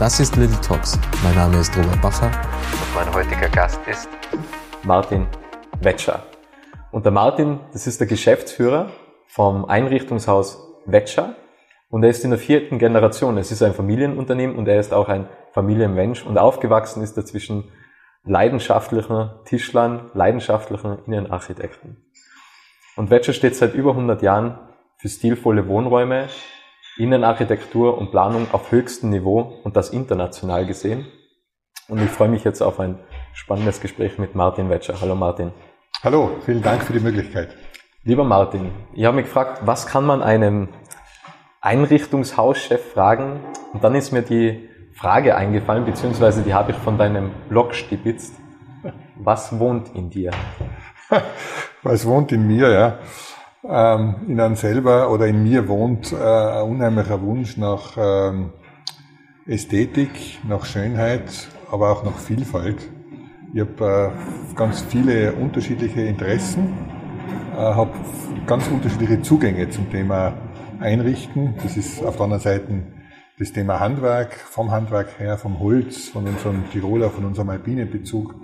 Das 0.00 0.18
ist 0.18 0.34
Little 0.36 0.58
Talks. 0.62 0.98
Mein 1.22 1.34
Name 1.34 1.58
ist 1.58 1.76
Robert 1.76 2.00
Bacher 2.00 2.28
und 2.28 2.94
mein 2.94 3.12
heutiger 3.12 3.50
Gast 3.50 3.78
ist 3.86 4.08
Martin 4.82 5.26
Wetscher. 5.82 6.22
Und 6.90 7.04
der 7.04 7.12
Martin, 7.12 7.60
das 7.74 7.86
ist 7.86 8.00
der 8.00 8.06
Geschäftsführer 8.06 8.88
vom 9.26 9.66
Einrichtungshaus 9.66 10.58
Wetscher 10.86 11.36
und 11.90 12.02
er 12.02 12.08
ist 12.08 12.24
in 12.24 12.30
der 12.30 12.38
vierten 12.38 12.78
Generation. 12.78 13.36
Es 13.36 13.52
ist 13.52 13.62
ein 13.62 13.74
Familienunternehmen 13.74 14.56
und 14.56 14.68
er 14.68 14.80
ist 14.80 14.94
auch 14.94 15.10
ein 15.10 15.28
Familienmensch 15.52 16.24
und 16.24 16.38
aufgewachsen 16.38 17.02
ist 17.02 17.18
er 17.18 17.26
zwischen 17.26 17.70
leidenschaftlichen 18.24 19.32
Tischlern, 19.44 20.10
leidenschaftlichen 20.14 21.04
Innenarchitekten. 21.04 21.98
Und 22.96 23.10
Wetscher 23.10 23.34
steht 23.34 23.54
seit 23.54 23.74
über 23.74 23.90
100 23.90 24.22
Jahren 24.22 24.60
für 24.96 25.10
stilvolle 25.10 25.68
Wohnräume, 25.68 26.28
Innenarchitektur 27.00 27.96
und 27.96 28.10
Planung 28.10 28.46
auf 28.52 28.70
höchstem 28.70 29.08
Niveau 29.08 29.58
und 29.64 29.74
das 29.74 29.88
international 29.88 30.66
gesehen. 30.66 31.06
Und 31.88 32.02
ich 32.02 32.10
freue 32.10 32.28
mich 32.28 32.44
jetzt 32.44 32.60
auf 32.60 32.78
ein 32.78 32.98
spannendes 33.32 33.80
Gespräch 33.80 34.18
mit 34.18 34.34
Martin 34.34 34.68
Wetscher. 34.68 35.00
Hallo 35.00 35.14
Martin. 35.14 35.52
Hallo, 36.04 36.30
vielen 36.44 36.62
Dank 36.62 36.82
für 36.82 36.92
die 36.92 37.00
Möglichkeit. 37.00 37.56
Lieber 38.04 38.24
Martin, 38.24 38.70
ich 38.92 39.06
habe 39.06 39.16
mich 39.16 39.24
gefragt, 39.24 39.62
was 39.64 39.86
kann 39.86 40.04
man 40.04 40.22
einem 40.22 40.68
Einrichtungshauschef 41.62 42.92
fragen? 42.92 43.40
Und 43.72 43.82
dann 43.82 43.94
ist 43.94 44.12
mir 44.12 44.22
die 44.22 44.68
Frage 44.94 45.36
eingefallen, 45.36 45.86
beziehungsweise 45.86 46.42
die 46.42 46.52
habe 46.52 46.72
ich 46.72 46.76
von 46.76 46.98
deinem 46.98 47.30
Blog 47.48 47.74
stibitzt. 47.74 48.34
Was 49.16 49.58
wohnt 49.58 49.94
in 49.94 50.10
dir? 50.10 50.32
Was 51.82 52.04
wohnt 52.04 52.30
in 52.30 52.46
mir, 52.46 52.70
ja? 52.70 52.98
Ähm, 53.68 54.14
in 54.28 54.40
einem 54.40 54.56
selber 54.56 55.10
oder 55.10 55.26
in 55.26 55.42
mir 55.42 55.68
wohnt 55.68 56.12
äh, 56.12 56.16
ein 56.16 56.68
unheimlicher 56.68 57.20
Wunsch 57.20 57.56
nach 57.56 57.96
ähm, 57.96 58.52
Ästhetik, 59.46 60.38
nach 60.48 60.64
Schönheit, 60.64 61.48
aber 61.70 61.90
auch 61.90 62.04
nach 62.04 62.16
Vielfalt. 62.16 62.88
Ich 63.52 63.60
habe 63.60 64.12
äh, 64.14 64.54
ganz 64.54 64.82
viele 64.82 65.32
unterschiedliche 65.32 66.02
Interessen, 66.02 66.72
äh, 67.52 67.56
habe 67.56 67.90
ganz 68.46 68.68
unterschiedliche 68.68 69.22
Zugänge 69.22 69.68
zum 69.70 69.90
Thema 69.90 70.34
Einrichten. 70.80 71.54
Das 71.62 71.76
ist 71.76 72.04
auf 72.04 72.16
der 72.16 72.24
anderen 72.24 72.42
Seite 72.42 72.82
das 73.38 73.52
Thema 73.52 73.80
Handwerk, 73.80 74.34
vom 74.34 74.70
Handwerk 74.70 75.18
her, 75.18 75.38
vom 75.38 75.58
Holz, 75.60 76.08
von 76.08 76.26
unserem 76.26 76.70
Tiroler, 76.70 77.10
von 77.10 77.24
unserem 77.24 77.50
alpinen 77.50 77.90
Bezug 77.90 78.34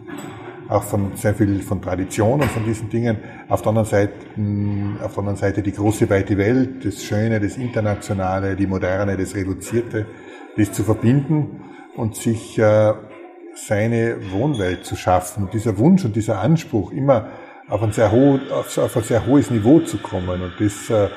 auch 0.68 0.82
von 0.82 1.16
sehr 1.16 1.34
viel 1.34 1.60
von 1.62 1.80
Tradition 1.80 2.40
und 2.40 2.50
von 2.50 2.64
diesen 2.64 2.88
Dingen. 2.90 3.18
Auf 3.48 3.62
der 3.62 3.68
anderen 3.70 3.86
Seite, 3.86 4.12
auf 5.02 5.12
der 5.12 5.18
anderen 5.18 5.36
Seite 5.36 5.62
die 5.62 5.72
große 5.72 6.08
weite 6.10 6.36
Welt, 6.36 6.84
das 6.84 7.04
Schöne, 7.04 7.40
das 7.40 7.56
Internationale, 7.56 8.56
die 8.56 8.66
Moderne, 8.66 9.16
das 9.16 9.34
Reduzierte, 9.34 10.06
das 10.56 10.72
zu 10.72 10.82
verbinden 10.82 11.62
und 11.96 12.16
sich 12.16 12.58
äh, 12.58 12.94
seine 13.54 14.16
Wohnwelt 14.32 14.84
zu 14.84 14.96
schaffen. 14.96 15.44
Und 15.44 15.54
dieser 15.54 15.78
Wunsch 15.78 16.04
und 16.04 16.16
dieser 16.16 16.40
Anspruch, 16.40 16.92
immer 16.92 17.28
auf 17.68 17.82
ein 17.82 17.92
sehr, 17.92 18.12
ho 18.12 18.38
auf, 18.50 18.76
auf 18.78 18.96
ein 18.96 19.02
sehr 19.02 19.26
hohes 19.26 19.50
Niveau 19.50 19.80
zu 19.80 19.98
kommen 19.98 20.40
und 20.40 20.52
das, 20.58 20.90
äh, 20.90 21.08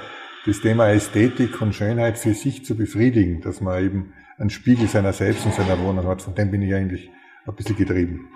das 0.46 0.62
Thema 0.62 0.90
Ästhetik 0.90 1.62
und 1.62 1.76
Schönheit 1.76 2.18
für 2.18 2.34
sich 2.34 2.66
zu 2.66 2.76
befriedigen, 2.76 3.42
dass 3.42 3.62
man 3.62 3.84
eben 3.84 4.14
einen 4.38 4.50
Spiegel 4.50 4.88
seiner 4.88 5.14
selbst 5.14 5.46
und 5.46 5.54
seiner 5.54 5.80
Wohnung 5.80 6.08
hat. 6.08 6.22
Von 6.22 6.34
dem 6.34 6.50
bin 6.50 6.62
ich 6.62 6.74
eigentlich 6.74 7.12
ein 7.46 7.56
bisschen 7.56 7.76
getrieben. 7.76 8.30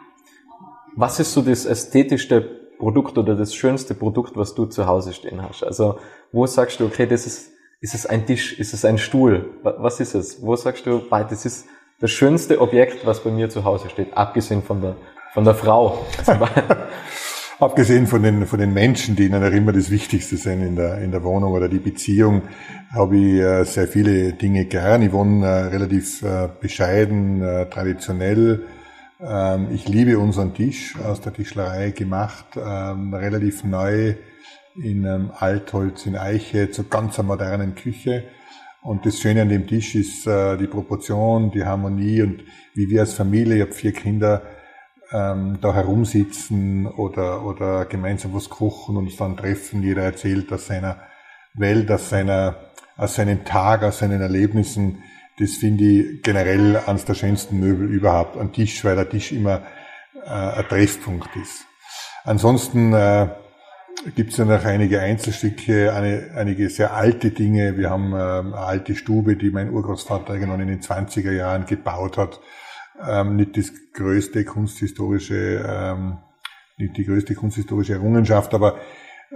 Was 0.95 1.19
ist 1.19 1.33
so 1.33 1.41
das 1.41 1.65
ästhetischste 1.65 2.41
Produkt 2.77 3.17
oder 3.17 3.35
das 3.35 3.55
schönste 3.55 3.95
Produkt, 3.95 4.35
was 4.35 4.53
du 4.53 4.65
zu 4.65 4.85
Hause 4.85 5.13
stehen 5.13 5.41
hast? 5.41 5.63
Also, 5.63 5.99
wo 6.31 6.45
sagst 6.45 6.79
du, 6.79 6.85
okay, 6.85 7.07
das 7.07 7.25
ist, 7.25 7.51
ist 7.81 7.95
es 7.95 8.05
ein 8.05 8.25
Tisch, 8.25 8.59
ist 8.59 8.73
es 8.73 8.85
ein 8.85 8.97
Stuhl? 8.97 9.45
Was 9.63 9.99
ist 9.99 10.13
es? 10.13 10.41
Wo 10.41 10.55
sagst 10.55 10.85
du, 10.85 11.01
das 11.09 11.45
ist 11.45 11.65
das 11.99 12.11
schönste 12.11 12.61
Objekt, 12.61 13.05
was 13.05 13.23
bei 13.23 13.31
mir 13.31 13.49
zu 13.49 13.63
Hause 13.63 13.89
steht, 13.89 14.15
abgesehen 14.15 14.61
von 14.61 14.81
der, 14.81 14.95
von 15.33 15.45
der 15.45 15.55
Frau? 15.55 16.05
abgesehen 17.59 18.05
von 18.05 18.21
den, 18.21 18.45
von 18.45 18.59
den 18.59 18.73
Menschen, 18.73 19.15
die 19.15 19.25
ihnen 19.25 19.43
auch 19.43 19.55
immer 19.55 19.71
das 19.71 19.89
Wichtigste 19.89 20.37
sind 20.37 20.61
in 20.61 20.75
der, 20.75 20.99
in 20.99 21.11
der 21.11 21.23
Wohnung 21.23 21.53
oder 21.53 21.69
die 21.69 21.79
Beziehung, 21.79 22.43
habe 22.91 23.17
ich 23.17 23.39
äh, 23.39 23.63
sehr 23.63 23.87
viele 23.87 24.33
Dinge 24.33 24.65
gern. 24.65 25.01
Ich 25.01 25.11
wohne 25.11 25.45
äh, 25.45 25.49
relativ 25.67 26.21
äh, 26.21 26.49
bescheiden, 26.59 27.41
traditionell, 27.71 28.51
ähm, 28.51 28.72
ich 29.71 29.87
liebe 29.87 30.19
unseren 30.19 30.53
Tisch 30.53 30.97
aus 30.99 31.21
der 31.21 31.33
Tischlerei 31.33 31.91
gemacht, 31.91 32.45
ähm, 32.57 33.13
relativ 33.13 33.63
neu 33.63 34.15
in 34.75 35.05
ähm, 35.05 35.31
Altholz, 35.37 36.05
in 36.05 36.17
Eiche, 36.17 36.71
zu 36.71 36.85
ganz 36.85 37.17
modernen 37.19 37.75
Küche. 37.75 38.25
Und 38.81 39.05
das 39.05 39.19
Schöne 39.19 39.43
an 39.43 39.49
dem 39.49 39.65
Tisch 39.65 39.95
ist 39.95 40.27
äh, 40.27 40.57
die 40.57 40.67
Proportion, 40.67 41.51
die 41.51 41.63
Harmonie 41.63 42.21
und 42.21 42.43
wie 42.73 42.89
wir 42.89 43.01
als 43.01 43.13
Familie, 43.13 43.55
ich 43.55 43.61
habe 43.61 43.71
vier 43.71 43.93
Kinder, 43.93 44.41
ähm, 45.11 45.59
da 45.61 45.73
herumsitzen 45.73 46.87
oder, 46.87 47.45
oder 47.45 47.85
gemeinsam 47.85 48.33
was 48.33 48.49
kochen 48.49 48.97
und 48.97 49.05
uns 49.05 49.17
dann 49.17 49.37
treffen. 49.37 49.83
Jeder 49.83 50.03
erzählt 50.03 50.51
aus 50.51 50.67
seiner 50.67 50.97
Welt, 51.53 51.89
aus, 51.91 52.09
seiner, 52.09 52.57
aus 52.97 53.15
seinem 53.15 53.45
Tag, 53.45 53.83
aus 53.83 53.99
seinen 53.99 54.21
Erlebnissen. 54.21 55.03
Das 55.39 55.53
finde 55.53 55.83
ich 55.83 56.21
generell 56.21 56.77
eines 56.77 57.05
der 57.05 57.15
schönsten 57.15 57.59
Möbel 57.59 57.89
überhaupt. 57.89 58.37
Ein 58.37 58.53
Tisch, 58.53 58.83
weil 58.85 58.95
der 58.95 59.09
Tisch 59.09 59.31
immer 59.31 59.63
äh, 60.25 60.29
ein 60.29 60.65
Treffpunkt 60.67 61.35
ist. 61.35 61.65
Ansonsten 62.23 62.93
äh, 62.93 63.29
gibt 64.15 64.31
es 64.31 64.37
ja 64.37 64.45
noch 64.45 64.63
einige 64.63 65.01
Einzelstücke, 65.01 65.93
eine, 65.93 66.31
einige 66.35 66.69
sehr 66.69 66.93
alte 66.93 67.31
Dinge. 67.31 67.77
Wir 67.77 67.89
haben 67.89 68.13
äh, 68.13 68.17
eine 68.17 68.55
alte 68.57 68.95
Stube, 68.95 69.35
die 69.35 69.49
mein 69.49 69.71
Urgroßvater 69.71 70.33
irgendwann 70.33 70.61
in 70.61 70.67
den 70.67 70.81
20er 70.81 71.31
Jahren 71.31 71.65
gebaut 71.65 72.17
hat. 72.17 72.39
Ähm, 73.05 73.35
nicht 73.35 73.57
das 73.57 73.71
größte 73.93 74.45
kunsthistorische, 74.45 75.65
ähm, 75.67 76.17
nicht 76.77 76.95
die 76.97 77.05
größte 77.05 77.33
kunsthistorische 77.33 77.93
Errungenschaft, 77.93 78.53
aber 78.53 78.77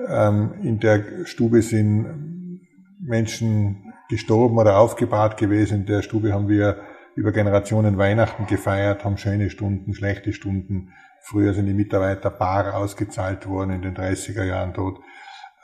ähm, 0.08 0.53
in 0.62 0.79
der 0.79 1.25
Stube 1.25 1.62
sind 1.62 2.62
Menschen 3.00 3.87
gestorben 4.09 4.57
oder 4.57 4.78
aufgebahrt 4.78 5.38
gewesen. 5.38 5.81
In 5.81 5.85
der 5.85 6.01
Stube 6.01 6.34
haben 6.34 6.47
wir 6.47 6.78
über 7.16 7.31
Generationen 7.31 7.97
Weihnachten 7.97 8.45
gefeiert, 8.45 9.03
haben 9.03 9.18
schöne 9.18 9.50
Stunden, 9.50 9.94
schlechte 9.94 10.34
Stunden. 10.34 10.94
Früher 11.22 11.53
sind 11.53 11.66
die 11.66 11.73
Mitarbeiter 11.73 12.29
bar 12.29 12.75
ausgezahlt 12.75 13.47
worden, 13.47 13.72
in 13.72 13.81
den 13.81 13.96
30er 13.96 14.44
Jahren 14.44 14.73
dort. 14.73 15.00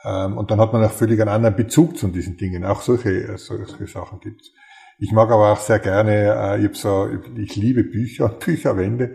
Ähm, 0.04 0.36
und 0.36 0.50
dann 0.50 0.60
hat 0.60 0.72
man 0.72 0.84
auch 0.84 0.90
völlig 0.90 1.20
einen 1.20 1.30
anderen 1.30 1.56
Bezug 1.56 1.96
zu 1.96 2.08
diesen 2.08 2.36
Dingen. 2.36 2.64
Auch 2.64 2.82
solche, 2.82 3.10
äh, 3.10 3.38
solche 3.38 3.86
Sachen 3.86 4.20
gibt's. 4.20 4.52
Ich 4.98 5.12
mag 5.12 5.30
aber 5.30 5.52
auch 5.52 5.60
sehr 5.60 5.78
gerne, 5.78 6.12
äh, 6.12 6.58
ich, 6.58 6.66
hab 6.66 6.76
so, 6.76 7.08
ich 7.36 7.56
liebe 7.56 7.84
Bücher, 7.84 8.28
Bücherwände. 8.44 9.14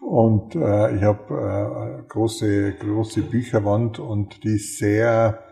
Und 0.00 0.54
äh, 0.54 0.96
ich 0.96 1.02
habe 1.02 2.04
große, 2.08 2.74
große 2.74 3.22
Bücherwand 3.22 3.98
und 3.98 4.44
die 4.44 4.56
ist 4.56 4.78
sehr 4.78 5.42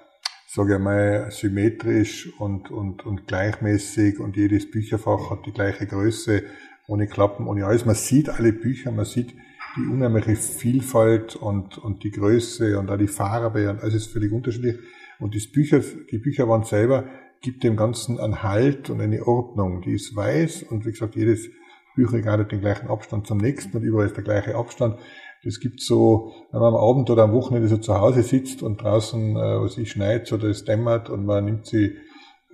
sage 0.53 0.75
ich 0.75 0.81
mal, 0.81 1.31
symmetrisch 1.31 2.29
und, 2.41 2.73
und, 2.73 3.07
und 3.07 3.29
gleichmäßig 3.29 4.19
und 4.19 4.37
jedes 4.37 4.69
Bücherfach 4.69 5.31
hat 5.31 5.47
die 5.47 5.53
gleiche 5.53 5.87
Größe, 5.87 6.43
ohne 6.89 7.07
Klappen, 7.07 7.47
ohne 7.47 7.67
alles. 7.67 7.85
Man 7.85 7.95
sieht 7.95 8.29
alle 8.29 8.53
Bücher, 8.53 8.91
man 8.91 9.05
sieht 9.05 9.33
die 9.77 9.87
unheimliche 9.87 10.35
Vielfalt 10.35 11.37
und, 11.37 11.79
und 11.79 12.03
die 12.03 12.11
Größe 12.11 12.81
und 12.81 12.91
auch 12.91 12.97
die 12.97 13.07
Farbe 13.07 13.71
und 13.71 13.81
alles 13.81 13.95
ist 13.95 14.13
völlig 14.13 14.33
unterschiedlich. 14.33 14.77
Und 15.21 15.37
das 15.37 15.47
Bücher, 15.47 15.83
die 16.11 16.19
Bücherwand 16.19 16.67
selber 16.67 17.05
gibt 17.41 17.63
dem 17.63 17.77
Ganzen 17.77 18.19
einen 18.19 18.43
Halt 18.43 18.91
und 18.91 19.01
eine 19.01 19.25
Ordnung. 19.25 19.83
Die 19.83 19.93
ist 19.93 20.17
weiß 20.17 20.65
und 20.65 20.85
wie 20.85 20.91
gesagt, 20.91 21.15
jedes 21.15 21.49
Bücherregal 21.95 22.41
hat 22.41 22.51
den 22.51 22.61
gleichen 22.61 22.89
Abstand 22.89 23.29
zum 23.29 23.39
nächsten 23.39 23.77
und 23.77 23.85
überall 23.85 24.07
ist 24.07 24.17
der 24.17 24.25
gleiche 24.25 24.57
Abstand. 24.57 24.99
Das 25.43 25.59
gibt 25.59 25.81
so, 25.81 26.33
wenn 26.53 26.61
man 26.61 26.75
am 26.75 26.81
Abend 26.81 27.09
oder 27.09 27.23
am 27.23 27.33
Wochenende 27.33 27.69
so 27.69 27.79
zu 27.79 27.99
Hause 27.99 28.23
sitzt 28.23 28.63
und 28.63 28.83
draußen, 28.83 29.37
äh, 29.37 29.61
was 29.61 29.79
ich 29.79 29.91
schneit 29.91 30.31
oder 30.33 30.49
es 30.49 30.65
dämmert 30.65 31.09
und 31.09 31.25
man 31.25 31.47
nimmt 31.47 31.67
sie, 31.67 31.97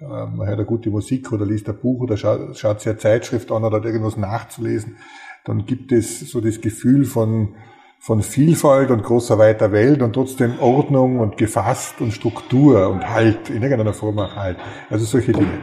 äh, 0.00 0.04
man 0.04 0.46
hört 0.46 0.58
eine 0.58 0.66
gute 0.66 0.90
Musik 0.90 1.32
oder 1.32 1.44
liest 1.44 1.68
ein 1.68 1.78
Buch 1.78 2.02
oder 2.02 2.16
schaut, 2.16 2.56
schaut 2.56 2.80
sich 2.80 2.90
eine 2.90 2.98
Zeitschrift 2.98 3.50
an 3.50 3.64
oder 3.64 3.78
hat 3.78 3.84
irgendwas 3.84 4.16
nachzulesen, 4.16 4.96
dann 5.44 5.66
gibt 5.66 5.90
es 5.90 6.20
so 6.30 6.40
das 6.40 6.60
Gefühl 6.60 7.04
von, 7.04 7.56
von 7.98 8.22
Vielfalt 8.22 8.90
und 8.90 9.02
großer 9.02 9.36
weiter 9.36 9.72
Welt 9.72 10.00
und 10.00 10.12
trotzdem 10.12 10.60
Ordnung 10.60 11.18
und 11.18 11.36
gefasst 11.36 12.00
und 12.00 12.12
Struktur 12.12 12.88
und 12.88 13.10
Halt, 13.10 13.50
in 13.50 13.62
irgendeiner 13.62 13.94
Form 13.94 14.18
auch 14.20 14.36
Halt. 14.36 14.58
Also 14.90 15.04
solche 15.06 15.32
Dinge. 15.32 15.58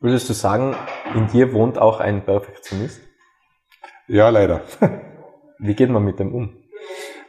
Würdest 0.00 0.28
du 0.28 0.32
sagen, 0.32 0.74
in 1.14 1.28
dir 1.28 1.52
wohnt 1.52 1.78
auch 1.78 2.00
ein 2.00 2.24
Perfektionist? 2.24 3.00
Ja, 4.08 4.28
leider. 4.30 4.62
Wie 5.60 5.74
geht 5.74 5.90
man 5.90 6.04
mit 6.04 6.20
dem 6.20 6.32
um? 6.32 6.50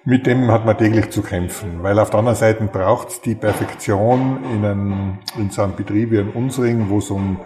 Mit 0.06 0.28
dem 0.28 0.52
hat 0.52 0.64
man 0.64 0.78
täglich 0.78 1.10
zu 1.10 1.24
kämpfen, 1.24 1.82
weil 1.82 1.98
auf 1.98 2.12
der 2.12 2.20
anderen 2.20 2.38
Seite 2.38 2.64
braucht 2.66 3.10
es 3.10 3.22
die 3.22 3.34
Perfektion 3.34 4.40
in, 4.54 4.64
einem, 4.64 5.18
in 5.38 5.50
so 5.50 5.64
einem 5.64 5.76
Betrieb 5.76 6.12
wie 6.12 6.18
in 6.18 6.30
unseren, 6.30 6.90
wo 6.90 7.00
es 7.00 7.10
um 7.10 7.40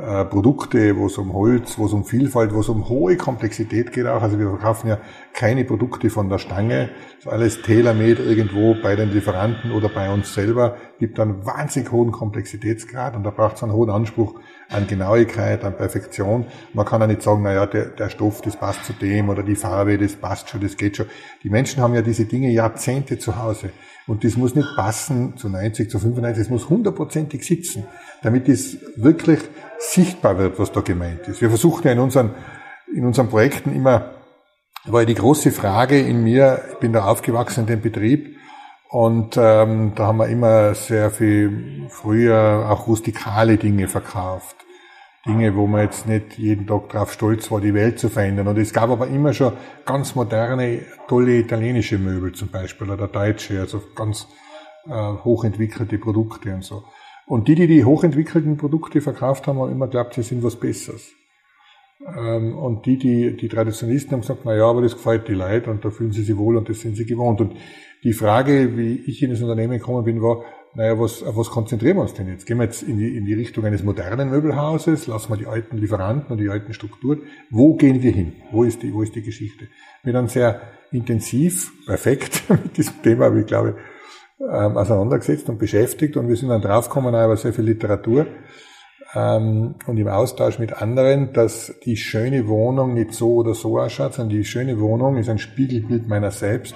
äh, 0.00 0.24
Produkte, 0.24 0.96
wo 0.96 1.06
es 1.06 1.18
um 1.18 1.32
Holz, 1.32 1.78
wo 1.78 1.86
es 1.86 1.92
um 1.92 2.04
Vielfalt, 2.04 2.54
wo 2.54 2.60
es 2.60 2.68
um 2.68 2.88
hohe 2.88 3.16
Komplexität 3.16 3.92
geht 3.92 4.06
auch. 4.06 4.22
Also 4.22 4.38
wir 4.38 4.48
verkaufen 4.48 4.88
ja 4.88 4.98
keine 5.34 5.64
Produkte 5.64 6.10
von 6.10 6.28
der 6.28 6.38
Stange. 6.38 6.90
Das 7.16 7.26
ist 7.26 7.32
alles 7.32 7.62
tailor-made 7.62 8.22
irgendwo 8.22 8.76
bei 8.80 8.94
den 8.94 9.10
Lieferanten 9.10 9.72
oder 9.72 9.88
bei 9.88 10.12
uns 10.12 10.32
selber. 10.32 10.76
Gibt 11.00 11.18
einen 11.18 11.44
wahnsinnig 11.44 11.90
hohen 11.90 12.12
Komplexitätsgrad 12.12 13.16
und 13.16 13.24
da 13.24 13.30
braucht 13.30 13.56
es 13.56 13.62
einen 13.64 13.72
hohen 13.72 13.90
Anspruch 13.90 14.36
an 14.70 14.86
Genauigkeit, 14.86 15.64
an 15.64 15.76
Perfektion. 15.76 16.46
Man 16.72 16.86
kann 16.86 17.00
ja 17.00 17.06
nicht 17.06 17.22
sagen, 17.22 17.42
naja, 17.42 17.66
der, 17.66 17.86
der 17.86 18.08
Stoff, 18.08 18.40
das 18.40 18.56
passt 18.56 18.84
zu 18.84 18.92
dem 18.92 19.28
oder 19.28 19.42
die 19.42 19.56
Farbe, 19.56 19.98
das 19.98 20.14
passt 20.14 20.48
schon, 20.48 20.60
das 20.60 20.76
geht 20.76 20.96
schon. 20.96 21.06
Die 21.42 21.50
Menschen 21.50 21.82
haben 21.82 21.94
ja 21.94 22.02
diese 22.02 22.24
Dinge 22.24 22.50
Jahrzehnte 22.50 23.18
zu 23.18 23.36
Hause. 23.36 23.70
Und 24.06 24.24
das 24.24 24.36
muss 24.36 24.54
nicht 24.54 24.68
passen 24.76 25.36
zu 25.36 25.48
90, 25.48 25.90
zu 25.90 25.98
95, 25.98 26.42
es 26.42 26.50
muss 26.50 26.68
hundertprozentig 26.68 27.44
sitzen, 27.44 27.84
damit 28.22 28.48
es 28.48 28.78
wirklich 28.96 29.40
sichtbar 29.78 30.38
wird, 30.38 30.58
was 30.58 30.72
da 30.72 30.80
gemeint 30.80 31.28
ist. 31.28 31.40
Wir 31.40 31.48
versuchen 31.48 31.86
ja 31.86 31.92
in 31.92 32.00
unseren, 32.00 32.34
in 32.94 33.04
unseren 33.04 33.28
Projekten 33.28 33.74
immer, 33.74 34.14
war 34.84 35.04
die 35.04 35.14
große 35.14 35.52
Frage 35.52 36.00
in 36.00 36.22
mir, 36.24 36.62
ich 36.72 36.78
bin 36.78 36.92
da 36.92 37.04
aufgewachsen 37.04 37.60
in 37.60 37.66
dem 37.66 37.80
Betrieb, 37.82 38.36
und 38.90 39.36
ähm, 39.36 39.92
da 39.94 40.08
haben 40.08 40.16
wir 40.16 40.26
immer 40.26 40.74
sehr 40.74 41.10
viel 41.10 41.86
früher 41.90 42.66
auch 42.68 42.88
rustikale 42.88 43.56
Dinge 43.56 43.86
verkauft. 43.86 44.56
Dinge, 45.26 45.54
wo 45.54 45.66
man 45.68 45.82
jetzt 45.82 46.08
nicht 46.08 46.38
jeden 46.38 46.66
Tag 46.66 46.88
drauf 46.88 47.12
stolz 47.12 47.50
war, 47.52 47.60
die 47.60 47.74
Welt 47.74 48.00
zu 48.00 48.08
verändern. 48.08 48.48
Und 48.48 48.58
es 48.58 48.72
gab 48.72 48.90
aber 48.90 49.06
immer 49.06 49.32
schon 49.32 49.52
ganz 49.84 50.16
moderne, 50.16 50.80
tolle 51.06 51.38
italienische 51.38 51.98
Möbel 51.98 52.32
zum 52.32 52.48
Beispiel 52.48 52.90
oder 52.90 53.06
deutsche, 53.06 53.60
also 53.60 53.80
ganz 53.94 54.26
äh, 54.88 54.90
hochentwickelte 54.90 55.98
Produkte 55.98 56.52
und 56.52 56.64
so. 56.64 56.82
Und 57.26 57.46
die, 57.46 57.54
die 57.54 57.68
die 57.68 57.84
hochentwickelten 57.84 58.56
Produkte 58.56 59.00
verkauft 59.00 59.46
haben, 59.46 59.60
haben 59.60 59.70
immer 59.70 59.86
geglaubt, 59.86 60.14
sie 60.14 60.22
sind 60.22 60.42
was 60.42 60.56
Besseres. 60.56 61.12
Ähm, 62.16 62.58
und 62.58 62.86
die, 62.86 62.96
die, 62.96 63.36
die 63.36 63.48
Traditionalisten 63.48 64.12
haben 64.12 64.22
gesagt, 64.22 64.40
na 64.44 64.56
ja, 64.56 64.64
aber 64.64 64.82
das 64.82 64.94
gefällt 64.94 65.28
die 65.28 65.34
Leute 65.34 65.70
und 65.70 65.84
da 65.84 65.90
fühlen 65.90 66.12
sie 66.12 66.22
sich 66.22 66.36
wohl 66.36 66.56
und 66.56 66.68
das 66.68 66.80
sind 66.80 66.96
sie 66.96 67.06
gewohnt. 67.06 67.40
Und 67.40 67.56
die 68.04 68.12
Frage, 68.12 68.76
wie 68.76 68.96
ich 69.06 69.22
in 69.22 69.30
das 69.30 69.42
Unternehmen 69.42 69.78
gekommen 69.78 70.04
bin, 70.04 70.22
war, 70.22 70.44
naja, 70.74 70.98
was, 71.00 71.22
auf 71.22 71.36
was 71.36 71.50
konzentrieren 71.50 71.96
wir 71.96 72.02
uns 72.02 72.14
denn 72.14 72.28
jetzt? 72.28 72.46
Gehen 72.46 72.58
wir 72.58 72.64
jetzt 72.64 72.82
in 72.82 72.96
die, 72.96 73.16
in 73.16 73.24
die 73.24 73.34
Richtung 73.34 73.64
eines 73.64 73.82
modernen 73.82 74.30
Möbelhauses, 74.30 75.08
lassen 75.08 75.30
wir 75.32 75.36
die 75.36 75.46
alten 75.46 75.78
Lieferanten 75.78 76.30
und 76.30 76.38
die 76.38 76.48
alten 76.48 76.72
Strukturen. 76.72 77.22
Wo 77.50 77.74
gehen 77.74 78.02
wir 78.02 78.12
hin? 78.12 78.34
Wo 78.52 78.62
ist 78.62 78.82
die, 78.82 78.94
wo 78.94 79.02
ist 79.02 79.14
die 79.16 79.22
Geschichte? 79.22 79.66
Wir 80.04 80.12
dann 80.12 80.28
sehr 80.28 80.60
intensiv, 80.92 81.72
perfekt 81.86 82.44
mit 82.48 82.76
diesem 82.76 83.02
Thema, 83.02 83.34
wie 83.34 83.40
ich 83.40 83.46
glaube, 83.46 83.76
ähm, 84.40 84.76
auseinandergesetzt 84.76 85.48
und 85.48 85.58
beschäftigt 85.58 86.16
und 86.16 86.28
wir 86.28 86.36
sind 86.36 86.48
dann 86.48 86.62
draufgekommen, 86.62 87.14
aber 87.14 87.36
sehr 87.36 87.52
viel 87.52 87.64
Literatur 87.64 88.26
ähm, 89.14 89.74
und 89.86 89.96
im 89.98 90.08
Austausch 90.08 90.58
mit 90.58 90.80
anderen, 90.80 91.32
dass 91.32 91.74
die 91.84 91.96
schöne 91.96 92.46
Wohnung 92.46 92.94
nicht 92.94 93.12
so 93.12 93.34
oder 93.34 93.54
so 93.54 93.78
ausschaut, 93.78 94.14
sondern 94.14 94.36
die 94.36 94.44
schöne 94.44 94.78
Wohnung 94.80 95.16
ist 95.16 95.28
ein 95.28 95.38
Spiegelbild 95.38 96.08
meiner 96.08 96.30
selbst 96.30 96.74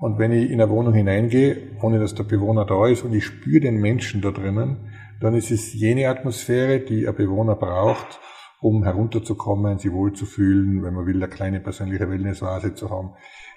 und 0.00 0.18
wenn 0.18 0.32
ich 0.32 0.50
in 0.50 0.60
eine 0.60 0.70
Wohnung 0.70 0.94
hineingehe, 0.94 1.76
ohne 1.82 2.00
dass 2.00 2.14
der 2.14 2.24
Bewohner 2.24 2.64
da 2.64 2.86
ist 2.88 3.04
und 3.04 3.12
ich 3.12 3.26
spüre 3.26 3.60
den 3.60 3.76
Menschen 3.80 4.22
da 4.22 4.30
drinnen, 4.30 4.90
dann 5.20 5.34
ist 5.34 5.50
es 5.50 5.74
jene 5.74 6.08
Atmosphäre, 6.08 6.80
die 6.80 7.06
ein 7.06 7.14
Bewohner 7.14 7.54
braucht, 7.54 8.18
um 8.62 8.82
herunterzukommen, 8.82 9.78
sich 9.78 9.92
wohlzufühlen, 9.92 10.82
wenn 10.82 10.94
man 10.94 11.06
will, 11.06 11.16
eine 11.16 11.28
kleine 11.28 11.60
persönliche 11.60 12.08
Wellnessvase 12.08 12.74
zu 12.74 12.88
haben. 12.88 13.10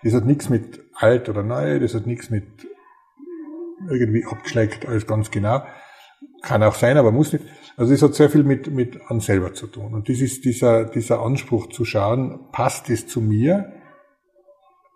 Das 0.04 0.14
hat 0.14 0.26
nichts 0.26 0.50
mit 0.50 0.82
alt 0.96 1.30
oder 1.30 1.44
neu, 1.44 1.80
das 1.80 1.96
hat 1.96 2.08
nichts 2.08 2.30
mit 2.30 2.68
irgendwie 3.90 4.26
abgeschleckt, 4.26 4.86
alles 4.86 5.08
ganz 5.08 5.32
genau. 5.32 5.64
Kann 6.42 6.62
auch 6.62 6.76
sein, 6.76 6.98
aber 6.98 7.14
muss 7.14 7.32
nicht. 7.32 7.46
Also 7.78 7.94
es 7.94 8.02
hat 8.02 8.16
sehr 8.16 8.30
viel 8.30 8.44
mit, 8.44 8.70
mit 8.70 9.00
an 9.08 9.22
selber 9.22 9.54
zu 9.54 9.68
tun. 9.68 9.94
Und 9.94 10.10
das 10.10 10.20
ist 10.20 10.44
dieser, 10.44 10.84
dieser 10.84 11.22
Anspruch 11.22 11.70
zu 11.70 11.86
schauen, 11.86 12.50
passt 12.52 12.90
es 12.90 13.08
zu 13.08 13.22
mir? 13.22 13.72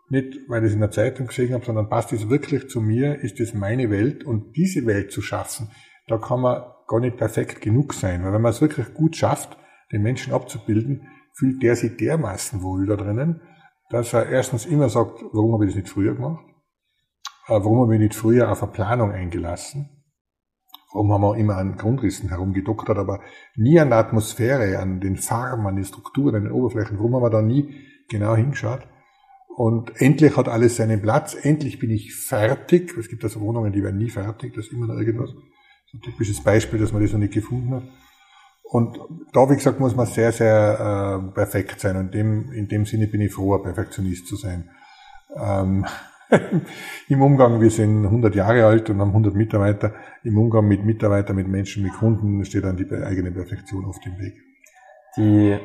Nicht, 0.09 0.39
weil 0.47 0.63
ich 0.63 0.69
es 0.69 0.73
in 0.73 0.79
der 0.79 0.91
Zeitung 0.91 1.27
gesehen 1.27 1.53
habe, 1.53 1.65
sondern 1.65 1.89
passt 1.89 2.13
es 2.13 2.29
wirklich 2.29 2.69
zu 2.69 2.79
mir? 2.79 3.19
Ist 3.21 3.39
es 3.39 3.53
meine 3.53 3.89
Welt? 3.89 4.23
Und 4.23 4.55
diese 4.55 4.85
Welt 4.85 5.11
zu 5.11 5.21
schaffen, 5.21 5.69
da 6.07 6.17
kann 6.17 6.39
man 6.39 6.63
gar 6.87 7.01
nicht 7.01 7.17
perfekt 7.17 7.61
genug 7.61 7.93
sein. 7.93 8.23
Weil 8.23 8.33
wenn 8.33 8.41
man 8.41 8.51
es 8.51 8.61
wirklich 8.61 8.93
gut 8.93 9.17
schafft, 9.17 9.57
den 9.91 10.01
Menschen 10.01 10.33
abzubilden, 10.33 11.07
fühlt 11.33 11.61
der 11.61 11.75
sich 11.75 11.97
dermaßen 11.97 12.61
wohl 12.61 12.87
da 12.87 12.95
drinnen, 12.95 13.41
dass 13.89 14.13
er 14.13 14.27
erstens 14.29 14.65
immer 14.65 14.89
sagt, 14.89 15.21
warum 15.33 15.53
habe 15.53 15.65
ich 15.65 15.71
das 15.71 15.81
nicht 15.81 15.89
früher 15.89 16.15
gemacht? 16.15 16.43
Äh, 17.47 17.53
warum 17.53 17.81
habe 17.81 17.95
ich 17.95 18.01
nicht 18.01 18.15
früher 18.15 18.51
auf 18.51 18.63
eine 18.63 18.71
Planung 18.71 19.11
eingelassen? 19.11 19.89
Warum 20.93 21.11
haben 21.11 21.21
wir 21.21 21.35
immer 21.37 21.57
an 21.57 21.77
Grundrissen 21.77 22.29
herumgedoktert, 22.29 22.97
aber 22.97 23.19
nie 23.55 23.79
an 23.79 23.89
der 23.89 23.99
Atmosphäre, 23.99 24.79
an 24.79 25.01
den 25.01 25.17
Farben, 25.17 25.67
an 25.67 25.75
den 25.75 25.85
Strukturen, 25.85 26.35
an 26.35 26.43
den 26.45 26.53
Oberflächen? 26.53 26.97
Warum 26.97 27.15
haben 27.15 27.23
wir 27.23 27.29
da 27.29 27.41
nie 27.41 27.75
genau 28.09 28.35
hingeschaut? 28.35 28.87
Und 29.57 29.99
endlich 29.99 30.37
hat 30.37 30.47
alles 30.47 30.75
seinen 30.75 31.01
Platz. 31.01 31.33
Endlich 31.33 31.79
bin 31.79 31.89
ich 31.89 32.13
fertig. 32.13 32.95
Es 32.95 33.09
gibt 33.09 33.23
also 33.23 33.41
Wohnungen, 33.41 33.73
die 33.73 33.81
werden 33.81 33.97
nie 33.97 34.11
fertig. 34.11 34.53
Das 34.53 34.67
ist 34.67 34.71
immer 34.71 34.85
noch 34.85 34.99
irgendwas. 34.99 35.31
So 35.31 35.97
ein 35.97 36.01
typisches 36.01 36.43
Beispiel, 36.43 36.77
dass 36.77 36.93
man 36.93 37.01
das 37.01 37.11
noch 37.11 37.17
nicht 37.17 37.33
gefunden 37.33 37.73
hat. 37.73 37.83
Und 38.65 38.99
da, 39.33 39.49
wie 39.49 39.55
gesagt, 39.55 39.79
muss 39.79 39.95
man 39.95 40.05
sehr, 40.05 40.31
sehr 40.31 41.23
äh, 41.25 41.33
perfekt 41.33 41.79
sein. 41.79 41.97
Und 41.97 42.13
in 42.13 42.43
dem, 42.43 42.51
in 42.51 42.67
dem 42.67 42.85
Sinne 42.85 43.07
bin 43.07 43.19
ich 43.19 43.33
froh, 43.33 43.55
ein 43.55 43.63
Perfektionist 43.63 44.27
zu 44.27 44.35
sein. 44.35 44.69
Ähm, 45.35 45.87
Im 47.07 47.23
Umgang, 47.23 47.59
wir 47.59 47.71
sind 47.71 48.05
100 48.05 48.35
Jahre 48.35 48.63
alt 48.63 48.91
und 48.91 48.99
haben 48.99 49.09
100 49.09 49.33
Mitarbeiter. 49.33 49.95
Im 50.23 50.37
Umgang 50.37 50.67
mit 50.67 50.85
Mitarbeitern, 50.85 51.35
mit 51.35 51.47
Menschen, 51.47 51.81
mit 51.81 51.93
Kunden 51.93 52.45
steht 52.45 52.63
dann 52.63 52.77
die 52.77 52.87
eigene 52.91 53.31
Perfektion 53.31 53.85
auf 53.85 53.99
dem 54.01 54.19
Weg. 54.19 54.35
Die, 55.17 55.57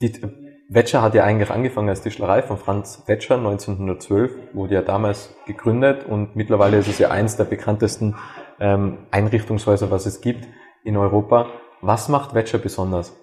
die 0.00 0.45
Wetscher 0.68 1.00
hat 1.00 1.14
ja 1.14 1.22
eigentlich 1.22 1.50
angefangen 1.50 1.88
als 1.88 2.02
Tischlerei 2.02 2.42
von 2.42 2.56
Franz 2.56 3.04
Wetscher 3.06 3.36
1912, 3.36 4.32
wurde 4.52 4.74
ja 4.74 4.82
damals 4.82 5.34
gegründet 5.46 6.04
und 6.06 6.34
mittlerweile 6.34 6.78
ist 6.78 6.88
es 6.88 6.98
ja 6.98 7.10
eins 7.10 7.36
der 7.36 7.44
bekanntesten 7.44 8.16
ähm, 8.58 8.98
Einrichtungshäuser, 9.12 9.90
was 9.92 10.06
es 10.06 10.20
gibt 10.20 10.48
in 10.82 10.96
Europa. 10.96 11.46
Was 11.82 12.08
macht 12.08 12.34
Wetscher 12.34 12.58
besonders? 12.58 13.14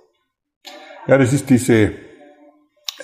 Ja, 1.06 1.18
das 1.18 1.34
ist 1.34 1.50
diese, 1.50 1.92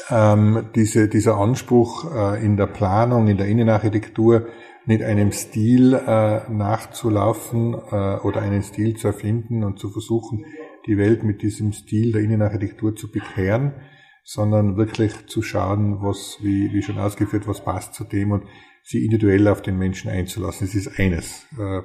ähm, 0.10 0.70
diese, 0.74 1.10
dieser 1.10 1.36
Anspruch 1.36 2.06
äh, 2.16 2.46
in 2.46 2.56
der 2.56 2.68
Planung, 2.68 3.28
in 3.28 3.36
der 3.36 3.48
Innenarchitektur, 3.48 4.48
nicht 4.86 5.04
einem 5.04 5.34
Stil 5.34 5.94
äh, 5.94 6.50
nachzulaufen 6.50 7.74
äh, 7.74 8.18
oder 8.20 8.42
einen 8.42 8.64
Stil 8.64 8.96
zu 8.96 9.08
erfinden 9.08 9.66
und 9.66 9.80
zu 9.80 9.90
versuchen, 9.90 10.46
die 10.86 10.98
Welt 10.98 11.24
mit 11.24 11.42
diesem 11.42 11.74
Stil 11.74 12.14
der 12.14 12.22
Innenarchitektur 12.22 12.96
zu 12.96 13.12
bekehren, 13.12 13.74
sondern 14.32 14.78
wirklich 14.78 15.26
zu 15.26 15.42
schauen, 15.42 16.04
was, 16.04 16.38
wie, 16.44 16.72
wie 16.72 16.84
schon 16.84 17.00
ausgeführt, 17.00 17.48
was 17.48 17.64
passt 17.64 17.96
zu 17.96 18.04
dem 18.04 18.32
und 18.32 18.44
sie 18.84 19.04
individuell 19.04 19.48
auf 19.48 19.64
den 19.64 19.80
Menschen 19.80 20.12
einzulassen. 20.12 20.68
Das 20.68 20.76
ist 20.76 21.00
eines. 21.00 21.48
Äh, 21.58 21.82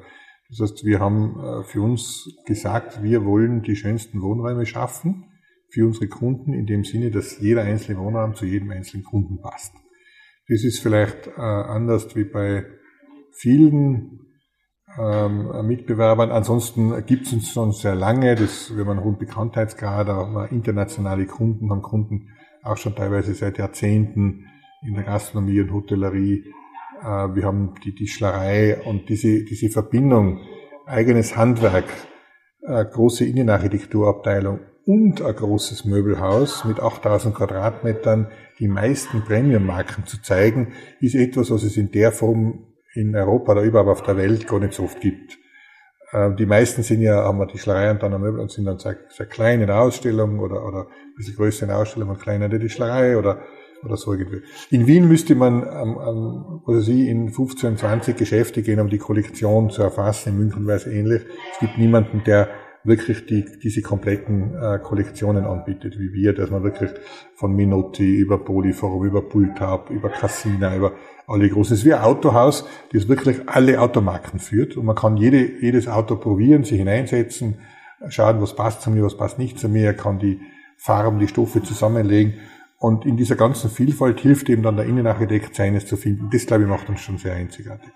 das 0.51 0.61
heißt, 0.61 0.85
wir 0.85 1.01
haben 1.01 1.41
äh, 1.41 1.65
für 1.65 1.81
uns 1.81 2.29
gesagt, 2.45 3.03
wir 3.03 3.25
wollen 3.25 3.63
die 3.63 3.77
schönsten 3.77 4.21
Wohnräume 4.21 4.67
schaffen 4.67 5.25
für 5.71 5.87
unsere 5.87 6.09
Kunden 6.09 6.53
in 6.53 6.67
dem 6.67 6.85
Sinne, 6.85 7.11
dass 7.11 7.41
jeder 7.41 7.63
einzelne 7.63 7.99
Wohnraum 7.99 8.35
zu 8.35 8.45
jedem 8.45 8.71
einzelnen 8.73 9.05
Kunden 9.05 9.41
passt. 9.41 9.73
Das 10.47 10.65
ist 10.65 10.81
vielleicht 10.81 11.27
äh, 11.27 11.41
anders 11.41 12.15
wie 12.15 12.25
bei 12.25 12.67
vielen 13.33 14.21
ähm, 14.99 15.67
Mitbewerbern. 15.67 16.31
Ansonsten 16.31 17.05
gibt 17.07 17.27
es 17.27 17.33
uns 17.33 17.51
schon 17.51 17.73
sehr 17.73 17.95
lange, 17.95 18.35
das, 18.35 18.75
wir 18.75 18.85
haben 18.85 18.93
einen 18.93 19.05
hohen 19.05 19.19
Bekanntheitsgrad, 19.19 20.09
auch 20.09 20.51
internationale 20.51 21.27
Kunden, 21.27 21.71
haben 21.71 21.83
Kunden 21.83 22.29
auch 22.63 22.77
schon 22.77 22.95
teilweise 22.95 23.35
seit 23.35 23.59
Jahrzehnten 23.59 24.47
in 24.87 24.95
der 24.95 25.05
Gastronomie 25.05 25.61
und 25.61 25.73
Hotellerie. 25.73 26.45
Äh, 27.01 27.35
wir 27.35 27.45
haben 27.45 27.75
die 27.85 27.95
Tischlerei 27.95 28.81
und 28.85 29.09
diese, 29.09 29.45
diese 29.45 29.69
Verbindung, 29.69 30.41
eigenes 30.87 31.37
Handwerk, 31.37 31.87
äh, 32.63 32.85
große 32.85 33.25
Innenarchitekturabteilung 33.25 34.61
und 34.87 35.23
ein 35.23 35.35
großes 35.35 35.85
Möbelhaus 35.85 36.65
mit 36.65 36.81
8000 36.81 37.35
Quadratmetern, 37.35 38.29
die 38.59 38.69
meisten 38.69 39.23
Premium-Marken 39.23 40.07
zu 40.07 40.21
zeigen, 40.23 40.75
ist 41.01 41.15
etwas, 41.15 41.51
was 41.51 41.63
es 41.63 41.77
in 41.77 41.91
der 41.91 42.13
Form 42.13 42.74
in 42.95 43.15
Europa 43.15 43.53
oder 43.53 43.63
überhaupt 43.63 43.91
auf 43.91 44.03
der 44.03 44.17
Welt 44.17 44.47
gar 44.47 44.61
nicht 44.61 44.75
so 44.75 44.85
oft 44.85 45.01
gibt. 45.01 45.39
Ähm, 46.13 46.37
die 46.37 46.47
meisten 46.47 46.83
sind 46.83 47.03
ja, 47.03 47.25
haben 47.25 47.39
wir 47.39 47.47
die 47.47 47.59
Schleierei 47.59 47.91
und 47.91 48.03
dann 48.03 48.15
am 48.15 48.21
Möbel 48.23 48.41
und 48.41 48.51
sind 48.51 48.67
dann 48.67 48.79
sehr, 48.79 48.97
sehr 49.09 49.27
klein 49.27 49.61
in 49.61 49.67
der 49.67 49.81
Ausstellung 49.81 50.39
oder, 50.39 50.65
oder 50.65 50.87
ein 50.87 51.15
bisschen 51.17 51.37
größer 51.37 51.63
in 51.65 51.69
der 51.69 51.79
Ausstellung 51.79 52.11
und 52.11 52.21
kleiner 52.21 52.47
in 52.47 52.61
der 52.61 52.69
Schleierei 52.69 53.19
oder, 53.19 53.41
oder 53.85 53.97
so 53.97 54.13
irgendwie. 54.13 54.43
In 54.71 54.87
Wien 54.87 55.09
müsste 55.09 55.35
man, 55.35 55.63
ähm, 55.63 55.99
ähm, 56.07 56.63
oder 56.67 56.81
Sie 56.81 57.09
in 57.09 57.31
15, 57.31 57.77
20 57.79 58.17
Geschäfte 58.17 58.63
gehen, 58.63 58.81
um 58.81 58.89
die 58.89 58.99
Kollektion 58.99 59.71
zu 59.71 59.83
erfassen. 59.83 60.31
In 60.31 60.39
München 60.39 60.67
wäre 60.67 60.77
es 60.77 60.87
ähnlich. 60.87 61.23
Es 61.53 61.59
gibt 61.59 61.79
niemanden, 61.79 62.23
der 62.25 62.49
wirklich 62.85 63.27
die, 63.27 63.45
diese 63.63 63.83
kompletten 63.83 64.55
äh, 64.55 64.79
Kollektionen 64.79 65.47
anbietet, 65.47 65.99
wie 65.99 66.13
wir, 66.13 66.35
dass 66.35 66.51
man 66.51 66.63
wirklich 66.63 66.91
von 67.35 67.57
Minotti 67.57 68.17
über 68.17 68.45
Polyforum, 68.45 69.05
über 69.05 69.23
Pultab, 69.23 69.91
über 69.91 70.11
Cassina, 70.11 70.77
über 70.77 70.93
alle 71.27 71.49
großen. 71.49 71.75
Es 71.75 71.81
ist 71.81 71.87
wie 71.87 71.95
ein 71.95 72.03
Autohaus, 72.03 72.67
das 72.93 73.09
wirklich 73.09 73.49
alle 73.49 73.81
Automarken 73.81 74.39
führt 74.39 74.77
und 74.77 74.85
man 74.85 74.97
kann 74.97 75.17
jede, 75.17 75.61
jedes 75.61 75.89
Auto 75.89 76.17
probieren, 76.17 76.65
sich 76.65 76.79
hineinsetzen, 76.79 77.59
schauen, 78.09 78.41
was 78.41 78.55
passt 78.55 78.83
zu 78.83 78.91
mir, 78.91 79.05
was 79.05 79.17
passt 79.17 79.39
nicht 79.39 79.59
zu 79.59 79.69
mir, 79.69 79.95
kann 79.95 80.19
die 80.19 80.41
Farben, 80.77 81.19
die 81.19 81.29
Stoffe 81.29 81.63
zusammenlegen 81.63 82.35
und 82.79 83.07
in 83.07 83.17
dieser 83.17 83.37
ganzen 83.37 83.71
Vielfalt 83.71 84.21
hilft 84.21 84.51
eben 84.51 84.63
dann 84.63 84.77
der 84.77 84.85
Innenarchitekt 84.85 85.55
seines 85.55 85.87
zu 85.87 85.97
finden. 85.97 86.29
Das, 86.31 86.45
glaube 86.47 86.65
ich, 86.65 86.69
macht 86.69 86.89
uns 86.89 87.01
schon 87.01 87.17
sehr 87.17 87.35
einzigartig. 87.35 87.91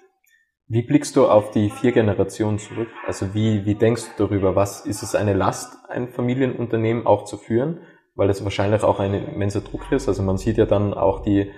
Wie 0.66 0.82
blickst 0.82 1.16
du 1.16 1.26
auf 1.26 1.50
die 1.50 1.70
vier 1.70 1.92
Generationen 1.92 2.58
zurück? 2.58 2.88
Also 3.06 3.34
wie, 3.34 3.64
wie 3.64 3.74
denkst 3.74 4.04
du 4.16 4.26
darüber? 4.26 4.54
Was 4.54 4.84
ist 4.84 5.02
es 5.02 5.14
eine 5.14 5.32
Last, 5.32 5.78
ein 5.88 6.08
Familienunternehmen 6.08 7.06
auch 7.06 7.24
zu 7.24 7.38
führen? 7.38 7.80
Weil 8.14 8.28
das 8.28 8.44
wahrscheinlich 8.44 8.82
auch 8.82 9.00
ein 9.00 9.14
immenser 9.14 9.62
Druck 9.62 9.90
ist. 9.92 10.08
Also 10.08 10.22
man 10.22 10.36
sieht 10.36 10.58
ja 10.58 10.66
dann 10.66 10.92
auch 10.92 11.20
die, 11.22 11.50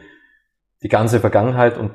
die 0.83 0.89
ganze 0.89 1.21
Vergangenheit 1.21 1.79
und 1.79 1.93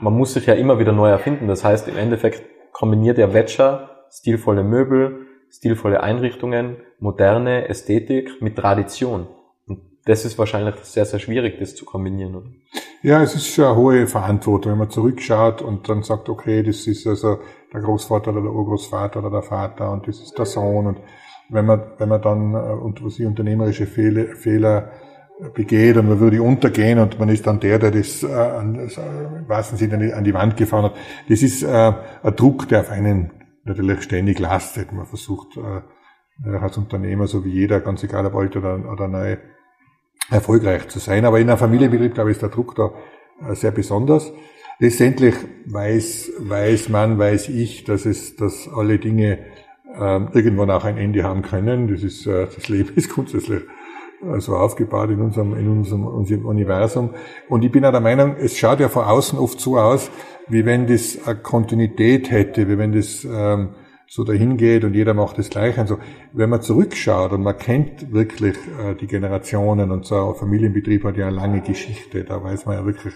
man 0.00 0.14
muss 0.14 0.34
sich 0.34 0.46
ja 0.46 0.54
immer 0.54 0.78
wieder 0.78 0.92
neu 0.92 1.08
erfinden. 1.08 1.46
Das 1.46 1.64
heißt, 1.64 1.88
im 1.88 1.96
Endeffekt 1.96 2.42
kombiniert 2.72 3.18
der 3.18 3.34
Wetscher 3.34 4.06
stilvolle 4.10 4.64
Möbel, 4.64 5.26
stilvolle 5.50 6.02
Einrichtungen, 6.02 6.76
moderne 6.98 7.68
Ästhetik 7.68 8.42
mit 8.42 8.56
Tradition. 8.56 9.26
Das 10.04 10.24
ist 10.24 10.38
wahrscheinlich 10.38 10.74
sehr, 10.82 11.04
sehr 11.04 11.20
schwierig, 11.20 11.58
das 11.58 11.76
zu 11.76 11.84
kombinieren, 11.84 12.34
oder? 12.34 12.46
Ja, 13.02 13.22
es 13.22 13.34
ist 13.34 13.48
schon 13.48 13.64
eine 13.64 13.76
hohe 13.76 14.06
Verantwortung, 14.06 14.72
wenn 14.72 14.78
man 14.78 14.90
zurückschaut 14.90 15.62
und 15.62 15.88
dann 15.88 16.02
sagt, 16.02 16.28
okay, 16.28 16.62
das 16.62 16.86
ist 16.86 17.06
also 17.06 17.38
der 17.72 17.80
Großvater 17.80 18.30
oder 18.32 18.42
der 18.42 18.52
Urgroßvater 18.52 19.20
oder 19.20 19.30
der 19.30 19.42
Vater 19.42 19.90
und 19.90 20.06
das 20.06 20.20
ist 20.20 20.38
der 20.38 20.46
Sohn. 20.46 20.86
Und 20.86 21.00
wenn 21.48 21.66
man, 21.66 21.82
wenn 21.98 22.08
man 22.08 22.22
dann 22.22 22.54
äh, 22.54 22.58
und 22.58 23.04
was 23.04 23.18
unternehmerische 23.18 23.86
Fehler, 23.86 24.36
Fehler 24.36 24.90
begeht 25.50 25.96
und 25.96 26.08
man 26.08 26.20
würde 26.20 26.42
untergehen 26.42 26.98
und 26.98 27.18
man 27.18 27.28
ist 27.28 27.46
dann 27.46 27.60
der, 27.60 27.78
der 27.78 27.90
das 27.90 28.22
äh, 28.22 28.32
an, 28.32 28.76
äh, 28.76 29.38
im 29.38 29.48
wahrsten 29.48 29.76
Sinne 29.76 30.14
an 30.14 30.24
die 30.24 30.34
Wand 30.34 30.56
gefahren 30.56 30.84
hat. 30.84 30.94
Das 31.28 31.42
ist 31.42 31.62
äh, 31.62 31.92
ein 32.22 32.36
Druck, 32.36 32.68
der 32.68 32.80
auf 32.80 32.90
einen 32.90 33.32
natürlich 33.64 34.02
ständig 34.02 34.38
lastet. 34.38 34.92
Man 34.92 35.06
versucht 35.06 35.56
äh, 35.56 36.56
als 36.56 36.76
Unternehmer, 36.78 37.26
so 37.26 37.44
wie 37.44 37.50
jeder, 37.50 37.80
ganz 37.80 38.02
egal 38.02 38.26
ob 38.26 38.36
alt 38.36 38.56
oder, 38.56 38.78
oder 38.90 39.08
neu, 39.08 39.36
erfolgreich 40.30 40.88
zu 40.88 40.98
sein. 40.98 41.24
Aber 41.24 41.40
in 41.40 41.48
einem 41.48 41.58
Familienbetrieb, 41.58 42.14
glaube 42.14 42.30
ich, 42.30 42.36
ist 42.36 42.42
der 42.42 42.48
Druck 42.48 42.74
da 42.74 42.92
äh, 43.48 43.54
sehr 43.54 43.72
besonders. 43.72 44.32
Letztendlich 44.78 45.34
weiß, 45.66 46.32
weiß 46.38 46.88
man, 46.88 47.18
weiß 47.18 47.48
ich, 47.50 47.84
dass 47.84 48.06
es, 48.06 48.36
dass 48.36 48.68
alle 48.68 48.98
Dinge 48.98 49.38
ähm, 49.94 50.28
irgendwann 50.32 50.70
auch 50.70 50.84
ein 50.84 50.96
Ende 50.96 51.22
haben 51.24 51.42
können. 51.42 51.88
Das 51.88 52.02
ist, 52.02 52.26
äh, 52.26 52.46
das 52.46 52.68
Leben 52.68 52.92
ist 52.96 53.10
grundsätzlich 53.10 53.62
äh, 54.22 54.40
so 54.40 54.56
aufgebaut 54.56 55.10
in 55.10 55.20
unserem, 55.20 55.56
in 55.56 55.68
unserem, 55.68 56.06
unserem 56.06 56.46
Universum. 56.46 57.10
Und 57.48 57.64
ich 57.64 57.72
bin 57.72 57.84
auch 57.84 57.92
der 57.92 58.00
Meinung, 58.00 58.36
es 58.38 58.56
schaut 58.56 58.80
ja 58.80 58.88
von 58.88 59.04
außen 59.04 59.38
oft 59.38 59.60
so 59.60 59.78
aus, 59.78 60.10
wie 60.48 60.64
wenn 60.64 60.86
das 60.86 61.18
eine 61.26 61.36
Kontinuität 61.36 62.30
hätte, 62.30 62.68
wie 62.68 62.78
wenn 62.78 62.92
das 62.92 63.24
ähm, 63.24 63.70
so 64.08 64.24
dahin 64.24 64.58
geht 64.58 64.84
und 64.84 64.94
jeder 64.94 65.14
macht 65.14 65.38
das 65.38 65.48
Gleiche. 65.48 65.80
Also 65.80 65.98
wenn 66.32 66.50
man 66.50 66.60
zurückschaut 66.60 67.32
und 67.32 67.42
man 67.42 67.56
kennt 67.56 68.12
wirklich 68.12 68.56
äh, 68.78 68.94
die 68.94 69.06
Generationen 69.06 69.90
und 69.90 70.04
so 70.04 70.30
ein 70.30 70.34
Familienbetrieb 70.34 71.04
hat 71.04 71.16
ja 71.16 71.28
eine 71.28 71.36
lange 71.36 71.62
Geschichte, 71.62 72.24
da 72.24 72.44
weiß 72.44 72.66
man 72.66 72.76
ja 72.76 72.84
wirklich 72.84 73.14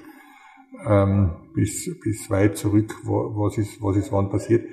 ähm, 0.88 1.32
bis, 1.54 1.90
bis 2.02 2.30
weit 2.30 2.56
zurück, 2.56 2.94
wo, 3.04 3.32
was, 3.36 3.58
ist, 3.58 3.82
was 3.82 3.96
ist 3.96 4.10
wann 4.10 4.30
passiert, 4.30 4.66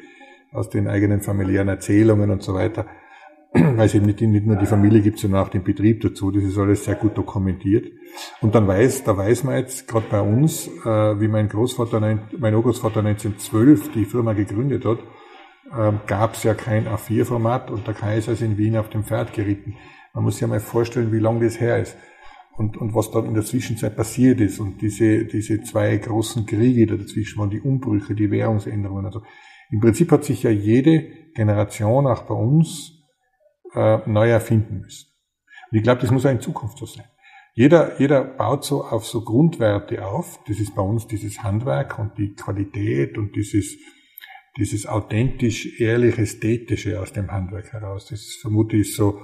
aus 0.54 0.70
den 0.70 0.88
eigenen 0.88 1.22
familiären 1.22 1.68
Erzählungen 1.68 2.32
und 2.32 2.42
so 2.42 2.54
weiter. 2.54 2.86
Weil 3.54 3.86
es 3.86 3.94
eben 3.94 4.08
nicht, 4.08 4.20
nicht 4.22 4.46
nur 4.46 4.56
die 4.56 4.66
Familie 4.66 5.02
gibt, 5.02 5.20
sondern 5.20 5.44
auch 5.44 5.50
den 5.50 5.64
Betrieb 5.64 6.02
dazu. 6.02 6.32
Das 6.32 6.44
ist 6.44 6.58
alles 6.58 6.86
sehr 6.86 6.96
gut 6.96 7.18
dokumentiert. 7.18 7.92
Und 8.42 8.56
dann 8.56 8.68
weiß, 8.68 9.04
da 9.04 9.16
weiß 9.16 9.44
man 9.44 9.58
jetzt 9.58 9.88
gerade 9.88 10.08
bei 10.10 10.22
uns, 10.22 10.68
äh, 10.68 11.20
wie 11.20 11.28
mein 11.28 11.50
Großvater, 11.50 12.00
mein 12.00 12.56
Urgroßvater 12.56 13.00
1912 13.02 13.92
die 13.92 14.06
Firma 14.06 14.34
gegründet 14.34 14.86
hat, 14.86 15.00
ähm, 15.78 16.00
gab 16.08 16.34
es 16.34 16.44
ja 16.44 16.54
kein 16.54 16.88
A4-Format 16.88 17.72
und 17.72 17.88
der 17.88 17.94
Kaiser 17.94 18.34
ist 18.34 18.42
in 18.42 18.58
Wien 18.58 18.76
auf 18.76 18.90
dem 18.90 19.04
Pferd 19.04 19.34
geritten. 19.34 19.76
Man 20.14 20.24
muss 20.24 20.38
sich 20.38 20.48
mal 20.48 20.60
vorstellen, 20.60 21.12
wie 21.12 21.20
lange 21.20 21.46
das 21.46 21.60
her 21.60 21.80
ist 21.80 21.96
und, 22.58 22.78
und 22.78 22.94
was 22.94 23.12
dort 23.12 23.28
in 23.28 23.34
der 23.34 23.44
Zwischenzeit 23.44 23.96
passiert 23.96 24.40
ist 24.42 24.60
und 24.60 24.82
diese, 24.82 25.26
diese 25.26 25.62
zwei 25.64 25.98
großen 25.98 26.46
Kriege 26.46 26.86
da 26.86 26.96
dazwischen 26.96 27.40
waren, 27.40 27.50
die 27.50 27.62
Umbrüche, 27.62 28.14
die 28.14 28.30
Währungsänderungen. 28.30 29.06
Also 29.06 29.22
im 29.72 29.80
Prinzip 29.80 30.12
hat 30.12 30.24
sich 30.24 30.44
ja 30.44 30.52
jede 30.52 31.04
Generation, 31.34 32.06
auch 32.06 32.24
bei 32.24 32.36
uns, 32.36 33.03
äh, 33.76 34.00
neu 34.06 34.30
erfinden 34.30 34.82
müssen. 34.82 35.08
Und 35.72 35.78
ich 35.78 35.84
glaube, 35.84 36.02
das 36.02 36.12
muss 36.12 36.26
auch 36.26 36.32
in 36.32 36.42
Zukunft 36.42 36.78
so 36.78 36.86
sein. 36.86 37.06
Jeder, 37.56 38.00
jeder 38.00 38.24
baut 38.24 38.64
so 38.66 38.84
auf 38.84 39.06
so 39.06 39.24
Grundwerte 39.24 40.06
auf. 40.06 40.40
Das 40.48 40.60
ist 40.60 40.76
bei 40.76 40.82
uns 40.82 41.08
dieses 41.08 41.44
Handwerk 41.44 42.00
und 42.00 42.18
die 42.18 42.34
Qualität 42.34 43.18
und 43.18 43.36
dieses 43.36 43.78
dieses 44.58 44.86
authentisch 44.86 45.80
ehrlich 45.80 46.18
ästhetische 46.18 47.02
aus 47.02 47.12
dem 47.14 47.32
Handwerk 47.32 47.74
heraus. 47.74 48.08
Das 48.10 48.20
ist, 48.20 48.42
vermute 48.42 48.78
ich 48.78 48.96
so 48.96 49.20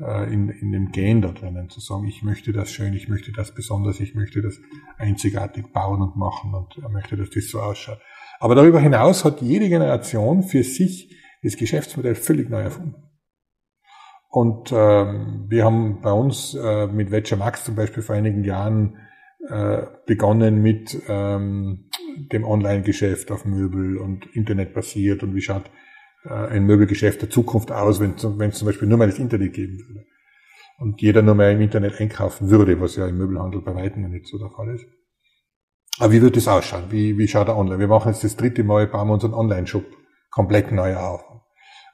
äh, 0.00 0.32
in, 0.32 0.48
in 0.48 0.72
dem 0.72 0.90
Gen 0.90 1.22
da 1.22 1.28
drinnen 1.28 1.68
zu 1.70 1.80
sagen, 1.80 2.06
ich 2.08 2.22
möchte 2.22 2.52
das 2.52 2.72
schön, 2.72 2.94
ich 2.94 3.08
möchte 3.08 3.32
das 3.32 3.54
besonders, 3.54 4.00
ich 4.00 4.14
möchte 4.14 4.42
das 4.42 4.58
einzigartig 4.98 5.72
bauen 5.72 6.02
und 6.02 6.16
machen 6.16 6.54
und 6.54 6.76
möchte, 6.92 7.16
dass 7.16 7.30
das 7.30 7.48
so 7.48 7.60
ausschaut. 7.60 8.00
Aber 8.40 8.54
darüber 8.54 8.80
hinaus 8.80 9.24
hat 9.24 9.40
jede 9.40 9.68
Generation 9.68 10.42
für 10.42 10.64
sich 10.64 11.16
das 11.42 11.56
Geschäftsmodell 11.56 12.14
völlig 12.14 12.50
neu 12.50 12.62
erfunden. 12.62 12.96
Und 14.32 14.72
ähm, 14.72 15.44
wir 15.48 15.66
haben 15.66 16.00
bei 16.00 16.10
uns 16.10 16.54
äh, 16.54 16.86
mit 16.86 17.10
Wetscher 17.10 17.36
Max 17.36 17.64
zum 17.64 17.74
Beispiel 17.74 18.02
vor 18.02 18.14
einigen 18.14 18.44
Jahren 18.44 18.96
äh, 19.46 19.82
begonnen 20.06 20.62
mit 20.62 21.02
ähm, 21.06 21.90
dem 22.32 22.44
Online-Geschäft 22.44 23.30
auf 23.30 23.44
Möbel 23.44 23.98
und 23.98 24.24
Internet 24.34 24.72
basiert 24.72 25.22
und 25.22 25.34
wie 25.34 25.42
schaut 25.42 25.70
äh, 26.24 26.32
ein 26.32 26.64
Möbelgeschäft 26.64 27.20
der 27.20 27.28
Zukunft 27.28 27.72
aus, 27.72 28.00
wenn, 28.00 28.14
es 28.14 28.58
zum 28.58 28.66
Beispiel 28.66 28.88
nur 28.88 28.96
mal 28.96 29.06
das 29.06 29.18
Internet 29.18 29.52
geben 29.52 29.78
würde. 29.86 30.06
Und 30.78 31.02
jeder 31.02 31.20
nur 31.20 31.34
mehr 31.34 31.52
im 31.52 31.60
Internet 31.60 32.00
einkaufen 32.00 32.48
würde, 32.48 32.80
was 32.80 32.96
ja 32.96 33.06
im 33.06 33.18
Möbelhandel 33.18 33.60
bei 33.60 33.74
weitem 33.74 34.08
nicht 34.08 34.28
so 34.28 34.38
der 34.38 34.48
Fall 34.48 34.74
ist. 34.74 34.86
Aber 35.98 36.10
wie 36.10 36.22
wird 36.22 36.38
das 36.38 36.48
ausschauen? 36.48 36.84
Wie, 36.88 37.18
wie 37.18 37.28
schaut 37.28 37.48
er 37.48 37.58
online? 37.58 37.80
Wir 37.80 37.88
machen 37.88 38.10
jetzt 38.10 38.24
das 38.24 38.38
dritte 38.38 38.64
Mal, 38.64 38.86
bauen 38.86 39.08
wir 39.08 39.12
unseren 39.12 39.34
Online-Shop 39.34 39.84
komplett 40.30 40.72
neu 40.72 40.96
auf. 40.96 41.31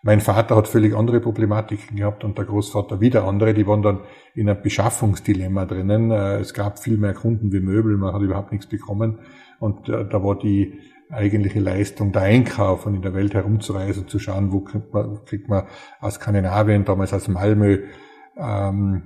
Mein 0.09 0.23
Vater 0.23 0.57
hat 0.57 0.69
völlig 0.69 0.97
andere 0.97 1.21
Problematiken 1.21 1.99
gehabt 1.99 2.25
und 2.25 2.39
der 2.39 2.47
Großvater 2.47 2.99
wieder 2.99 3.25
andere. 3.25 3.53
Die 3.53 3.67
waren 3.67 3.83
dann 3.83 4.01
in 4.35 4.49
einem 4.49 4.63
Beschaffungsdilemma 4.63 5.67
drinnen. 5.67 6.11
Äh, 6.11 6.39
es 6.39 6.55
gab 6.55 6.79
viel 6.79 6.97
mehr 6.97 7.13
Kunden 7.13 7.53
wie 7.53 7.61
Möbel, 7.61 7.99
man 7.99 8.15
hat 8.15 8.23
überhaupt 8.23 8.51
nichts 8.51 8.67
bekommen. 8.67 9.19
Und 9.61 9.91
äh, 9.91 10.09
da 10.09 10.25
war 10.25 10.39
die 10.39 10.81
eigentliche 11.11 11.61
Leistung 11.61 12.11
der 12.13 12.23
Einkauf 12.23 12.87
und 12.87 12.95
in 12.95 13.03
der 13.03 13.13
Welt 13.13 13.35
herumzureisen, 13.35 14.09
zu 14.09 14.19
schauen, 14.19 14.51
wo 14.51 14.61
kriegt 14.61 14.95
man, 14.95 15.23
kriegt 15.27 15.47
man 15.47 15.65
aus 16.01 16.15
Skandinavien, 16.15 16.87
damals 16.87 17.13
aus 17.13 17.29
Malmö, 17.29 17.83
ähm, 18.39 19.03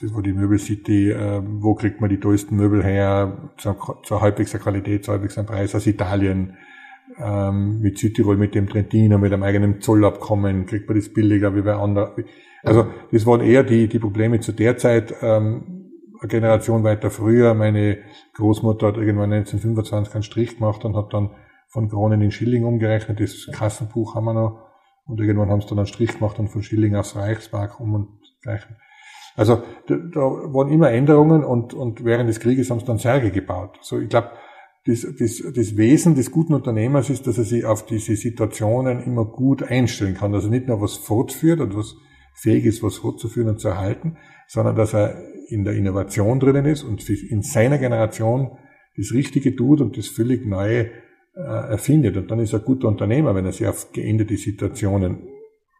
das 0.00 0.14
war 0.14 0.22
die 0.22 0.32
Möbelcity, 0.32 1.10
äh, 1.10 1.42
wo 1.44 1.74
kriegt 1.74 2.00
man 2.00 2.08
die 2.08 2.20
tollsten 2.20 2.56
Möbel 2.56 2.82
her, 2.82 3.50
zur, 3.58 4.00
zur 4.02 4.22
halbwegs 4.22 4.52
Qualität, 4.54 5.04
zur 5.04 5.12
halbwegs 5.12 5.34
Preis 5.34 5.74
aus 5.74 5.86
Italien, 5.86 6.56
ähm, 7.20 7.80
mit 7.80 7.98
Südtirol, 7.98 8.36
mit 8.36 8.54
dem 8.54 8.68
Trentino, 8.68 9.18
mit 9.18 9.32
einem 9.32 9.42
eigenen 9.42 9.80
Zollabkommen, 9.80 10.66
kriegt 10.66 10.88
man 10.88 10.96
das 10.96 11.12
billiger 11.12 11.54
wie 11.54 11.62
bei 11.62 11.74
anderen. 11.74 12.24
Also 12.62 12.86
das 13.12 13.26
waren 13.26 13.40
eher 13.40 13.62
die, 13.62 13.88
die 13.88 13.98
Probleme 13.98 14.40
zu 14.40 14.52
der 14.52 14.76
Zeit, 14.76 15.14
ähm, 15.22 15.78
eine 16.20 16.28
Generation 16.28 16.84
weiter 16.84 17.10
früher. 17.10 17.54
Meine 17.54 17.98
Großmutter 18.34 18.88
hat 18.88 18.96
irgendwann 18.96 19.32
1925 19.32 20.14
einen 20.14 20.22
Strich 20.22 20.58
gemacht 20.58 20.84
und 20.84 20.96
hat 20.96 21.12
dann 21.12 21.30
von 21.68 21.88
Kronen 21.88 22.20
in 22.22 22.30
Schilling 22.30 22.64
umgerechnet. 22.64 23.20
Das 23.20 23.48
Kassenbuch 23.52 24.14
haben 24.14 24.24
wir 24.24 24.34
noch. 24.34 24.68
Und 25.06 25.20
irgendwann 25.20 25.50
haben 25.50 25.60
sie 25.60 25.68
dann 25.68 25.78
einen 25.78 25.86
Strich 25.86 26.18
gemacht 26.18 26.38
und 26.38 26.48
von 26.48 26.62
Schilling 26.62 26.96
aufs 26.96 27.16
Reichsmark 27.16 27.80
um 27.80 27.94
und 27.94 28.08
gleichen. 28.42 28.76
Also 29.36 29.62
da, 29.86 29.94
da 29.96 30.20
waren 30.20 30.68
immer 30.70 30.90
Änderungen 30.90 31.44
und, 31.44 31.72
und 31.72 32.04
während 32.04 32.28
des 32.28 32.40
Krieges 32.40 32.70
haben 32.70 32.80
sie 32.80 32.86
dann 32.86 32.98
Särge 32.98 33.30
gebaut. 33.30 33.78
So, 33.80 34.00
ich 34.00 34.08
glaube, 34.08 34.30
das, 34.88 35.06
das, 35.18 35.42
das 35.54 35.76
Wesen 35.76 36.14
des 36.14 36.30
guten 36.30 36.54
Unternehmers 36.54 37.10
ist, 37.10 37.26
dass 37.26 37.36
er 37.36 37.44
sich 37.44 37.66
auf 37.66 37.84
diese 37.84 38.16
Situationen 38.16 39.02
immer 39.02 39.26
gut 39.26 39.62
einstellen 39.62 40.14
kann. 40.14 40.32
Also 40.32 40.48
nicht 40.48 40.66
nur 40.66 40.80
was 40.80 40.96
fortführt 40.96 41.60
und 41.60 41.76
was 41.76 41.96
fähig 42.34 42.64
ist, 42.64 42.82
was 42.82 42.96
fortzuführen 42.96 43.50
und 43.50 43.60
zu 43.60 43.68
erhalten, 43.68 44.16
sondern 44.46 44.76
dass 44.76 44.94
er 44.94 45.22
in 45.48 45.64
der 45.64 45.74
Innovation 45.74 46.40
drinnen 46.40 46.64
ist 46.64 46.84
und 46.84 47.06
in 47.10 47.42
seiner 47.42 47.76
Generation 47.76 48.56
das 48.96 49.12
Richtige 49.12 49.54
tut 49.54 49.82
und 49.82 49.98
das 49.98 50.08
völlig 50.08 50.46
Neue 50.46 50.86
äh, 51.34 51.40
erfindet. 51.40 52.16
Und 52.16 52.30
dann 52.30 52.38
ist 52.38 52.54
er 52.54 52.60
ein 52.60 52.64
guter 52.64 52.88
Unternehmer, 52.88 53.34
wenn 53.34 53.44
er 53.44 53.52
sich 53.52 53.66
auf 53.66 53.92
geänderte 53.92 54.38
Situationen 54.38 55.28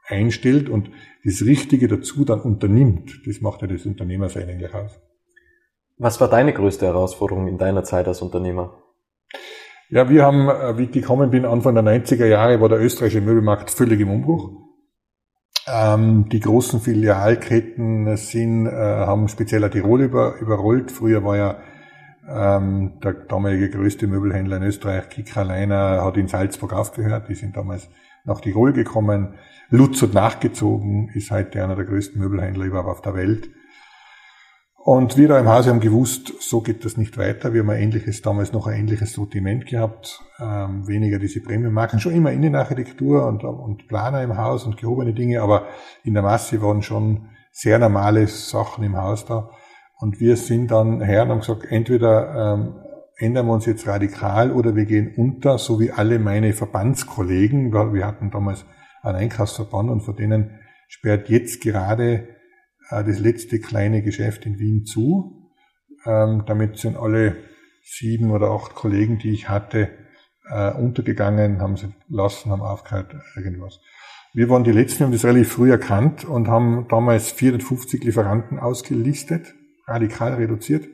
einstellt 0.06 0.68
und 0.68 0.90
das 1.24 1.46
Richtige 1.46 1.88
dazu 1.88 2.26
dann 2.26 2.42
unternimmt. 2.42 3.22
Das 3.24 3.40
macht 3.40 3.62
ja 3.62 3.68
das 3.68 3.86
Unternehmersein 3.86 4.50
eigentlich 4.50 4.74
aus. 4.74 5.00
Was 5.96 6.20
war 6.20 6.28
deine 6.28 6.52
größte 6.52 6.84
Herausforderung 6.84 7.48
in 7.48 7.56
deiner 7.56 7.84
Zeit 7.84 8.06
als 8.06 8.20
Unternehmer? 8.20 8.82
Ja, 9.90 10.10
wir 10.10 10.22
haben, 10.24 10.48
äh, 10.48 10.76
wie 10.78 10.84
ich 10.84 10.92
gekommen 10.92 11.30
bin, 11.30 11.44
Anfang 11.44 11.74
der 11.74 11.84
90er 11.84 12.26
Jahre 12.26 12.60
war 12.60 12.68
der 12.68 12.80
österreichische 12.80 13.22
Möbelmarkt 13.22 13.70
völlig 13.70 14.00
im 14.00 14.10
Umbruch. 14.10 14.50
Ähm, 15.66 16.28
die 16.28 16.40
großen 16.40 16.80
Filialketten 16.80 18.16
sind, 18.16 18.66
äh, 18.66 18.70
haben 18.70 19.28
spezieller 19.28 19.70
Tirol 19.70 20.02
über, 20.02 20.36
überrollt. 20.40 20.90
Früher 20.90 21.24
war 21.24 21.36
ja 21.36 21.56
ähm, 22.28 23.00
der 23.02 23.14
damalige 23.14 23.70
größte 23.70 24.06
Möbelhändler 24.06 24.58
in 24.58 24.62
Österreich, 24.64 25.08
Kickerleiner, 25.08 26.04
hat 26.04 26.16
in 26.16 26.28
Salzburg 26.28 26.72
aufgehört. 26.72 27.28
Die 27.28 27.34
sind 27.34 27.56
damals 27.56 27.88
nach 28.24 28.40
Tirol 28.40 28.72
gekommen. 28.72 29.34
Lutz 29.70 30.02
hat 30.02 30.14
nachgezogen, 30.14 31.10
ist 31.14 31.30
heute 31.30 31.62
einer 31.62 31.76
der 31.76 31.84
größten 31.84 32.20
Möbelhändler 32.20 32.64
überhaupt 32.64 32.88
auf 32.88 33.02
der 33.02 33.14
Welt. 33.14 33.50
Und 34.90 35.18
wir 35.18 35.28
da 35.28 35.38
im 35.38 35.50
Hause 35.50 35.68
haben 35.68 35.80
gewusst, 35.80 36.32
so 36.40 36.62
geht 36.62 36.82
das 36.86 36.96
nicht 36.96 37.18
weiter. 37.18 37.52
Wir 37.52 37.60
haben 37.60 37.68
ein 37.68 37.82
ähnliches, 37.82 38.22
damals 38.22 38.54
noch 38.54 38.66
ein 38.66 38.80
ähnliches 38.80 39.12
Sortiment 39.12 39.66
gehabt, 39.66 40.22
ähm, 40.40 40.88
weniger 40.88 41.18
diese 41.18 41.42
Premium-Marken, 41.42 42.00
schon 42.00 42.14
immer 42.14 42.32
Innenarchitektur 42.32 43.26
und, 43.26 43.44
und 43.44 43.86
Planer 43.86 44.22
im 44.22 44.38
Haus 44.38 44.64
und 44.64 44.78
gehobene 44.78 45.12
Dinge, 45.12 45.42
aber 45.42 45.66
in 46.04 46.14
der 46.14 46.22
Masse 46.22 46.62
waren 46.62 46.80
schon 46.80 47.28
sehr 47.50 47.78
normale 47.78 48.28
Sachen 48.28 48.82
im 48.82 48.96
Haus 48.96 49.26
da. 49.26 49.50
Und 49.98 50.20
wir 50.20 50.38
sind 50.38 50.70
dann 50.70 51.02
her 51.02 51.24
und 51.24 51.28
haben 51.32 51.40
gesagt, 51.40 51.66
entweder 51.68 52.54
ähm, 52.54 52.74
ändern 53.18 53.44
wir 53.44 53.52
uns 53.52 53.66
jetzt 53.66 53.86
radikal 53.86 54.52
oder 54.52 54.74
wir 54.74 54.86
gehen 54.86 55.12
unter, 55.18 55.58
so 55.58 55.78
wie 55.80 55.90
alle 55.90 56.18
meine 56.18 56.54
Verbandskollegen. 56.54 57.74
Wir 57.92 58.06
hatten 58.06 58.30
damals 58.30 58.64
einen 59.02 59.16
Einkaufsverband 59.18 59.90
und 59.90 60.00
von 60.00 60.16
denen 60.16 60.60
sperrt 60.88 61.28
jetzt 61.28 61.60
gerade 61.60 62.37
äh, 62.90 63.04
das 63.04 63.18
letzte 63.18 63.60
kleine 63.60 64.02
Geschäft 64.02 64.46
in 64.46 64.58
Wien 64.58 64.84
zu. 64.84 65.50
Ähm, 66.04 66.44
damit 66.46 66.78
sind 66.78 66.96
alle 66.96 67.36
sieben 67.82 68.30
oder 68.30 68.50
acht 68.50 68.74
Kollegen, 68.74 69.18
die 69.18 69.30
ich 69.30 69.48
hatte, 69.48 69.90
äh, 70.50 70.72
untergegangen, 70.72 71.60
haben 71.60 71.76
sie 71.76 71.94
lassen, 72.08 72.50
haben 72.50 72.62
aufgehört, 72.62 73.14
irgendwas. 73.36 73.80
Wir 74.34 74.48
waren 74.48 74.64
die 74.64 74.72
Letzten, 74.72 75.04
haben 75.04 75.12
das 75.12 75.24
relativ 75.24 75.52
früh 75.52 75.70
erkannt 75.70 76.24
und 76.24 76.48
haben 76.48 76.86
damals 76.88 77.32
450 77.32 78.04
Lieferanten 78.04 78.58
ausgelistet, 78.58 79.54
radikal 79.86 80.34
reduziert, 80.34 80.86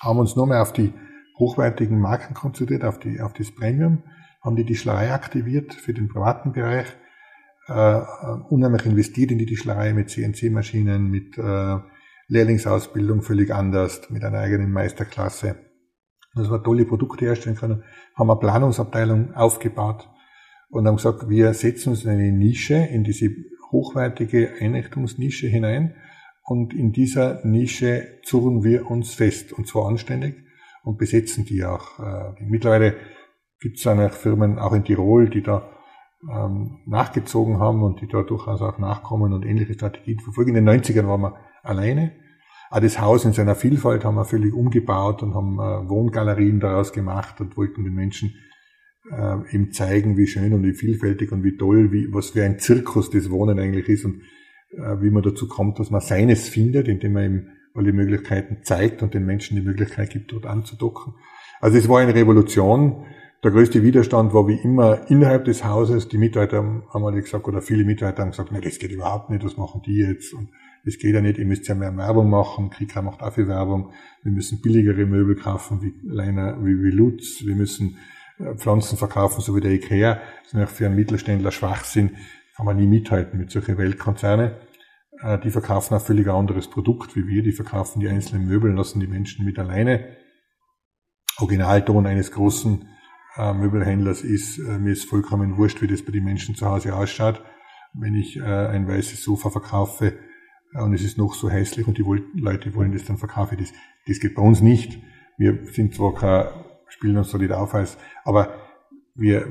haben 0.00 0.18
uns 0.18 0.34
nur 0.34 0.46
mehr 0.46 0.62
auf 0.62 0.72
die 0.72 0.92
hochwertigen 1.38 1.98
Marken 1.98 2.34
konzentriert, 2.34 2.84
auf, 2.84 2.98
die, 2.98 3.20
auf 3.20 3.34
das 3.34 3.54
Premium, 3.54 4.02
haben 4.42 4.56
die 4.56 4.64
Tischlerei 4.64 5.12
aktiviert 5.12 5.74
für 5.74 5.94
den 5.94 6.08
privaten 6.08 6.52
Bereich, 6.52 6.86
äh, 7.68 8.00
unheimlich 8.48 8.86
investiert 8.86 9.30
in 9.30 9.38
die 9.38 9.46
Tischlerei 9.46 9.92
mit 9.92 10.10
CNC-Maschinen, 10.10 11.10
mit 11.10 11.38
äh, 11.38 11.76
Lehrlingsausbildung 12.28 13.22
völlig 13.22 13.52
anders, 13.52 14.10
mit 14.10 14.24
einer 14.24 14.38
eigenen 14.38 14.70
Meisterklasse. 14.70 15.56
Das 16.34 16.50
war 16.50 16.62
tolle 16.62 16.84
Produkte 16.84 17.26
herstellen 17.26 17.56
können, 17.56 17.84
haben 18.14 18.30
eine 18.30 18.40
Planungsabteilung 18.40 19.34
aufgebaut 19.34 20.08
und 20.68 20.86
haben 20.86 20.96
gesagt, 20.96 21.28
wir 21.28 21.54
setzen 21.54 21.90
uns 21.90 22.04
in 22.04 22.10
eine 22.10 22.32
Nische, 22.32 22.74
in 22.74 23.04
diese 23.04 23.30
hochwertige 23.70 24.52
Einrichtungsnische 24.60 25.46
hinein 25.46 25.94
und 26.42 26.74
in 26.74 26.92
dieser 26.92 27.44
Nische 27.44 28.20
zurren 28.24 28.64
wir 28.64 28.90
uns 28.90 29.14
fest 29.14 29.52
und 29.52 29.68
zwar 29.68 29.86
anständig 29.86 30.34
und 30.82 30.98
besetzen 30.98 31.44
die 31.44 31.64
auch. 31.64 31.98
Äh, 31.98 32.42
mittlerweile 32.42 32.96
gibt 33.60 33.78
es 33.78 34.16
Firmen 34.16 34.58
auch 34.58 34.72
in 34.72 34.84
Tirol, 34.84 35.30
die 35.30 35.42
da 35.42 35.70
ähm, 36.30 36.78
nachgezogen 36.86 37.58
haben 37.58 37.82
und 37.82 38.00
die 38.00 38.08
da 38.08 38.22
durchaus 38.22 38.62
auch 38.62 38.78
nachkommen 38.78 39.32
und 39.32 39.44
ähnliche 39.44 39.74
Strategien 39.74 40.20
verfolgen. 40.20 40.54
In 40.54 40.66
den 40.66 40.80
90ern 40.80 41.06
waren 41.06 41.22
wir 41.22 41.36
alleine. 41.62 42.12
Auch 42.70 42.80
das 42.80 43.00
Haus 43.00 43.24
in 43.24 43.32
seiner 43.32 43.54
Vielfalt 43.54 44.04
haben 44.04 44.16
wir 44.16 44.24
völlig 44.24 44.52
umgebaut 44.52 45.22
und 45.22 45.34
haben 45.34 45.58
äh, 45.58 45.88
Wohngalerien 45.88 46.60
daraus 46.60 46.92
gemacht 46.92 47.40
und 47.40 47.56
wollten 47.56 47.84
den 47.84 47.94
Menschen 47.94 48.34
äh, 49.10 49.54
eben 49.54 49.72
zeigen, 49.72 50.16
wie 50.16 50.26
schön 50.26 50.52
und 50.54 50.62
wie 50.64 50.72
vielfältig 50.72 51.30
und 51.32 51.44
wie 51.44 51.56
toll, 51.56 51.92
wie, 51.92 52.08
was 52.12 52.30
für 52.30 52.44
ein 52.44 52.58
Zirkus 52.58 53.10
das 53.10 53.30
Wohnen 53.30 53.58
eigentlich 53.58 53.88
ist 53.88 54.04
und 54.04 54.22
äh, 54.72 55.00
wie 55.00 55.10
man 55.10 55.22
dazu 55.22 55.46
kommt, 55.46 55.78
dass 55.78 55.90
man 55.90 56.00
seines 56.00 56.48
findet, 56.48 56.88
indem 56.88 57.12
man 57.12 57.24
ihm 57.24 57.48
alle 57.74 57.92
Möglichkeiten 57.92 58.58
zeigt 58.62 59.02
und 59.02 59.14
den 59.14 59.26
Menschen 59.26 59.56
die 59.56 59.62
Möglichkeit 59.62 60.10
gibt, 60.10 60.32
dort 60.32 60.46
anzudocken. 60.46 61.14
Also 61.60 61.78
es 61.78 61.88
war 61.88 62.00
eine 62.00 62.14
Revolution, 62.14 63.04
der 63.44 63.50
größte 63.50 63.82
Widerstand 63.82 64.32
war 64.32 64.48
wie 64.48 64.56
immer 64.56 65.10
innerhalb 65.10 65.44
des 65.44 65.64
Hauses. 65.64 66.08
Die 66.08 66.16
Mitarbeiter 66.16 66.56
haben 66.56 67.04
alle 67.04 67.20
gesagt, 67.20 67.46
oder 67.46 67.60
viele 67.60 67.84
Mitarbeiter 67.84 68.22
haben 68.22 68.30
gesagt, 68.30 68.50
nee, 68.52 68.60
das 68.62 68.78
geht 68.78 68.90
überhaupt 68.90 69.28
nicht, 69.28 69.44
was 69.44 69.58
machen 69.58 69.82
die 69.84 69.98
jetzt? 69.98 70.32
Und 70.32 70.48
das 70.86 70.96
geht 70.96 71.14
ja 71.14 71.20
nicht, 71.20 71.38
ihr 71.38 71.44
müsst 71.44 71.68
ja 71.68 71.74
mehr 71.74 71.94
Werbung 71.94 72.30
machen. 72.30 72.70
Krika 72.70 73.02
macht 73.02 73.20
dafür 73.20 73.46
Werbung. 73.46 73.92
Wir 74.22 74.32
müssen 74.32 74.62
billigere 74.62 75.04
Möbel 75.04 75.36
kaufen, 75.36 75.82
wie 75.82 75.92
Leiner, 76.08 76.56
wie, 76.64 76.82
wie 76.82 76.90
Lutz. 76.90 77.44
Wir 77.44 77.54
müssen 77.54 77.98
äh, 78.38 78.54
Pflanzen 78.54 78.96
verkaufen, 78.96 79.42
so 79.42 79.54
wie 79.54 79.60
der 79.60 79.72
Ikea. 79.72 80.14
Das 80.14 80.46
ist 80.46 80.54
natürlich 80.54 80.76
für 80.78 80.86
einen 80.86 80.96
Mittelständler 80.96 81.50
Schwachsinn. 81.50 82.16
Kann 82.56 82.64
man 82.64 82.78
nie 82.78 82.86
mithalten 82.86 83.38
mit 83.38 83.50
solchen 83.50 83.76
Weltkonzernen. 83.76 84.52
Äh, 85.20 85.38
die 85.40 85.50
verkaufen 85.50 85.92
ein 85.92 86.00
völlig 86.00 86.28
anderes 86.28 86.68
Produkt 86.68 87.14
wie 87.14 87.26
wir. 87.26 87.42
Die 87.42 87.52
verkaufen 87.52 88.00
die 88.00 88.08
einzelnen 88.08 88.46
Möbel, 88.46 88.72
lassen 88.72 89.00
die 89.00 89.06
Menschen 89.06 89.44
mit 89.44 89.58
alleine. 89.58 90.16
Originalton 91.38 92.06
eines 92.06 92.30
großen 92.32 92.88
Möbelhändlers 93.36 94.22
ist, 94.22 94.58
äh, 94.58 94.78
mir 94.78 94.92
ist 94.92 95.04
vollkommen 95.06 95.56
wurscht, 95.56 95.82
wie 95.82 95.86
das 95.86 96.02
bei 96.02 96.12
den 96.12 96.24
Menschen 96.24 96.54
zu 96.54 96.66
Hause 96.66 96.94
ausschaut. 96.94 97.42
Wenn 97.92 98.14
ich 98.14 98.36
äh, 98.36 98.42
ein 98.42 98.86
weißes 98.86 99.22
Sofa 99.22 99.50
verkaufe 99.50 100.14
äh, 100.72 100.80
und 100.80 100.92
es 100.94 101.02
ist 101.02 101.18
noch 101.18 101.34
so 101.34 101.50
hässlich 101.50 101.86
und 101.86 101.98
die 101.98 102.04
Leute 102.34 102.74
wollen 102.74 102.92
das, 102.92 103.04
dann 103.04 103.18
verkaufe 103.18 103.54
ich 103.54 103.60
das. 103.60 103.72
Das 104.06 104.20
geht 104.20 104.34
bei 104.34 104.42
uns 104.42 104.60
nicht. 104.60 104.98
Wir 105.36 105.58
sind 105.72 105.94
zwar 105.94 106.14
kein, 106.14 106.46
spielen 106.88 107.16
uns 107.16 107.30
so 107.30 107.38
auf 107.38 107.74
als, 107.74 107.98
aber 108.24 108.54
wir, 109.16 109.46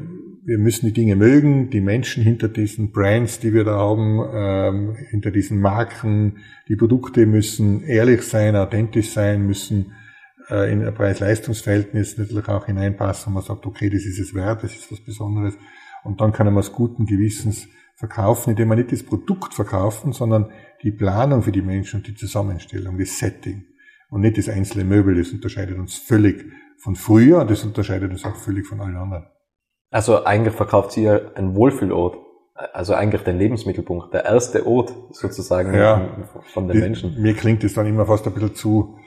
wir 0.46 0.58
müssen 0.58 0.88
die 0.88 0.94
Dinge 0.94 1.16
mögen, 1.16 1.70
die 1.70 1.82
Menschen 1.82 2.24
hinter 2.24 2.50
diesen 2.50 2.92
Brands, 2.92 3.40
die 3.40 3.54
wir 3.54 3.64
da 3.64 3.78
haben, 3.78 4.20
ähm, 4.34 4.96
hinter 5.10 5.32
diesen 5.32 5.62
Marken, 5.62 6.38
die 6.68 6.76
Produkte 6.76 7.26
müssen 7.26 7.84
ehrlich 7.84 8.24
sein, 8.24 8.56
authentisch 8.56 9.12
sein, 9.12 9.46
müssen 9.46 9.94
äh, 10.50 10.72
in 10.72 10.86
ein 10.86 10.94
Preis-Leistungs-Verhältnis 10.94 12.18
natürlich 12.18 12.48
auch 12.48 12.66
hineinpassen, 12.66 13.30
und 13.30 13.36
man 13.36 13.44
sagt, 13.44 13.66
okay, 13.66 13.90
das 13.90 14.04
ist 14.04 14.20
es 14.20 14.34
wert, 14.34 14.64
das 14.64 14.74
ist 14.74 14.92
was 14.92 15.00
Besonderes. 15.00 15.56
Und 16.04 16.22
dann 16.22 16.32
kann 16.32 16.48
man 16.48 16.58
es 16.58 16.72
guten 16.72 17.06
Gewissens 17.06 17.68
verkaufen, 17.96 18.52
indem 18.52 18.70
man 18.70 18.78
nicht 18.78 18.92
das 18.92 19.04
Produkt 19.04 19.54
verkaufen, 19.54 20.12
sondern 20.14 20.52
die 20.82 20.92
Planung 20.92 21.44
für 21.44 21.52
die 21.52 21.62
Menschen 21.62 22.00
und 22.00 22.08
die 22.08 22.16
Zusammenstellung, 22.16 22.98
das 22.98 23.18
Setting. 23.18 23.66
Und 24.10 24.22
nicht 24.22 24.38
das 24.38 24.50
einzelne 24.50 24.84
Möbel, 24.84 25.16
das 25.16 25.32
unterscheidet 25.32 25.78
uns 25.78 25.96
völlig 25.98 26.46
von 26.78 26.96
früher 26.96 27.40
und 27.40 27.50
das 27.50 27.64
unterscheidet 27.64 28.12
uns 28.12 28.26
auch 28.26 28.36
völlig 28.36 28.68
von 28.68 28.82
allen 28.82 28.98
anderen. 28.98 29.26
Also 29.90 30.26
eigentlich 30.26 30.56
verkauft 30.56 30.92
sie 30.92 31.04
ja 31.04 31.20
einen 31.36 31.56
Wohlfühlort. 31.56 32.18
Also 32.74 32.94
eigentlich 32.94 33.24
den 33.24 33.38
Lebensmittelpunkt, 33.38 34.14
der 34.14 34.26
erste 34.26 34.68
Ort 34.68 34.94
sozusagen 35.12 35.74
ja, 35.74 36.28
von 36.54 36.68
den 36.68 36.80
Menschen. 36.80 37.20
Mir 37.20 37.34
klingt 37.34 37.64
das 37.64 37.74
dann 37.74 37.88
immer 37.88 38.06
fast 38.06 38.28
ein 38.28 38.34
bisschen 38.34 38.54
zu, 38.54 38.98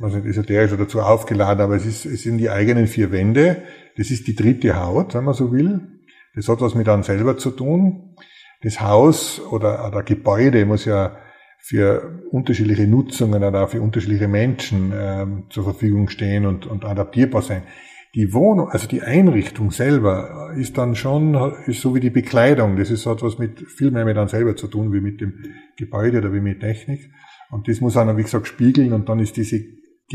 also 0.00 0.18
esoterisch 0.18 0.72
oder 0.72 0.88
zu 0.88 1.00
aufgeladen, 1.02 1.60
aber 1.60 1.76
es, 1.76 1.86
ist, 1.86 2.04
es 2.04 2.22
sind 2.22 2.38
die 2.38 2.50
eigenen 2.50 2.86
vier 2.86 3.12
Wände. 3.12 3.62
Das 3.96 4.10
ist 4.10 4.26
die 4.26 4.34
dritte 4.34 4.80
Haut, 4.80 5.14
wenn 5.14 5.24
man 5.24 5.34
so 5.34 5.52
will. 5.52 5.80
Das 6.34 6.48
hat 6.48 6.60
was 6.60 6.74
mit 6.74 6.88
einem 6.88 7.02
selber 7.02 7.36
zu 7.36 7.50
tun. 7.50 8.14
Das 8.62 8.80
Haus 8.80 9.40
oder, 9.40 9.86
oder 9.86 10.02
Gebäude 10.02 10.64
muss 10.64 10.84
ja 10.84 11.16
für 11.58 12.22
unterschiedliche 12.30 12.86
Nutzungen 12.86 13.42
oder 13.44 13.64
auch 13.64 13.68
für 13.68 13.82
unterschiedliche 13.82 14.28
Menschen 14.28 14.92
ähm, 14.94 15.44
zur 15.50 15.64
Verfügung 15.64 16.08
stehen 16.08 16.46
und, 16.46 16.66
und 16.66 16.84
adaptierbar 16.84 17.42
sein. 17.42 17.62
Die 18.14 18.32
Wohnung, 18.34 18.68
also 18.68 18.86
die 18.88 19.00
Einrichtung 19.00 19.70
selber 19.70 20.52
ist 20.56 20.76
dann 20.76 20.96
schon, 20.96 21.34
ist 21.66 21.80
so 21.80 21.94
wie 21.94 22.00
die 22.00 22.10
Bekleidung. 22.10 22.76
Das 22.76 22.90
ist, 22.90 23.06
hat 23.06 23.22
was 23.22 23.38
mit, 23.38 23.60
viel 23.60 23.90
mehr 23.90 24.04
mit 24.04 24.18
einem 24.18 24.28
selber 24.28 24.54
zu 24.54 24.66
tun, 24.66 24.92
wie 24.92 25.00
mit 25.00 25.20
dem 25.20 25.34
Gebäude 25.76 26.18
oder 26.18 26.32
wie 26.32 26.40
mit 26.40 26.60
Technik. 26.60 27.10
Und 27.50 27.68
das 27.68 27.80
muss 27.80 27.96
einer, 27.96 28.16
wie 28.16 28.22
gesagt, 28.22 28.48
spiegeln 28.48 28.92
und 28.92 29.08
dann 29.08 29.18
ist 29.18 29.36
diese 29.36 29.62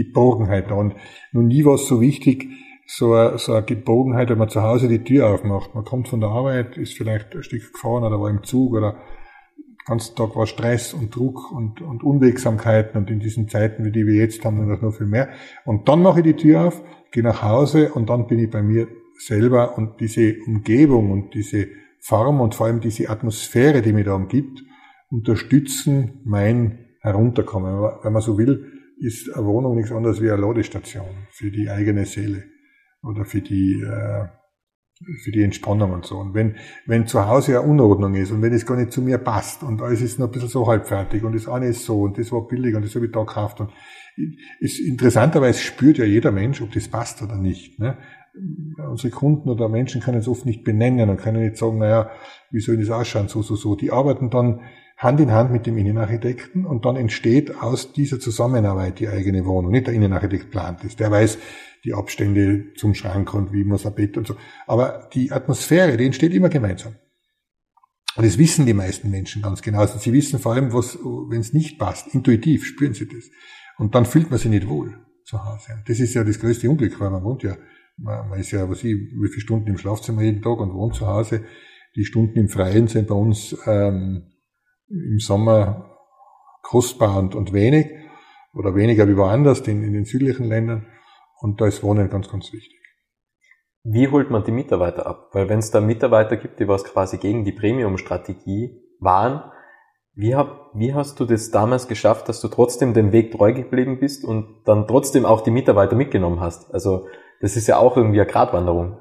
Geborgenheit. 0.04 0.72
Und 0.72 0.96
noch 1.32 1.42
nie 1.42 1.66
war 1.66 1.76
es 1.76 1.88
so 1.88 2.02
wichtig, 2.02 2.48
so 2.88 3.14
eine, 3.14 3.38
so 3.38 3.54
eine 3.54 3.66
Geborgenheit, 3.66 4.30
wenn 4.30 4.38
man 4.38 4.50
zu 4.50 4.64
Hause 4.64 4.88
die 4.88 5.04
Tür 5.04 5.30
aufmacht. 5.30 5.76
Man 5.76 5.84
kommt 5.84 6.08
von 6.08 6.22
der 6.22 6.30
Arbeit, 6.30 6.78
ist 6.78 6.98
vielleicht 6.98 7.36
ein 7.36 7.44
Stück 7.44 7.74
gefahren 7.74 8.04
oder 8.04 8.20
war 8.20 8.30
im 8.30 8.44
Zug 8.44 8.74
oder 8.74 8.94
den 9.58 9.86
ganzen 9.86 10.16
Tag 10.16 10.36
war 10.36 10.48
Stress 10.48 10.94
und 10.94 11.16
Druck 11.16 11.52
und, 11.52 11.82
und 11.82 12.04
Unwegsamkeiten 12.04 12.98
und 13.00 13.10
in 13.10 13.20
diesen 13.20 13.50
Zeiten, 13.50 13.84
wie 13.86 13.92
die 13.92 14.06
wir 14.06 14.16
jetzt 14.16 14.44
haben, 14.44 14.66
noch 14.68 14.94
viel 14.94 15.08
mehr. 15.08 15.30
Und 15.66 15.88
dann 15.90 16.02
mache 16.02 16.20
ich 16.20 16.26
die 16.26 16.36
Tür 16.36 16.66
auf, 16.66 16.82
gehe 17.12 17.24
nach 17.24 17.42
Hause 17.42 17.94
und 17.94 18.10
dann 18.10 18.28
bin 18.28 18.40
ich 18.40 18.50
bei 18.50 18.62
mir 18.62 18.88
selber 19.18 19.78
und 19.78 20.00
diese 20.00 20.36
Umgebung 20.46 21.12
und 21.12 21.34
diese 21.34 21.68
Form 22.00 22.42
und 22.42 22.56
vor 22.56 22.68
allem 22.68 22.80
diese 22.80 23.10
Atmosphäre, 23.10 23.82
die 23.82 23.92
mir 23.92 24.04
da 24.04 24.14
umgibt, 24.14 24.64
unterstützen 25.10 26.22
mein 26.24 26.86
Herunterkommen. 27.02 27.92
Wenn 28.04 28.14
man 28.14 28.22
so 28.22 28.38
will, 28.38 28.77
ist 29.00 29.34
eine 29.34 29.46
Wohnung 29.46 29.76
nichts 29.76 29.92
anderes 29.92 30.22
wie 30.22 30.30
eine 30.30 30.42
Ladestation 30.42 31.28
für 31.32 31.52
die 31.52 31.70
eigene 31.70 32.06
Seele 32.06 32.44
oder 33.04 33.26
für 33.26 33.42
die, 33.42 33.82
äh, 33.82 34.28
für 35.24 35.32
die 35.32 35.44
Entspannung 35.44 35.92
und 35.94 36.06
so. 36.06 36.18
Und 36.18 36.34
wenn, 36.34 36.56
wenn 36.86 37.06
zu 37.06 37.28
Hause 37.28 37.60
eine 37.60 37.70
Unordnung 37.70 38.16
ist 38.16 38.32
und 38.32 38.42
wenn 38.42 38.54
es 38.54 38.66
gar 38.66 38.76
nicht 38.76 38.92
zu 38.92 39.02
mir 39.02 39.20
passt 39.20 39.64
und 39.64 39.82
alles 39.82 40.02
ist 40.02 40.20
noch 40.20 40.28
ein 40.28 40.32
bisschen 40.32 40.50
so 40.50 40.68
halbfertig 40.68 41.24
und 41.24 41.36
das 41.36 41.48
eine 41.48 41.68
ist 41.68 41.86
so 41.86 42.02
und 42.02 42.18
das 42.18 42.32
war 42.32 42.48
billig 42.48 42.76
und 42.76 42.84
das 42.84 42.96
habe 42.96 43.06
ich 43.06 43.12
da 43.12 43.20
gekauft 43.20 43.60
und 43.60 43.72
ist 44.60 44.80
interessanterweise 44.80 45.60
spürt 45.60 46.00
ja 46.00 46.06
jeder 46.06 46.32
Mensch, 46.32 46.62
ob 46.62 46.72
das 46.72 46.88
passt 46.88 47.22
oder 47.22 47.38
nicht. 47.38 47.80
Ne? 47.80 47.98
unsere 48.78 49.12
Kunden 49.12 49.50
oder 49.50 49.70
Menschen 49.70 50.02
können 50.02 50.20
es 50.20 50.28
oft 50.28 50.46
nicht 50.46 50.64
benennen 50.64 51.10
und 51.10 51.18
können 51.18 51.44
nicht 51.44 51.58
sagen, 51.58 51.80
naja, 51.80 52.10
wie 52.52 52.60
soll 52.60 52.78
das 52.78 52.90
ausschauen, 52.90 53.28
so, 53.28 53.42
so, 53.42 53.56
so. 53.56 53.76
Die 53.76 53.92
arbeiten 53.92 54.30
dann 54.30 54.62
Hand 54.98 55.20
in 55.20 55.32
Hand 55.32 55.52
mit 55.52 55.68
dem 55.68 55.78
Innenarchitekten 55.78 56.66
und 56.66 56.86
dann 56.86 56.96
entsteht 56.96 57.56
aus 57.56 57.94
dieser 57.94 58.20
Zusammenarbeit 58.20 59.00
die 59.00 59.08
eigene 59.08 59.46
Wohnung. 59.46 59.72
Nicht 59.72 59.86
der 59.86 59.94
Innenarchitekt 59.94 60.50
plant 60.50 60.84
es, 60.84 60.96
der 60.96 61.12
weiß 61.12 61.38
die 61.86 61.94
Abstände 61.94 62.74
zum 62.76 62.96
Schrank 62.96 63.34
und 63.34 63.54
wie 63.54 63.64
man 63.64 63.76
es 63.76 63.84
Bett 63.94 64.18
und 64.18 64.26
so. 64.26 64.36
Aber 64.66 65.08
die 65.14 65.32
Atmosphäre, 65.32 65.98
die 65.98 66.06
entsteht 66.06 66.34
immer 66.34 66.50
gemeinsam. 66.50 66.96
Und 68.16 68.26
das 68.26 68.40
wissen 68.40 68.66
die 68.66 68.74
meisten 68.74 69.12
Menschen 69.12 69.44
ganz 69.44 69.62
genau. 69.62 69.82
Also 69.82 70.00
sie 70.00 70.12
wissen 70.12 70.40
vor 70.40 70.54
allem, 70.54 70.74
was, 70.74 70.98
wenn 70.98 71.42
es 71.42 71.54
nicht 71.54 71.78
passt, 71.78 72.16
intuitiv 72.16 72.66
spüren 72.66 72.96
sie 72.96 73.08
das. 73.08 73.26
Und 73.78 73.94
dann 73.94 74.06
fühlt 74.06 74.32
man 74.32 74.40
sich 74.40 74.50
nicht 74.50 74.68
wohl 74.68 74.98
zu 75.24 75.46
Hause. 75.46 75.84
Das 75.86 76.00
ist 76.00 76.16
ja 76.16 76.24
das 76.24 76.40
größte 76.40 76.68
Unglück, 76.68 77.00
weil 77.00 77.12
man 77.12 77.24
wohnt 77.24 77.44
ja, 77.44 77.56
man, 77.98 78.30
man 78.30 78.40
ist 78.40 78.50
ja, 78.50 78.68
was 78.68 78.84
ich, 78.84 78.96
wie 78.96 79.28
viele 79.28 79.42
Stunden 79.42 79.68
im 79.68 79.78
Schlafzimmer 79.78 80.24
jeden 80.24 80.42
Tag 80.42 80.60
und 80.60 80.74
wohnt 80.74 80.96
zu 80.96 81.06
Hause. 81.06 81.44
Die 81.96 82.06
Stunden 82.06 82.40
im 82.40 82.50
Freien 82.50 82.88
sind 82.88 83.08
bei 83.08 83.16
uns 83.16 83.56
ähm, 83.68 84.24
im 84.90 85.20
Sommer 85.20 85.98
kostbar 86.62 87.18
und, 87.18 87.36
und 87.36 87.54
wenig 87.54 87.88
oder 88.54 88.76
weniger 88.76 89.08
wie 89.08 89.18
woanders 89.18 89.62
in, 89.62 89.84
in 89.84 89.94
den 89.94 90.06
südlichen 90.06 90.46
Ländern. 90.46 90.88
Und 91.40 91.62
da 91.62 91.68
ist 91.68 91.84
Wohnen 91.84 92.10
ganz, 92.10 92.30
ganz 92.30 92.52
wichtig. 92.52 92.78
Wie 93.84 94.10
holt 94.10 94.30
man 94.32 94.44
die 94.44 94.52
Mitarbeiter 94.52 95.06
ab? 95.06 95.30
Weil 95.32 95.50
wenn 95.50 95.60
es 95.60 95.72
da 95.72 95.80
Mitarbeiter 95.80 96.36
gibt, 96.36 96.60
die 96.60 96.68
was 96.68 96.84
quasi 96.84 97.18
gegen 97.18 97.46
die 97.46 97.54
Premium-Strategie 97.54 98.82
waren, 99.00 99.52
wie, 100.14 100.36
hab, 100.36 100.72
wie 100.74 100.94
hast 100.94 101.20
du 101.20 101.26
das 101.26 101.52
damals 101.52 101.88
geschafft, 101.88 102.28
dass 102.28 102.42
du 102.42 102.48
trotzdem 102.48 102.94
den 102.94 103.12
Weg 103.12 103.32
treu 103.32 103.54
geblieben 103.54 104.00
bist 104.00 104.26
und 104.26 104.64
dann 104.66 104.88
trotzdem 104.88 105.26
auch 105.26 105.42
die 105.42 105.52
Mitarbeiter 105.52 105.96
mitgenommen 105.96 106.40
hast? 106.40 106.74
Also 106.74 107.08
das 107.40 107.56
ist 107.56 107.68
ja 107.68 107.78
auch 107.78 107.96
irgendwie 107.96 108.20
eine 108.20 108.30
Gratwanderung. 108.30 108.98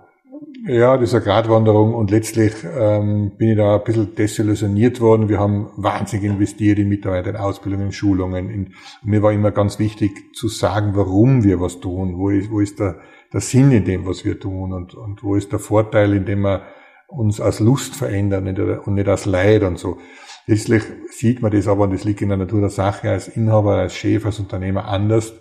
Ja, 0.66 0.96
das 0.96 1.10
ist 1.10 1.14
eine 1.14 1.24
Gratwanderung 1.24 1.94
und 1.94 2.10
letztlich 2.10 2.52
ähm, 2.64 3.36
bin 3.36 3.50
ich 3.50 3.56
da 3.56 3.76
ein 3.76 3.84
bisschen 3.84 4.14
desillusioniert 4.16 5.00
worden. 5.00 5.28
Wir 5.28 5.38
haben 5.38 5.70
wahnsinnig 5.76 6.26
investiert 6.26 6.78
in 6.78 6.88
Mitarbeiter, 6.88 7.30
in 7.30 7.36
Ausbildungen, 7.36 7.86
in 7.86 7.92
Schulungen. 7.92 8.50
In, 8.50 8.74
mir 9.04 9.22
war 9.22 9.32
immer 9.32 9.52
ganz 9.52 9.78
wichtig 9.78 10.34
zu 10.34 10.48
sagen, 10.48 10.92
warum 10.94 11.44
wir 11.44 11.60
was 11.60 11.80
tun, 11.80 12.18
wo 12.18 12.30
ist, 12.30 12.50
wo 12.50 12.60
ist 12.60 12.80
der, 12.80 13.00
der 13.32 13.40
Sinn 13.40 13.70
in 13.70 13.84
dem, 13.84 14.06
was 14.06 14.24
wir 14.24 14.40
tun 14.40 14.72
und, 14.72 14.94
und 14.94 15.22
wo 15.22 15.36
ist 15.36 15.52
der 15.52 15.60
Vorteil, 15.60 16.12
indem 16.14 16.40
wir 16.40 16.62
uns 17.06 17.40
aus 17.40 17.60
Lust 17.60 17.94
verändern 17.94 18.48
und 18.84 18.94
nicht 18.94 19.08
aus 19.08 19.24
Leid 19.24 19.62
und 19.62 19.78
so. 19.78 19.98
Letztlich 20.46 20.82
sieht 21.10 21.42
man 21.42 21.52
das 21.52 21.68
aber, 21.68 21.84
und 21.84 21.92
das 21.92 22.04
liegt 22.04 22.22
in 22.22 22.28
der 22.28 22.38
Natur 22.38 22.60
der 22.60 22.70
Sache, 22.70 23.10
als 23.10 23.28
Inhaber, 23.28 23.76
als 23.76 23.94
Chef, 23.94 24.26
als 24.26 24.40
Unternehmer 24.40 24.86
anders 24.86 25.32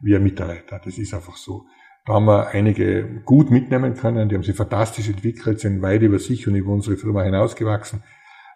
wie 0.00 0.16
ein 0.16 0.22
Mitarbeiter. 0.22 0.80
Das 0.82 0.96
ist 0.96 1.12
einfach 1.12 1.36
so. 1.36 1.66
Da 2.06 2.14
haben 2.14 2.24
wir 2.24 2.48
einige 2.48 3.20
gut 3.24 3.50
mitnehmen 3.50 3.94
können, 3.94 4.28
die 4.28 4.34
haben 4.34 4.42
sich 4.42 4.56
fantastisch 4.56 5.08
entwickelt, 5.08 5.60
sind 5.60 5.82
weit 5.82 6.02
über 6.02 6.18
sich 6.18 6.48
und 6.48 6.54
über 6.54 6.72
unsere 6.72 6.96
Firma 6.96 7.22
hinausgewachsen. 7.22 8.02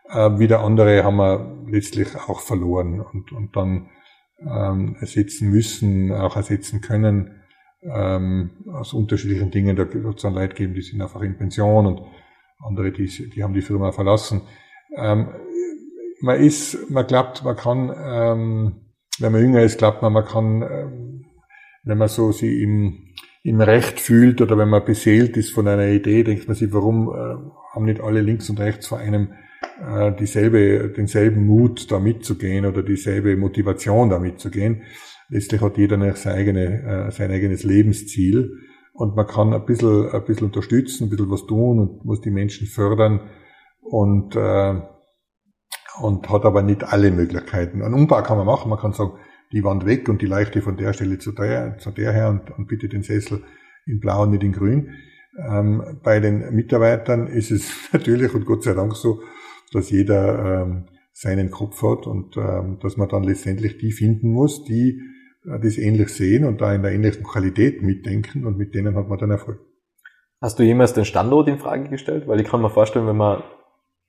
Äh, 0.09 0.39
wieder 0.39 0.61
andere 0.61 1.05
haben 1.05 1.17
wir 1.17 1.65
letztlich 1.69 2.09
auch 2.17 2.41
verloren 2.41 3.01
und, 3.01 3.33
und 3.33 3.55
dann 3.57 3.91
ähm, 4.41 4.97
ersetzen 5.01 5.51
müssen, 5.51 6.13
auch 6.13 6.37
ersetzen 6.37 6.81
können, 6.81 7.43
ähm, 7.83 8.51
aus 8.73 8.93
unterschiedlichen 8.93 9.51
Dingen. 9.51 9.77
Da 9.77 9.93
wird 9.93 10.17
es 10.17 10.23
Leute 10.23 10.55
geben, 10.55 10.75
die 10.75 10.83
sind 10.83 11.03
einfach 11.03 11.23
in 11.23 11.37
Pension 11.37 11.87
und 11.87 12.03
andere, 12.65 12.93
die, 12.93 13.07
die 13.31 13.43
haben 13.43 13.55
die 13.55 13.63
Firma 13.63 13.93
verlassen. 13.93 14.43
Ähm, 14.97 15.29
man 16.21 16.41
ist, 16.41 16.91
man 16.91 17.07
glaubt, 17.07 17.45
man 17.45 17.57
kann, 17.57 17.95
ähm, 17.97 18.75
wenn 19.19 19.33
man 19.33 19.41
jünger 19.41 19.63
ist, 19.63 19.79
glaubt 19.79 20.03
man, 20.03 20.13
man 20.13 20.25
kann, 20.25 20.63
ähm, 20.63 21.25
wenn 21.83 21.99
man 21.99 22.09
so 22.09 22.33
sie 22.33 22.63
im 22.63 23.15
im 23.45 23.61
Recht 23.61 24.01
fühlt 24.01 24.41
oder 24.41 24.57
wenn 24.57 24.71
man 24.71 24.85
beseelt 24.85 25.37
ist 25.37 25.53
von 25.53 25.69
einer 25.69 25.87
Idee, 25.87 26.25
denkt 26.25 26.49
man 26.49 26.57
sich, 26.57 26.73
warum 26.73 27.09
äh, 27.09 27.75
haben 27.75 27.85
nicht 27.85 28.01
alle 28.01 28.23
links 28.23 28.49
und 28.49 28.59
rechts 28.59 28.87
vor 28.87 28.99
einem 28.99 29.35
äh, 29.87 30.13
dieselbe, 30.17 30.91
denselben 30.97 31.45
Mut, 31.47 31.91
da 31.91 31.99
mitzugehen 31.99 32.65
oder 32.65 32.83
dieselbe 32.83 33.37
Motivation, 33.37 34.09
da 34.09 34.19
mitzugehen. 34.19 34.83
Letztlich 35.29 35.61
hat 35.61 35.77
jeder 35.77 35.99
noch 35.99 36.17
sein, 36.17 36.37
eigene, 36.37 37.09
äh, 37.09 37.11
sein 37.11 37.31
eigenes 37.31 37.65
Lebensziel 37.65 38.51
und 38.95 39.15
man 39.15 39.27
kann 39.27 39.53
ein 39.53 39.67
bisschen, 39.67 40.09
ein 40.09 40.25
bisschen 40.25 40.47
unterstützen, 40.47 41.05
ein 41.05 41.11
bisschen 41.11 41.31
was 41.31 41.45
tun 41.47 41.81
und 41.81 42.05
muss 42.07 42.23
die 42.23 42.31
Menschen 42.31 42.67
fördern 42.67 43.29
und, 43.83 44.37
äh, 44.37 44.81
und 46.01 46.31
hat 46.31 46.47
aber 46.47 46.63
nicht 46.63 46.83
alle 46.83 47.11
Möglichkeiten. 47.11 47.83
Einen 47.83 47.93
Umbau 47.93 48.23
kann 48.23 48.39
man 48.39 48.47
machen, 48.47 48.71
man 48.71 48.79
kann 48.79 48.95
sagen, 48.95 49.19
die 49.53 49.65
Wand 49.65 49.87
weg 49.87 50.09
und 50.09 50.23
die 50.23 50.27
Leichte 50.27 50.63
von 50.63 50.77
der 50.77 50.93
Stelle 50.93 51.19
zu 51.19 51.33
der, 51.33 51.79
zu 51.79 51.91
der 51.91 52.13
her 52.13 52.29
und, 52.29 52.51
und 52.57 52.67
bitte 52.67 52.89
den 52.89 53.03
Sessel 53.03 53.43
in 53.87 54.01
blau 54.01 54.23
und 54.23 54.31
nicht 54.31 54.43
in 54.43 54.53
grün. 54.53 54.95
Ähm, 55.39 55.99
bei 56.03 56.21
den 56.21 56.55
Mitarbeitern 56.55 57.27
ist 57.27 57.51
es 57.51 57.71
natürlich 57.93 58.35
und 58.35 58.47
Gott 58.47 58.65
sei 58.65 58.75
Dank 58.75 58.95
so, 58.97 59.21
dass 59.73 59.91
jeder 59.91 60.63
ähm, 60.63 60.85
seinen 61.13 61.51
Kopf 61.51 61.83
hat 61.83 62.07
und 62.07 62.37
ähm, 62.37 62.79
dass 62.81 62.97
man 62.97 63.09
dann 63.09 63.23
letztendlich 63.23 63.79
die 63.79 63.93
finden 63.93 64.31
muss, 64.31 64.65
die 64.65 65.01
äh, 65.45 65.61
das 65.61 65.79
ähnlich 65.79 66.09
sehen 66.09 66.45
und 66.45 66.61
da 66.61 66.75
in 66.75 66.83
der 66.83 66.93
ähnlichen 66.93 67.23
Qualität 67.23 67.83
mitdenken 67.83 68.47
und 68.47 68.57
mit 68.59 68.75
denen 68.75 68.97
hat 68.97 69.09
man 69.09 69.19
dann 69.19 69.31
Erfolg. 69.31 69.61
Hast 70.41 70.59
du 70.59 70.63
jemals 70.63 70.93
den 70.93 71.05
Standort 71.05 71.49
in 71.49 71.59
Frage 71.59 71.89
gestellt? 71.89 72.27
Weil 72.27 72.41
ich 72.41 72.49
kann 72.49 72.61
mir 72.61 72.71
vorstellen, 72.71 73.07
wenn 73.07 73.17
man 73.17 73.43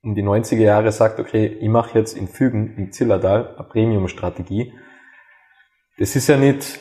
um 0.01 0.15
die 0.15 0.23
90er 0.23 0.57
Jahre 0.57 0.91
sagt, 0.91 1.19
okay, 1.19 1.45
ich 1.47 1.69
mache 1.69 1.97
jetzt 1.97 2.15
in 2.15 2.27
Fügen, 2.27 2.75
im 2.77 2.91
Zillertal, 2.91 3.55
eine 3.55 3.67
Premium-Strategie, 3.67 4.73
das 5.97 6.15
ist 6.15 6.27
ja 6.27 6.37
nicht 6.37 6.79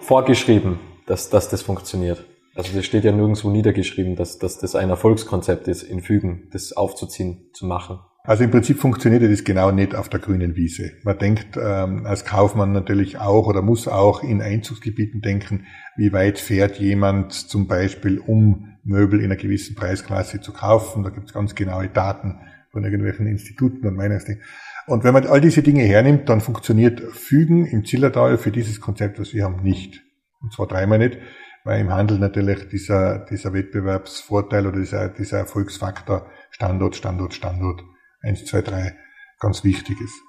vorgeschrieben, 0.00 0.80
dass, 1.06 1.30
dass 1.30 1.48
das 1.48 1.62
funktioniert. 1.62 2.24
Also 2.54 2.74
das 2.74 2.84
steht 2.84 3.04
ja 3.04 3.12
nirgendwo 3.12 3.50
niedergeschrieben, 3.50 4.16
dass, 4.16 4.38
dass 4.38 4.58
das 4.58 4.74
ein 4.74 4.90
Erfolgskonzept 4.90 5.68
ist, 5.68 5.84
in 5.84 6.00
Fügen 6.00 6.48
das 6.52 6.72
aufzuziehen, 6.72 7.50
zu 7.52 7.66
machen. 7.66 8.00
Also 8.24 8.44
im 8.44 8.50
Prinzip 8.50 8.78
funktioniert 8.78 9.22
das 9.22 9.44
genau 9.44 9.70
nicht 9.70 9.94
auf 9.94 10.08
der 10.08 10.20
grünen 10.20 10.56
Wiese. 10.56 10.90
Man 11.02 11.18
denkt 11.18 11.56
ähm, 11.56 12.04
als 12.04 12.24
Kaufmann 12.24 12.72
natürlich 12.72 13.18
auch 13.18 13.46
oder 13.46 13.62
muss 13.62 13.86
auch 13.86 14.22
in 14.22 14.42
Einzugsgebieten 14.42 15.22
denken, 15.22 15.66
wie 15.96 16.12
weit 16.12 16.38
fährt 16.38 16.78
jemand 16.78 17.32
zum 17.32 17.68
Beispiel, 17.68 18.18
um 18.18 18.76
Möbel 18.82 19.20
in 19.20 19.26
einer 19.26 19.36
gewissen 19.36 19.76
Preisklasse 19.76 20.40
zu 20.40 20.52
kaufen. 20.52 21.04
Da 21.04 21.10
gibt 21.10 21.28
es 21.28 21.32
ganz 21.32 21.54
genaue 21.54 21.88
Daten 21.88 22.40
von 22.70 22.84
irgendwelchen 22.84 23.26
Instituten 23.26 23.86
und 23.86 23.96
Meinungsdingen. 23.96 24.42
Und 24.88 25.04
wenn 25.04 25.12
man 25.12 25.26
all 25.26 25.42
diese 25.42 25.62
Dinge 25.62 25.82
hernimmt, 25.82 26.28
dann 26.30 26.40
funktioniert 26.40 27.00
Fügen 27.12 27.66
im 27.66 27.84
Zillertal 27.84 28.38
für 28.38 28.50
dieses 28.50 28.80
Konzept, 28.80 29.20
was 29.20 29.34
wir 29.34 29.44
haben, 29.44 29.62
nicht. 29.62 30.02
Und 30.40 30.54
zwar 30.54 30.66
dreimal 30.66 30.98
nicht, 30.98 31.18
weil 31.64 31.80
im 31.80 31.92
Handel 31.92 32.18
natürlich 32.18 32.68
dieser, 32.68 33.26
dieser 33.26 33.52
Wettbewerbsvorteil 33.52 34.66
oder 34.66 34.78
dieser, 34.78 35.10
dieser 35.10 35.38
Erfolgsfaktor 35.38 36.30
Standort, 36.50 36.96
Standort, 36.96 37.34
Standort, 37.34 37.82
eins, 38.22 38.46
zwei, 38.46 38.62
drei, 38.62 38.96
ganz 39.38 39.62
wichtig 39.62 40.00
ist. 40.00 40.27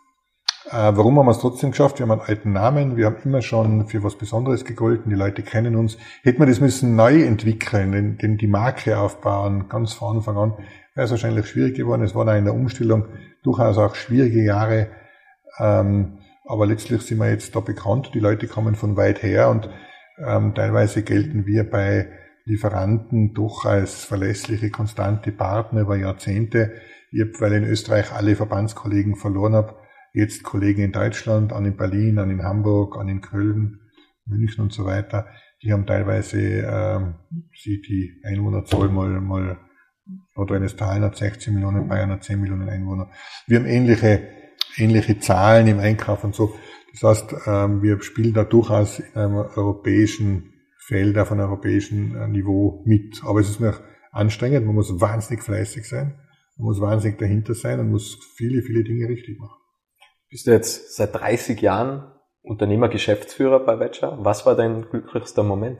Äh, 0.68 0.72
warum 0.72 1.18
haben 1.18 1.26
wir 1.26 1.32
es 1.32 1.40
trotzdem 1.40 1.72
geschafft? 1.72 2.00
Wir 2.00 2.08
haben 2.08 2.12
einen 2.12 2.28
alten 2.28 2.52
Namen, 2.52 2.98
wir 2.98 3.08
haben 3.08 3.18
immer 3.24 3.42
schon 3.42 3.88
für 3.88 4.04
was 4.04 4.18
Besonderes 4.18 4.66
gegolten, 4.66 5.10
die 5.10 5.16
Leute 5.16 5.42
kennen 5.42 5.76
uns. 5.76 5.98
Hätten 6.22 6.40
wir 6.40 6.46
das 6.46 6.60
müssen 6.60 6.96
neu 6.96 7.24
entwickeln, 7.24 7.92
denn, 7.92 8.18
denn 8.18 8.38
die 8.38 8.48
Marke 8.48 8.98
aufbauen, 8.98 9.70
ganz 9.70 9.94
von 9.94 10.18
Anfang 10.18 10.38
an, 10.38 10.54
wäre 10.96 11.06
es 11.06 11.12
wahrscheinlich 11.12 11.48
schwierig 11.48 11.76
geworden. 11.76 12.04
Es 12.04 12.14
war 12.14 12.26
da 12.26 12.36
in 12.36 12.46
der 12.46 12.54
Umstellung 12.54 13.06
durchaus 13.44 13.78
auch 13.78 13.96
schwierige 13.96 14.44
Jahre. 14.44 14.88
Ähm, 15.60 16.20
aber 16.46 16.66
letztlich 16.66 17.02
sind 17.04 17.20
wir 17.20 17.30
jetzt 17.30 17.56
da 17.56 17.62
bekannt. 17.62 18.12
Die 18.14 18.20
Leute 18.20 18.48
kommen 18.48 18.76
von 18.76 18.98
weit 18.98 19.24
her 19.24 19.50
und 19.50 19.70
ähm, 20.26 20.54
teilweise 20.54 21.04
gelten 21.04 21.46
wir 21.46 21.70
bei 21.70 22.08
Lieferanten 22.46 23.34
doch 23.34 23.66
als 23.66 24.04
verlässliche, 24.04 24.72
konstante 24.72 25.32
Partner 25.32 25.82
über 25.82 25.96
Jahrzehnte. 25.96 26.74
Ich 27.12 27.22
habe, 27.22 27.32
weil 27.40 27.54
in 27.54 27.64
Österreich 27.64 28.12
alle 28.12 28.36
Verbandskollegen 28.36 29.16
verloren 29.16 29.54
habe, 29.54 29.76
jetzt 30.14 30.44
Kollegen 30.44 30.82
in 30.82 30.92
Deutschland, 30.92 31.54
an 31.54 31.66
in 31.66 31.78
Berlin, 31.78 32.20
an 32.20 32.30
in 32.30 32.44
Hamburg, 32.44 32.98
an 32.98 33.10
in 33.10 33.22
Köln, 33.22 33.80
München 34.26 34.64
und 34.64 34.74
so 34.74 34.86
weiter. 34.86 35.28
Die 35.62 35.74
haben 35.74 35.86
teilweise 35.86 36.40
ähm, 36.40 37.16
sie 37.54 37.82
die 37.82 38.22
Einwohnerzahl 38.24 38.90
mal, 38.90 39.20
mal 39.20 39.58
Nordrhein-Westfalen 40.36 41.04
hat 41.04 41.18
16 41.18 41.54
Millionen, 41.54 41.88
Bayern 41.88 42.12
hat 42.12 42.24
10 42.24 42.40
Millionen 42.40 42.70
Einwohner. 42.70 43.10
Wir 43.48 43.60
haben 43.60 43.66
ähnliche, 43.66 44.28
ähnliche 44.78 45.20
Zahlen 45.20 45.68
im 45.68 45.80
Einkauf 45.80 46.24
und 46.24 46.34
so. 46.34 46.54
Das 46.94 47.04
heißt, 47.04 47.36
ähm, 47.46 47.82
wir 47.84 48.02
spielen 48.02 48.34
da 48.34 48.44
durchaus 48.44 49.00
in 49.00 49.16
einem 49.16 49.36
europäischen 49.36 50.54
Feld 50.78 51.18
auf 51.18 51.32
einem 51.32 51.42
europäischen 51.42 52.16
äh, 52.16 52.28
Niveau 52.28 52.84
mit. 52.86 53.22
Aber 53.24 53.40
es 53.40 53.50
ist 53.50 53.60
mir 53.60 53.76
anstrengend, 54.12 54.66
man 54.66 54.76
muss 54.76 55.00
wahnsinnig 55.00 55.44
fleißig 55.44 55.88
sein, 55.88 56.16
man 56.58 56.66
muss 56.66 56.82
wahnsinnig 56.82 57.20
dahinter 57.20 57.54
sein 57.54 57.80
und 57.80 57.92
muss 57.92 58.18
viele, 58.36 58.64
viele 58.64 58.84
Dinge 58.84 59.08
richtig 59.08 59.40
machen. 59.40 59.59
Bist 60.30 60.48
du 60.48 60.52
jetzt 60.52 60.96
seit 60.96 61.16
30 61.16 61.62
Jahren 61.62 62.12
Unternehmer, 62.42 62.90
Geschäftsführer 62.90 63.60
bei 63.60 63.78
Vetscher? 63.78 64.18
Was 64.22 64.46
war 64.46 64.56
dein 64.56 64.84
glücklichster 64.90 65.44
Moment? 65.44 65.80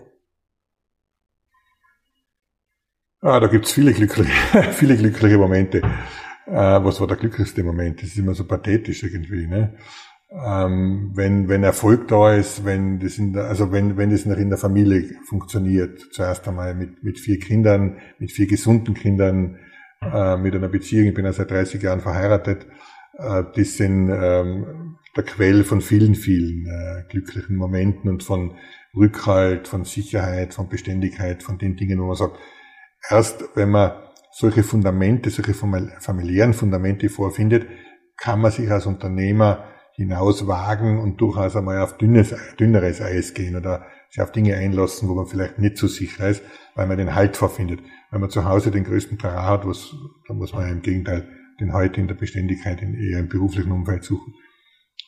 Ah, 3.22 3.40
da 3.40 3.48
gibt's 3.48 3.72
viele 3.72 3.94
glückliche, 3.94 4.32
viele 4.74 4.98
glückliche 4.98 5.38
Momente. 5.38 5.80
Äh, 6.46 6.54
was 6.84 7.00
war 7.00 7.08
der 7.08 7.18
glücklichste 7.18 7.64
Moment? 7.64 8.02
Das 8.02 8.10
ist 8.10 8.18
immer 8.18 8.34
so 8.34 8.46
pathetisch 8.46 9.04
irgendwie. 9.04 9.46
Ne? 9.46 9.78
ähm, 10.32 11.12
wenn, 11.16 11.50
wenn 11.50 11.64
Erfolg 11.64 12.08
da 12.08 12.36
ist, 12.36 12.64
wenn 12.64 13.00
das 13.00 13.18
in 13.18 13.34
der, 13.34 13.46
also 13.46 13.72
wenn, 13.72 13.98
wenn 13.98 14.12
das 14.12 14.26
noch 14.26 14.38
in 14.38 14.50
der 14.50 14.60
Familie 14.60 15.16
funktioniert, 15.26 16.00
zuerst 16.12 16.48
einmal 16.48 16.76
mit, 16.76 17.04
mit 17.04 17.20
vier 17.20 17.40
Kindern, 17.40 17.98
mit 18.20 18.32
vier 18.32 18.48
gesunden 18.48 18.94
Kindern, 18.94 19.58
äh, 20.02 20.38
mit 20.38 20.54
einer 20.54 20.70
Beziehung, 20.70 21.08
ich 21.08 21.14
bin 21.16 21.26
ja 21.26 21.34
seit 21.34 21.50
30 21.50 21.82
Jahren 21.82 22.02
verheiratet, 22.02 22.68
äh, 23.20 23.44
das 23.56 23.78
sind 23.78 24.10
ähm, 24.10 24.98
der 25.16 25.24
Quell 25.24 25.64
von 25.64 25.82
vielen, 25.82 26.16
vielen 26.16 26.66
äh, 26.66 27.04
glücklichen 27.10 27.56
Momenten 27.56 28.10
und 28.10 28.24
von 28.24 28.56
Rückhalt, 28.96 29.68
von 29.68 29.86
Sicherheit, 29.86 30.54
von 30.54 30.70
Beständigkeit, 30.70 31.44
von 31.44 31.58
den 31.58 31.76
Dingen, 31.76 32.00
wo 32.00 32.06
man 32.06 32.16
sagt, 32.16 32.38
erst 33.10 33.44
wenn 33.56 33.70
man 33.70 33.92
solche 34.32 34.64
Fundamente, 34.64 35.30
solche 35.30 35.54
familiären 35.54 36.54
Fundamente 36.54 37.10
vorfindet, 37.10 37.68
kann 38.18 38.42
man 38.42 38.52
sich 38.52 38.70
als 38.72 38.86
Unternehmer 38.86 39.66
hinaus 39.94 40.48
wagen 40.48 41.00
und 41.00 41.20
durchaus 41.20 41.56
einmal 41.56 41.80
auf 41.80 41.98
dünnes, 41.98 42.34
dünneres 42.60 43.02
Eis 43.02 43.34
gehen 43.34 43.56
oder 43.56 43.86
sich 44.10 44.22
auf 44.22 44.32
Dinge 44.32 44.56
einlassen, 44.56 45.10
wo 45.10 45.16
man 45.16 45.28
vielleicht 45.28 45.60
nicht 45.60 45.78
so 45.78 45.88
sicher 45.88 46.30
ist, 46.30 46.42
weil 46.76 46.88
man 46.88 46.98
den 46.98 47.16
Halt 47.16 47.38
vorfindet. 47.38 47.82
Wenn 48.12 48.22
man 48.22 48.30
zu 48.30 48.46
Hause 48.46 48.72
den 48.72 48.86
größten 48.86 49.18
Terrain 49.18 49.46
hat, 49.46 49.68
was, 49.68 49.94
da 50.28 50.34
muss 50.34 50.54
man 50.54 50.70
im 50.70 50.82
Gegenteil 50.82 51.28
den 51.60 51.74
Halt 51.74 51.98
in 51.98 52.08
der 52.08 52.16
Beständigkeit 52.16 52.82
in 52.82 52.96
eher 52.96 53.20
im 53.20 53.30
beruflichen 53.30 53.72
Umfeld 53.72 54.04
suchen, 54.04 54.34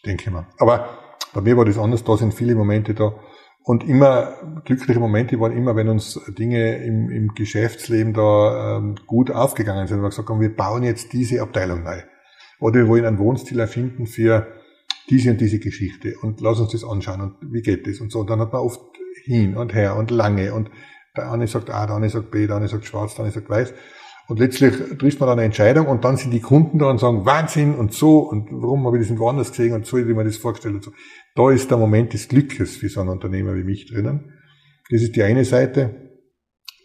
denke 0.05 0.25
ich 0.25 0.31
mal. 0.31 0.47
Aber 0.57 0.89
bei 1.33 1.41
mir 1.41 1.57
war 1.57 1.65
das 1.65 1.77
anders, 1.77 2.03
da 2.03 2.17
sind 2.17 2.33
viele 2.33 2.55
Momente 2.55 2.93
da, 2.93 3.13
und 3.63 3.87
immer, 3.87 4.61
glückliche 4.65 4.99
Momente 4.99 5.39
waren 5.39 5.55
immer, 5.55 5.75
wenn 5.75 5.87
uns 5.87 6.19
Dinge 6.37 6.83
im, 6.83 7.11
im 7.11 7.27
Geschäftsleben 7.35 8.13
da 8.13 8.77
ähm, 8.77 8.95
gut 9.05 9.29
aufgegangen 9.29 9.85
sind. 9.87 10.01
Wir 10.01 10.09
gesagt 10.09 10.29
haben, 10.29 10.41
wir 10.41 10.55
bauen 10.55 10.81
jetzt 10.83 11.13
diese 11.13 11.41
Abteilung 11.41 11.83
neu. 11.83 12.01
Oder 12.59 12.79
wir 12.79 12.87
wollen 12.87 13.05
einen 13.05 13.19
Wohnstil 13.19 13.59
erfinden 13.59 14.07
für 14.07 14.47
diese 15.09 15.31
und 15.31 15.41
diese 15.41 15.59
Geschichte 15.59 16.15
und 16.21 16.41
lass 16.41 16.59
uns 16.59 16.71
das 16.71 16.83
anschauen 16.83 17.21
und 17.21 17.53
wie 17.53 17.61
geht 17.61 17.85
das 17.85 17.99
und 17.99 18.11
so. 18.11 18.19
Und 18.19 18.29
dann 18.29 18.39
hat 18.39 18.53
man 18.53 18.61
oft 18.61 18.81
hin 19.25 19.55
und 19.57 19.73
her 19.73 19.95
und 19.95 20.09
lange 20.09 20.53
und 20.53 20.71
der 21.15 21.31
eine 21.31 21.47
sagt 21.47 21.69
A, 21.69 21.85
der 21.85 21.95
andere 21.95 22.09
sagt 22.09 22.31
B, 22.31 22.47
der 22.47 22.55
andere 22.55 22.69
sagt 22.69 22.85
schwarz, 22.85 23.15
der 23.15 23.25
andere 23.25 23.39
sagt 23.39 23.49
weiß. 23.49 23.73
Und 24.27 24.39
letztlich 24.39 24.73
trifft 24.97 25.19
man 25.19 25.27
dann 25.27 25.39
eine 25.39 25.45
Entscheidung 25.45 25.87
und 25.87 26.05
dann 26.05 26.17
sind 26.17 26.31
die 26.31 26.39
Kunden 26.39 26.79
da 26.79 26.89
und 26.89 26.99
sagen, 26.99 27.25
Wahnsinn 27.25 27.75
und 27.75 27.93
so 27.93 28.19
und 28.19 28.49
warum 28.51 28.85
habe 28.85 28.97
ich 28.97 29.03
das 29.03 29.09
nicht 29.09 29.19
woanders 29.19 29.51
gesehen 29.51 29.73
und 29.73 29.85
so, 29.85 29.97
wie 29.97 30.13
man 30.13 30.25
das 30.25 30.37
vorgestellt 30.37 30.75
und 30.75 30.83
so. 30.83 30.91
Da 31.35 31.51
ist 31.51 31.69
der 31.69 31.77
Moment 31.77 32.13
des 32.13 32.27
Glückes 32.27 32.77
für 32.77 32.89
so 32.89 33.01
einen 33.01 33.09
Unternehmer 33.09 33.55
wie 33.55 33.63
mich 33.63 33.87
drinnen. 33.87 34.33
Das 34.89 35.01
ist 35.01 35.15
die 35.15 35.23
eine 35.23 35.45
Seite. 35.45 36.11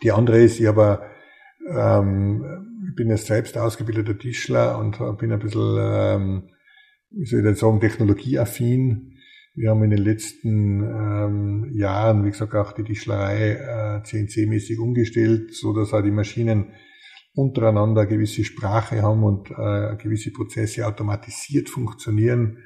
Die 0.02 0.12
andere 0.12 0.40
ist, 0.40 0.60
ich 0.60 0.66
habe, 0.66 1.02
ähm, 1.68 2.44
ich 2.88 2.94
bin 2.94 3.08
ja 3.08 3.16
selbst 3.16 3.56
ausgebildeter 3.56 4.18
Tischler 4.18 4.78
und 4.78 4.98
bin 5.18 5.32
ein 5.32 5.38
bisschen, 5.38 5.76
ähm, 5.78 6.50
wie 7.10 7.26
soll 7.26 7.40
ich 7.40 7.46
das 7.46 7.60
sagen, 7.60 7.80
technologieaffin. 7.80 9.12
Wir 9.54 9.70
haben 9.70 9.82
in 9.84 9.90
den 9.90 10.04
letzten 10.04 10.82
ähm, 10.82 11.70
Jahren, 11.72 12.24
wie 12.24 12.30
gesagt, 12.30 12.54
auch 12.54 12.72
die 12.72 12.84
Tischlerei 12.84 13.52
äh, 13.52 14.02
CNC-mäßig 14.02 14.78
umgestellt, 14.78 15.54
so 15.54 15.72
dass 15.72 15.94
auch 15.94 16.02
die 16.02 16.10
Maschinen 16.10 16.72
untereinander 17.36 18.06
gewisse 18.06 18.44
Sprache 18.44 19.02
haben 19.02 19.22
und 19.22 19.50
äh, 19.50 19.96
gewisse 19.96 20.32
Prozesse 20.32 20.86
automatisiert 20.86 21.68
funktionieren. 21.68 22.58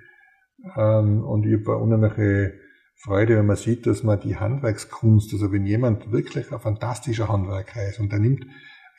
Ähm, 0.76 1.24
und 1.24 1.44
ich 1.44 1.61
habe 1.61 1.76
unheimliche 1.76 2.54
Freude, 2.94 3.37
wenn 3.37 3.46
man 3.46 3.56
sieht, 3.56 3.87
dass 3.87 4.04
man 4.04 4.20
die 4.20 4.37
Handwerkskunst, 4.37 5.33
also 5.33 5.50
wenn 5.52 5.66
jemand 5.66 6.12
wirklich 6.12 6.52
ein 6.52 6.61
fantastischer 6.61 7.28
Handwerker 7.28 7.88
ist 7.88 7.98
und 7.98 8.12
er 8.12 8.20
nimmt 8.20 8.46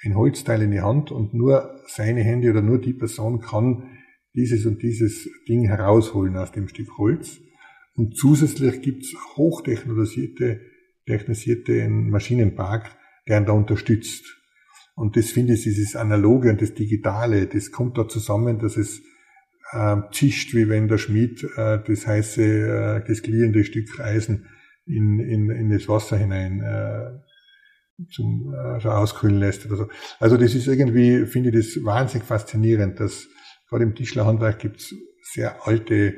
ein 0.04 0.16
Holzteil 0.16 0.62
in 0.64 0.72
die 0.72 0.82
Hand 0.82 1.12
und 1.12 1.34
nur 1.34 1.80
seine 1.88 2.22
Hände 2.22 2.50
oder 2.50 2.62
nur 2.62 2.80
die 2.80 2.94
Person 2.94 3.40
kann 3.40 3.98
dieses 4.34 4.66
und 4.66 4.82
dieses 4.82 5.30
Ding 5.48 5.68
herausholen 5.68 6.36
aus 6.36 6.52
dem 6.52 6.68
Stück 6.68 6.98
Holz. 6.98 7.40
Und 7.96 8.18
zusätzlich 8.18 8.82
gibt's 8.82 9.14
hochtechnisierte 9.38 10.62
technisierte 11.06 11.88
Maschinenpark, 11.90 12.98
der 13.28 13.40
ihn 13.40 13.46
da 13.46 13.54
unterstützt. 13.54 14.41
Und 14.96 15.18
das 15.18 15.32
finde 15.32 15.54
ich, 15.54 15.64
dieses 15.64 15.96
Analoge 15.96 16.50
und 16.50 16.62
das 16.62 16.74
Digitale, 16.74 17.48
das 17.48 17.72
kommt 17.72 17.98
da 17.98 18.08
zusammen, 18.08 18.60
dass 18.60 18.78
es 18.78 19.02
äh, 19.72 19.98
zischt, 20.12 20.54
wie 20.54 20.70
wenn 20.70 20.88
der 20.88 20.98
Schmied 20.98 21.44
äh, 21.56 21.80
das 21.86 22.06
heiße, 22.06 22.44
äh, 22.44 23.08
das 23.08 23.22
glühende 23.22 23.64
Stück 23.64 24.00
Eisen 24.00 24.48
in, 24.86 25.20
in, 25.20 25.50
in 25.50 25.70
das 25.70 25.88
Wasser 25.88 26.18
hinein 26.18 26.62
äh, 26.62 28.06
zum 28.12 28.54
äh, 28.54 28.88
auskühlen 28.88 29.38
lässt 29.38 29.66
oder 29.66 29.76
so. 29.78 29.88
Also 30.20 30.38
das 30.38 30.56
ist 30.56 30.68
irgendwie, 30.68 31.26
finde 31.26 31.50
ich 31.50 31.56
das 31.56 31.84
wahnsinnig 31.86 32.26
faszinierend, 32.28 33.00
dass 33.00 33.28
gerade 33.70 33.84
im 33.84 33.96
Tischlerhandwerk 33.96 34.60
gibt's 34.60 34.94
sehr 35.34 35.66
alte 35.66 36.16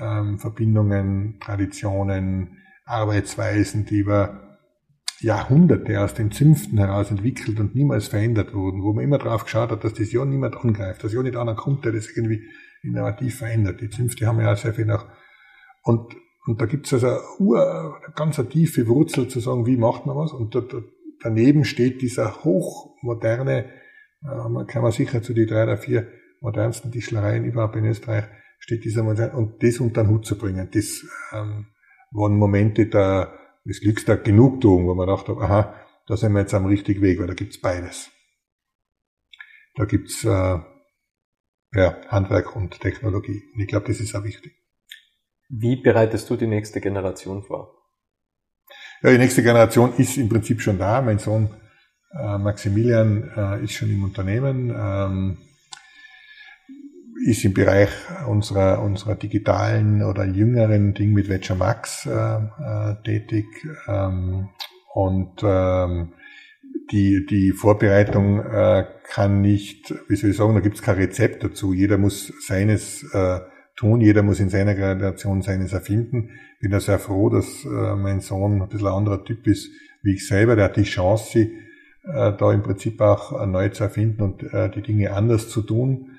ähm, 0.00 0.38
Verbindungen, 0.38 1.38
Traditionen, 1.40 2.58
Arbeitsweisen, 2.84 3.84
die 3.84 3.98
über 3.98 4.51
Jahrhunderte 5.20 6.00
aus 6.00 6.14
den 6.14 6.30
Zünften 6.30 6.78
heraus 6.78 7.10
entwickelt 7.10 7.60
und 7.60 7.74
niemals 7.74 8.08
verändert 8.08 8.54
wurden, 8.54 8.82
wo 8.82 8.92
man 8.92 9.04
immer 9.04 9.18
drauf 9.18 9.44
geschaut 9.44 9.70
hat, 9.70 9.84
dass 9.84 9.94
das 9.94 10.12
ja 10.12 10.24
niemand 10.24 10.56
angreift, 10.56 11.04
dass 11.04 11.12
ja 11.12 11.22
nicht 11.22 11.36
einer 11.36 11.54
kommt, 11.54 11.84
der 11.84 11.92
das 11.92 12.08
irgendwie 12.16 12.42
innovativ 12.82 13.38
verändert. 13.38 13.80
Die 13.80 13.90
Zünfte 13.90 14.26
haben 14.26 14.40
ja 14.40 14.52
auch 14.52 14.56
sehr 14.56 14.74
viel 14.74 14.86
nach. 14.86 15.06
Und, 15.82 16.16
und 16.46 16.60
da 16.60 16.66
gibt 16.66 16.86
es 16.86 16.94
also 16.94 17.06
eine, 17.08 17.94
eine 17.96 18.14
ganz 18.14 18.38
eine 18.38 18.48
tiefe 18.48 18.86
Wurzel 18.88 19.28
zu 19.28 19.40
sagen, 19.40 19.66
wie 19.66 19.76
macht 19.76 20.06
man 20.06 20.16
was? 20.16 20.32
Und 20.32 20.54
da, 20.54 20.60
da, 20.60 20.78
daneben 21.22 21.64
steht 21.64 22.02
dieser 22.02 22.44
hochmoderne, 22.44 23.66
äh, 24.22 24.48
man 24.48 24.66
kann 24.66 24.82
man 24.82 24.92
sicher 24.92 25.22
zu 25.22 25.34
die 25.34 25.46
drei 25.46 25.64
oder 25.64 25.76
vier 25.76 26.08
modernsten 26.40 26.90
Tischlereien 26.90 27.44
überhaupt 27.44 27.76
in 27.76 27.84
Österreich, 27.84 28.24
steht 28.58 28.84
dieser 28.84 29.02
moderne, 29.02 29.34
und 29.34 29.62
das 29.62 29.78
unter 29.78 30.02
den 30.02 30.10
Hut 30.10 30.26
zu 30.26 30.36
bringen, 30.36 30.68
das 30.72 31.04
ähm, 31.32 31.66
waren 32.10 32.36
Momente 32.36 32.86
der, 32.86 33.32
des 33.64 33.80
Glücks 33.80 34.04
der 34.04 34.16
Genugtuung, 34.16 34.86
wo 34.86 34.94
man 34.94 35.06
dachte, 35.06 35.32
aha, 35.32 35.74
da 36.06 36.16
sind 36.16 36.32
wir 36.32 36.40
jetzt 36.40 36.54
am 36.54 36.66
richtigen 36.66 37.02
Weg, 37.02 37.20
weil 37.20 37.26
da 37.26 37.34
gibt's 37.34 37.60
beides. 37.60 38.10
Da 39.74 39.84
gibt's 39.84 40.24
äh, 40.24 40.58
ja, 41.74 41.96
Handwerk 42.08 42.54
und 42.54 42.80
Technologie. 42.80 43.42
Und 43.54 43.60
ich 43.60 43.68
glaube, 43.68 43.86
das 43.86 44.00
ist 44.00 44.14
auch 44.14 44.24
wichtig. 44.24 44.52
Wie 45.48 45.76
bereitest 45.76 46.28
du 46.30 46.36
die 46.36 46.46
nächste 46.46 46.80
Generation 46.80 47.42
vor? 47.42 47.78
Ja, 49.02 49.10
die 49.10 49.18
nächste 49.18 49.42
Generation 49.42 49.94
ist 49.96 50.16
im 50.16 50.28
Prinzip 50.28 50.60
schon 50.60 50.78
da. 50.78 51.02
Mein 51.02 51.18
Sohn 51.18 51.54
äh, 52.18 52.38
Maximilian 52.38 53.30
äh, 53.36 53.64
ist 53.64 53.72
schon 53.72 53.90
im 53.90 54.04
Unternehmen. 54.04 54.70
Ähm, 54.76 55.38
ist 57.24 57.44
im 57.44 57.54
Bereich 57.54 57.90
unserer, 58.28 58.82
unserer 58.82 59.14
digitalen 59.14 60.02
oder 60.02 60.24
jüngeren 60.24 60.94
Ding 60.94 61.12
mit 61.12 61.28
Ledger 61.28 61.54
Max 61.54 62.06
äh, 62.06 62.10
äh, 62.10 62.94
tätig. 63.04 63.46
Ähm, 63.86 64.48
und 64.94 65.40
ähm, 65.42 66.12
die, 66.90 67.26
die 67.28 67.52
Vorbereitung 67.52 68.40
äh, 68.40 68.84
kann 69.04 69.40
nicht, 69.40 69.94
wie 70.08 70.16
soll 70.16 70.30
ich 70.30 70.36
sagen, 70.36 70.54
da 70.54 70.60
gibt 70.60 70.76
es 70.76 70.82
kein 70.82 70.96
Rezept 70.96 71.44
dazu. 71.44 71.72
Jeder 71.72 71.98
muss 71.98 72.32
seines 72.46 73.02
äh, 73.12 73.40
tun, 73.76 74.00
jeder 74.00 74.22
muss 74.22 74.40
in 74.40 74.50
seiner 74.50 74.74
Generation 74.74 75.42
seines 75.42 75.72
erfinden. 75.72 76.30
Bin 76.60 76.70
da 76.70 76.80
sehr 76.80 76.98
froh, 76.98 77.30
dass 77.30 77.64
äh, 77.64 77.96
mein 77.96 78.20
Sohn 78.20 78.62
ein 78.62 78.68
bisschen 78.68 78.88
ein 78.88 78.94
anderer 78.94 79.24
Typ 79.24 79.46
ist 79.46 79.70
wie 80.02 80.14
ich 80.14 80.26
selber. 80.26 80.56
Der 80.56 80.66
hat 80.66 80.76
die 80.76 80.82
Chance, 80.82 81.38
äh, 81.38 81.48
da 82.04 82.52
im 82.52 82.62
Prinzip 82.62 83.00
auch 83.00 83.46
neu 83.46 83.68
zu 83.68 83.84
erfinden 83.84 84.22
und 84.22 84.42
äh, 84.52 84.70
die 84.70 84.82
Dinge 84.82 85.12
anders 85.12 85.48
zu 85.48 85.62
tun. 85.62 86.11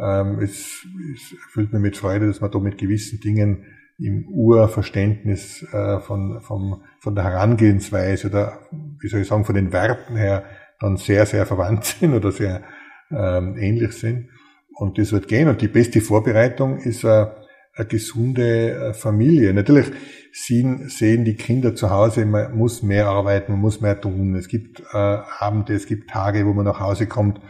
Ähm, 0.00 0.40
es, 0.40 0.86
es 1.14 1.32
erfüllt 1.32 1.72
mir 1.72 1.78
mit 1.78 1.96
Freude, 1.96 2.26
dass 2.26 2.40
man 2.40 2.50
da 2.50 2.58
mit 2.58 2.78
gewissen 2.78 3.20
Dingen 3.20 3.64
im 3.98 4.26
Urverständnis 4.28 5.64
äh, 5.72 6.00
von, 6.00 6.40
von, 6.40 6.82
von 6.98 7.14
der 7.14 7.24
Herangehensweise 7.24 8.28
oder, 8.28 8.58
wie 9.00 9.08
soll 9.08 9.20
ich 9.20 9.28
sagen, 9.28 9.44
von 9.44 9.54
den 9.54 9.72
Werten 9.72 10.16
her 10.16 10.44
dann 10.80 10.96
sehr, 10.96 11.26
sehr 11.26 11.46
verwandt 11.46 11.84
sind 12.00 12.14
oder 12.14 12.32
sehr 12.32 12.62
ähm, 13.10 13.56
ähnlich 13.56 13.92
sind. 13.92 14.30
Und 14.76 14.98
das 14.98 15.12
wird 15.12 15.28
gehen. 15.28 15.48
Und 15.48 15.62
die 15.62 15.68
beste 15.68 16.00
Vorbereitung 16.00 16.78
ist 16.78 17.04
eine, 17.04 17.36
eine 17.76 17.86
gesunde 17.86 18.70
äh, 18.72 18.94
Familie. 18.94 19.54
Natürlich 19.54 19.86
sehen, 20.32 20.88
sehen 20.88 21.24
die 21.24 21.36
Kinder 21.36 21.76
zu 21.76 21.90
Hause, 21.90 22.26
man 22.26 22.56
muss 22.56 22.82
mehr 22.82 23.06
arbeiten, 23.06 23.52
man 23.52 23.60
muss 23.60 23.80
mehr 23.80 24.00
tun. 24.00 24.34
Es 24.34 24.48
gibt 24.48 24.80
äh, 24.92 24.96
Abende, 24.96 25.74
es 25.74 25.86
gibt 25.86 26.10
Tage, 26.10 26.44
wo 26.46 26.52
man 26.52 26.64
nach 26.64 26.80
Hause 26.80 27.06
kommt 27.06 27.40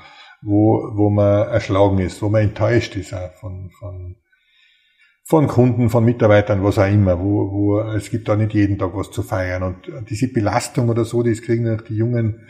wo, 0.44 0.90
wo 0.94 1.10
man 1.10 1.48
erschlagen 1.48 1.98
ist, 1.98 2.20
wo 2.22 2.28
man 2.28 2.42
enttäuscht 2.42 2.96
ist 2.96 3.14
auch 3.14 3.32
von, 3.32 3.70
von, 3.78 4.16
von 5.24 5.46
Kunden, 5.46 5.88
von 5.88 6.04
Mitarbeitern, 6.04 6.62
was 6.62 6.78
auch 6.78 6.90
immer, 6.90 7.18
wo, 7.18 7.50
wo 7.50 7.80
es 7.80 8.10
gibt 8.10 8.28
da 8.28 8.36
nicht 8.36 8.52
jeden 8.52 8.78
Tag 8.78 8.94
was 8.94 9.10
zu 9.10 9.22
feiern. 9.22 9.62
Und 9.62 10.10
diese 10.10 10.28
Belastung 10.28 10.88
oder 10.90 11.04
so, 11.04 11.22
das 11.22 11.40
kriegen 11.40 11.68
auch 11.74 11.80
die 11.80 11.96
Jungen 11.96 12.46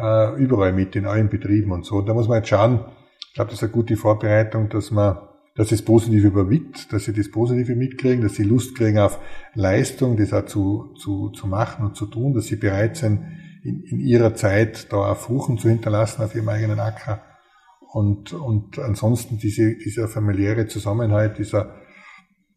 äh, 0.00 0.34
überall 0.36 0.72
mit, 0.72 0.94
in 0.96 1.06
allen 1.06 1.28
Betrieben 1.28 1.72
und 1.72 1.84
so. 1.84 2.00
da 2.02 2.14
muss 2.14 2.28
man 2.28 2.38
jetzt 2.38 2.48
schauen, 2.48 2.84
ich 3.28 3.34
glaube, 3.34 3.50
das 3.50 3.58
ist 3.58 3.64
eine 3.64 3.72
gute 3.72 3.96
Vorbereitung, 3.96 4.68
dass 4.68 4.90
man 4.90 5.18
dass 5.56 5.68
das 5.68 5.82
Positive 5.82 6.26
überwiegt, 6.26 6.92
dass 6.92 7.04
sie 7.04 7.12
das 7.12 7.30
Positive 7.30 7.76
mitkriegen, 7.76 8.22
dass 8.22 8.34
sie 8.34 8.42
Lust 8.42 8.76
kriegen 8.76 8.98
auf 8.98 9.20
Leistung, 9.54 10.16
das 10.16 10.32
auch 10.32 10.46
zu, 10.46 10.94
zu, 10.98 11.30
zu 11.30 11.46
machen 11.46 11.86
und 11.86 11.96
zu 11.96 12.06
tun, 12.06 12.34
dass 12.34 12.46
sie 12.46 12.56
bereit 12.56 12.96
sind, 12.96 13.20
in, 13.64 13.82
in 13.82 14.00
ihrer 14.00 14.34
Zeit 14.34 14.92
da 14.92 15.12
auch 15.12 15.16
Fruchen 15.16 15.58
zu 15.58 15.68
hinterlassen 15.68 16.22
auf 16.22 16.34
ihrem 16.34 16.48
eigenen 16.48 16.78
Acker. 16.78 17.22
Und, 17.92 18.32
und 18.32 18.78
ansonsten 18.78 19.38
diese, 19.38 19.76
dieser 19.76 20.08
familiäre 20.08 20.66
Zusammenhalt, 20.66 21.38
dieser, 21.38 21.80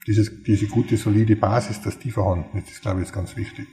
dieses, 0.05 0.43
diese 0.43 0.67
gute, 0.67 0.97
solide 0.97 1.35
Basis, 1.35 1.81
dass 1.81 1.97
die 1.99 2.11
vorhanden 2.11 2.57
ist, 2.57 2.69
ist, 2.69 2.81
glaube 2.81 2.99
ich, 2.99 3.07
ist 3.07 3.13
ganz 3.13 3.37
wichtig. 3.37 3.67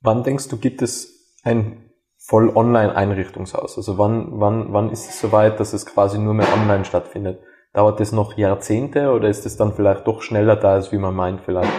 Wann 0.00 0.22
denkst 0.22 0.48
du, 0.48 0.58
gibt 0.58 0.82
es 0.82 1.34
ein 1.42 1.90
voll 2.18 2.50
Online-Einrichtungshaus? 2.54 3.76
Also 3.76 3.98
wann, 3.98 4.28
wann, 4.32 4.72
wann 4.72 4.90
ist 4.90 5.08
es 5.08 5.20
soweit, 5.20 5.58
dass 5.58 5.72
es 5.72 5.86
quasi 5.86 6.18
nur 6.18 6.34
mehr 6.34 6.52
online 6.52 6.84
stattfindet? 6.84 7.40
Dauert 7.72 7.98
das 7.98 8.12
noch 8.12 8.36
Jahrzehnte 8.38 9.10
oder 9.10 9.28
ist 9.28 9.44
es 9.46 9.56
dann 9.56 9.74
vielleicht 9.74 10.06
doch 10.06 10.22
schneller 10.22 10.56
da, 10.56 10.74
als 10.74 10.92
wie 10.92 10.98
man 10.98 11.14
meint 11.14 11.40
vielleicht? 11.40 11.72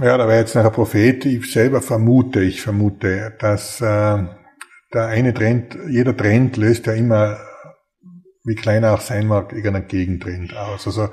Ja, 0.00 0.16
da 0.16 0.28
wäre 0.28 0.38
jetzt 0.38 0.54
noch 0.54 0.64
ein 0.64 0.72
Prophet. 0.72 1.24
Ich 1.24 1.50
selber 1.52 1.82
vermute, 1.82 2.40
ich 2.40 2.62
vermute, 2.62 3.34
dass 3.40 3.80
äh, 3.80 4.24
der 4.94 5.06
eine 5.08 5.34
Trend, 5.34 5.76
jeder 5.88 6.16
Trend 6.16 6.56
löst 6.56 6.86
ja 6.86 6.92
immer, 6.92 7.38
wie 8.44 8.54
klein 8.54 8.84
er 8.84 8.94
auch 8.94 9.00
sein 9.00 9.26
mag, 9.26 9.52
irgendeinen 9.52 9.88
Gegentrend 9.88 10.56
aus. 10.56 10.86
Also 10.86 11.08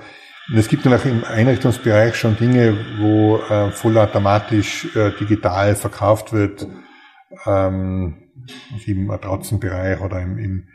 es 0.56 0.68
gibt 0.68 0.86
natürlich 0.86 1.18
im 1.18 1.24
Einrichtungsbereich 1.24 2.16
schon 2.16 2.38
Dinge, 2.38 2.78
wo 3.00 3.38
äh, 3.38 3.72
vollautomatisch 3.72 4.96
äh, 4.96 5.12
digital 5.20 5.76
verkauft 5.76 6.32
wird, 6.32 6.68
ähm, 7.48 8.32
im 8.86 9.08
Matratzenbereich 9.08 10.00
oder 10.00 10.22
im, 10.22 10.38
im 10.38 10.68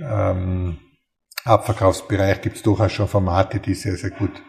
ähm, 0.00 0.78
Abverkaufsbereich 1.44 2.42
gibt 2.42 2.56
es 2.56 2.62
durchaus 2.62 2.92
schon 2.92 3.08
Formate, 3.08 3.60
die 3.60 3.72
sehr, 3.72 3.96
sehr 3.96 4.10
gut 4.10 4.42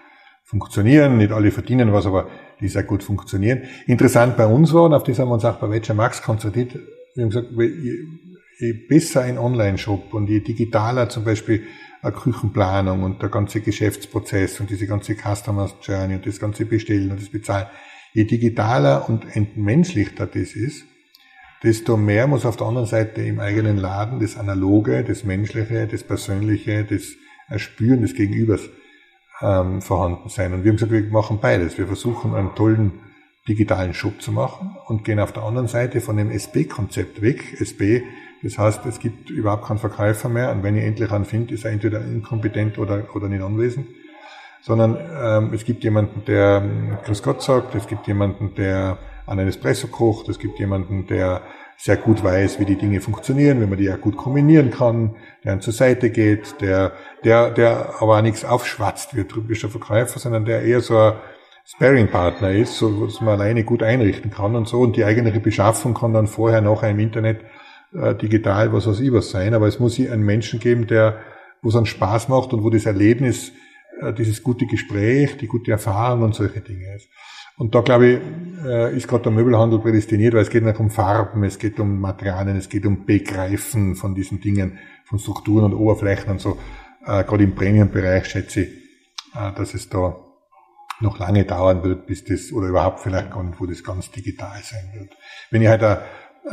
funktionieren. 0.43 1.17
Nicht 1.17 1.31
alle 1.31 1.51
verdienen 1.51 1.93
was, 1.93 2.05
aber 2.05 2.27
die 2.59 2.67
sehr 2.67 2.83
gut 2.83 3.03
funktionieren. 3.03 3.63
Interessant 3.85 4.37
bei 4.37 4.45
uns 4.45 4.73
war, 4.73 4.83
und 4.83 4.93
auf 4.93 5.03
das 5.03 5.19
haben 5.19 5.29
wir 5.29 5.35
uns 5.35 5.45
auch 5.45 5.57
bei 5.57 5.69
Veggie 5.69 5.93
Max 5.93 6.21
konzentriert, 6.21 6.75
wir 7.15 7.23
haben 7.23 7.29
gesagt, 7.29 7.49
je, 7.57 7.93
je 8.59 8.73
besser 8.87 9.21
ein 9.21 9.37
Online-Shop 9.37 10.13
und 10.13 10.29
je 10.29 10.39
digitaler 10.39 11.09
zum 11.09 11.23
Beispiel 11.23 11.63
eine 12.01 12.11
Küchenplanung 12.11 13.03
und 13.03 13.21
der 13.21 13.29
ganze 13.29 13.61
Geschäftsprozess 13.61 14.59
und 14.59 14.69
diese 14.69 14.87
ganze 14.87 15.15
Customer 15.15 15.69
Journey 15.81 16.15
und 16.15 16.25
das 16.25 16.39
ganze 16.39 16.65
Bestellen 16.65 17.11
und 17.11 17.19
das 17.19 17.29
Bezahlen, 17.29 17.67
je 18.13 18.23
digitaler 18.23 19.09
und 19.09 19.35
entmenschlichter 19.35 20.27
das 20.27 20.53
ist, 20.53 20.85
desto 21.63 21.97
mehr 21.97 22.27
muss 22.27 22.45
auf 22.45 22.57
der 22.57 22.67
anderen 22.67 22.87
Seite 22.87 23.21
im 23.21 23.39
eigenen 23.39 23.77
Laden 23.77 24.19
das 24.19 24.37
Analoge, 24.37 25.03
das 25.03 25.23
Menschliche, 25.23 25.87
das 25.87 26.03
Persönliche, 26.03 26.83
das 26.83 27.13
Erspüren 27.49 28.01
des 28.01 28.13
Gegenübers 28.13 28.69
ähm, 29.41 29.81
vorhanden 29.81 30.29
sein. 30.29 30.53
Und 30.53 30.63
wir 30.63 30.71
haben 30.71 30.77
gesagt, 30.77 30.91
wir 30.91 31.03
machen 31.09 31.39
beides. 31.41 31.77
Wir 31.77 31.87
versuchen 31.87 32.35
einen 32.35 32.55
tollen 32.55 32.99
digitalen 33.47 33.93
Shop 33.93 34.21
zu 34.21 34.31
machen 34.31 34.75
und 34.87 35.03
gehen 35.03 35.19
auf 35.19 35.31
der 35.31 35.43
anderen 35.43 35.67
Seite 35.67 36.01
von 36.01 36.17
dem 36.17 36.31
SB-Konzept 36.31 37.21
weg. 37.21 37.59
SB, 37.59 38.03
das 38.43 38.57
heißt, 38.57 38.85
es 38.85 38.99
gibt 38.99 39.29
überhaupt 39.29 39.65
keinen 39.65 39.79
Verkäufer 39.79 40.29
mehr 40.29 40.51
und 40.51 40.63
wenn 40.63 40.75
ihr 40.75 40.83
endlich 40.83 41.11
einen 41.11 41.25
findet, 41.25 41.51
ist 41.51 41.65
er 41.65 41.71
entweder 41.71 42.01
inkompetent 42.01 42.77
oder, 42.77 43.03
oder 43.15 43.29
nicht 43.29 43.41
anwesend. 43.41 43.87
Sondern 44.61 44.97
ähm, 44.97 45.53
es 45.53 45.63
gibt 45.63 45.83
jemanden, 45.83 46.25
der 46.25 46.61
ähm, 46.63 46.97
Grüß 47.05 47.23
Gott 47.23 47.41
sagt, 47.41 47.73
es 47.75 47.87
gibt 47.87 48.07
jemanden, 48.07 48.53
der 48.55 48.97
an 49.25 49.39
einen 49.39 49.49
Espresso 49.49 49.87
kocht, 49.87 50.29
es 50.29 50.39
gibt 50.39 50.59
jemanden, 50.59 51.07
der 51.07 51.41
sehr 51.77 51.97
gut 51.97 52.23
weiß, 52.23 52.59
wie 52.59 52.65
die 52.65 52.75
Dinge 52.75 53.01
funktionieren, 53.01 53.61
wenn 53.61 53.69
man 53.69 53.77
die 53.77 53.91
auch 53.91 54.01
gut 54.01 54.17
kombinieren 54.17 54.71
kann, 54.71 55.15
der 55.43 55.53
dann 55.53 55.61
zur 55.61 55.73
Seite 55.73 56.09
geht, 56.09 56.59
der, 56.59 56.93
der, 57.23 57.51
der 57.51 58.01
aber 58.01 58.17
auch 58.17 58.21
nichts 58.21 58.43
aufschwatzt 58.43 59.15
wie 59.15 59.21
ein 59.21 59.27
typischer 59.27 59.69
Verkäufer, 59.69 60.19
sondern 60.19 60.45
der 60.45 60.63
eher 60.63 60.81
so 60.81 60.97
ein 60.97 61.13
Sparing-Partner 61.65 62.51
ist, 62.51 62.77
so, 62.77 63.05
dass 63.05 63.21
man 63.21 63.39
alleine 63.39 63.63
gut 63.63 63.83
einrichten 63.83 64.31
kann 64.31 64.55
und 64.55 64.67
so. 64.67 64.79
Und 64.79 64.95
die 64.95 65.05
eigene 65.05 65.37
Beschaffung 65.39 65.93
kann 65.93 66.13
dann 66.13 66.27
vorher, 66.27 66.61
nachher 66.61 66.89
im 66.89 66.99
Internet 66.99 67.41
äh, 67.93 68.15
digital 68.15 68.73
was 68.73 68.87
aus 68.87 68.99
was 69.11 69.29
sein. 69.29 69.53
Aber 69.53 69.67
es 69.67 69.79
muss 69.79 69.95
hier 69.95 70.11
einen 70.11 70.23
Menschen 70.23 70.59
geben, 70.59 70.87
der, 70.87 71.19
wo 71.61 71.69
es 71.69 71.75
einen 71.75 71.85
Spaß 71.85 72.29
macht 72.29 72.53
und 72.53 72.63
wo 72.63 72.69
das 72.71 72.85
Erlebnis, 72.85 73.51
äh, 74.01 74.13
dieses 74.13 74.41
gute 74.41 74.65
Gespräch, 74.65 75.37
die 75.37 75.47
gute 75.47 75.71
Erfahrung 75.71 76.23
und 76.23 76.35
solche 76.35 76.61
Dinge 76.61 76.95
ist. 76.95 77.09
Und 77.57 77.73
da 77.75 77.81
glaube 77.81 78.07
ich, 78.07 78.19
äh, 78.65 78.95
ist 78.95 79.07
gerade 79.07 79.23
der 79.23 79.31
Möbelhandel 79.31 79.79
prädestiniert, 79.79 80.33
weil 80.33 80.41
es 80.41 80.49
geht 80.49 80.63
nicht 80.63 80.79
um 80.79 80.89
Farben, 80.89 81.43
es 81.43 81.59
geht 81.59 81.79
um 81.79 81.99
Materialien, 81.99 82.55
es 82.57 82.69
geht 82.69 82.85
um 82.85 83.05
Begreifen 83.05 83.95
von 83.95 84.15
diesen 84.15 84.39
Dingen, 84.39 84.79
von 85.05 85.19
Strukturen 85.19 85.65
und 85.65 85.73
Oberflächen 85.73 86.31
und 86.31 86.41
so. 86.41 86.57
Äh, 87.05 87.23
gerade 87.23 87.43
im 87.43 87.55
Premium-Bereich 87.55 88.25
schätze 88.25 88.61
ich, 88.61 88.69
äh, 89.35 89.51
dass 89.53 89.73
es 89.73 89.89
da 89.89 90.17
noch 90.99 91.19
lange 91.19 91.45
dauern 91.45 91.83
wird, 91.83 92.07
bis 92.07 92.23
das, 92.23 92.51
oder 92.51 92.67
überhaupt 92.67 92.99
vielleicht 92.99 93.31
gar 93.31 93.43
nicht, 93.43 93.59
wo 93.59 93.65
das 93.65 93.83
ganz 93.83 94.11
digital 94.11 94.59
sein 94.63 94.91
wird. 94.93 95.15
Wenn 95.51 95.61
ich 95.61 95.67
halt 95.67 95.83
ein 95.83 95.97
ein, 95.97 96.03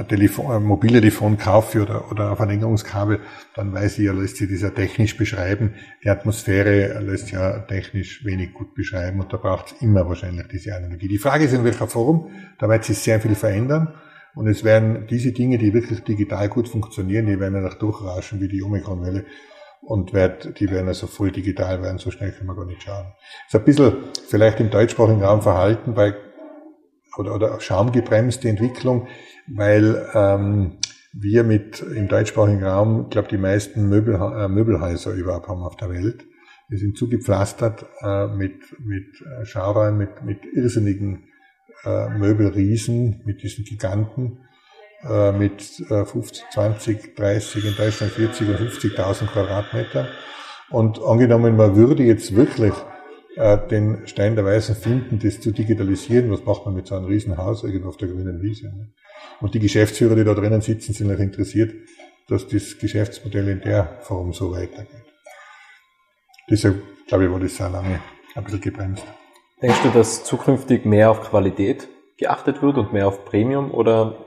Telefon, 0.02 0.50
ein 0.50 0.64
Mobiltelefon 0.64 1.38
kaufe 1.38 1.83
oder, 1.83 2.11
oder 2.11 2.30
ein 2.30 2.37
Verlängerungskabel, 2.37 3.20
dann 3.54 3.72
weiß 3.72 3.98
ich, 3.98 4.07
ja, 4.07 4.12
lässt 4.12 4.37
sich 4.37 4.50
das 4.50 4.62
ja 4.62 4.70
technisch 4.70 5.16
beschreiben. 5.16 5.74
Die 6.02 6.09
Atmosphäre 6.09 7.00
lässt 7.00 7.30
ja 7.30 7.61
technisch 7.61 8.24
wenig 8.24 8.54
gut 8.54 8.74
beschreiben 8.74 9.20
und 9.20 9.33
da 9.33 9.37
braucht 9.37 9.66
es 9.66 9.83
immer 9.83 10.09
wahrscheinlich 10.09 10.48
diese 10.48 10.74
Analogie. 10.74 11.09
Die 11.09 11.18
Frage 11.18 11.44
ist, 11.44 11.52
in 11.52 11.64
welcher 11.64 11.87
Form, 11.87 12.30
da 12.59 12.68
wird 12.68 12.85
sich 12.85 12.98
sehr 12.98 13.20
viel 13.20 13.37
verändern 13.37 13.94
und 14.35 14.48
es 14.48 14.64
werden 14.64 15.07
diese 15.09 15.33
Dinge, 15.33 15.59
die 15.59 15.72
wirklich 15.72 16.00
digital 16.00 16.48
gut 16.48 16.68
funktionieren, 16.68 17.26
die 17.26 17.38
werden 17.38 17.62
ja 17.62 17.68
durchrauschen 17.68 18.40
wie 18.40 18.48
die 18.48 18.62
Omikron-Welle 18.62 19.24
und 19.80 20.12
wird, 20.12 20.59
die 20.59 20.70
werden 20.70 20.88
also 20.88 21.07
voll 21.07 21.30
digital 21.30 21.83
werden, 21.83 21.98
so 21.98 22.11
schnell 22.11 22.33
können 22.33 22.48
wir 22.48 22.57
gar 22.57 22.66
nicht 22.66 22.83
schauen. 22.83 23.12
Ist 23.46 23.54
ein 23.54 23.64
bisschen 23.64 23.96
vielleicht 24.28 24.59
im 24.59 24.70
deutschsprachigen 24.70 25.22
Raum 25.22 25.42
verhalten 25.42 25.94
bei 25.94 26.14
oder, 27.16 27.35
oder 27.35 27.61
schaumgebremste 27.61 28.48
Entwicklung 28.48 29.07
weil 29.46 30.09
ähm, 30.14 30.78
wir 31.12 31.44
mit 31.44 31.80
im 31.80 32.09
deutschsprachigen 32.09 32.64
Raum, 32.64 33.09
glaube 33.11 33.28
die 33.28 33.38
meisten 33.38 33.88
Möbel, 33.88 34.14
äh, 34.14 34.48
Möbelhäuser 34.48 35.12
überhaupt 35.12 35.48
haben 35.48 35.62
auf 35.62 35.76
der 35.76 35.90
Welt. 35.90 36.24
Wir 36.68 36.78
sind 36.78 36.96
zugepflastert 36.96 37.85
äh, 38.00 38.26
mit, 38.28 38.54
mit 38.80 39.07
äh, 39.20 39.44
Schauräumen, 39.44 39.98
mit, 39.98 40.24
mit 40.24 40.38
irrsinnigen 40.52 41.24
äh, 41.85 42.09
Möbelriesen, 42.09 43.22
mit 43.26 43.42
diesen 43.42 43.64
Giganten, 43.64 44.38
äh, 45.09 45.33
mit 45.33 45.80
äh, 45.90 46.04
50, 46.04 46.44
20, 46.52 47.14
30, 47.14 47.64
in 47.64 47.76
Deutschland 47.76 48.12
40 48.12 48.48
und 48.48 48.57
50.000 48.57 49.26
Quadratmeter. 49.26 50.09
Und 50.70 51.02
angenommen, 51.02 51.57
man 51.57 51.76
würde 51.76 52.02
jetzt 52.02 52.35
wirklich 52.35 52.72
äh, 53.37 53.59
den 53.68 54.07
Stein 54.07 54.35
der 54.35 54.44
Weisen 54.44 54.74
finden, 54.74 55.18
das 55.18 55.40
zu 55.40 55.52
digitalisieren, 55.52 56.30
was 56.30 56.44
macht 56.44 56.64
man 56.64 56.74
mit 56.74 56.87
so 56.87 56.96
einem 56.96 57.04
Riesenhaus 57.04 57.62
irgendwo 57.62 57.90
auf 57.90 57.96
der 57.98 58.09
grünen 58.09 58.42
Wiese? 58.42 58.68
Ne? 58.68 58.92
Und 59.40 59.55
die 59.55 59.61
Geschäftsführer, 59.61 60.14
die 60.14 60.24
da 60.24 60.35
drinnen 60.35 60.61
sitzen, 60.61 60.92
sind 60.92 61.14
auch 61.14 61.18
interessiert, 61.18 61.72
dass 62.29 62.48
das 62.48 62.79
Geschäftsmodell 62.79 63.48
in 63.48 63.61
der 63.61 63.98
Form 64.03 64.33
so 64.33 64.53
weitergeht. 64.53 65.05
Deshalb, 66.50 66.83
glaube 67.07 67.24
ich, 67.24 67.31
war 67.31 67.40
das 67.40 67.57
sehr 67.57 67.70
lange 67.70 68.00
ein 68.35 68.44
bisschen 68.44 68.61
gebremst. 68.61 69.05
Denkst 69.62 69.83
du, 69.83 69.90
dass 69.90 70.24
zukünftig 70.24 70.85
mehr 70.85 71.11
auf 71.11 71.22
Qualität 71.22 71.88
geachtet 72.16 72.62
wird 72.62 72.77
und 72.77 72.92
mehr 72.92 73.09
auf 73.09 73.24
Premium 73.24 73.70
oder 73.70 74.27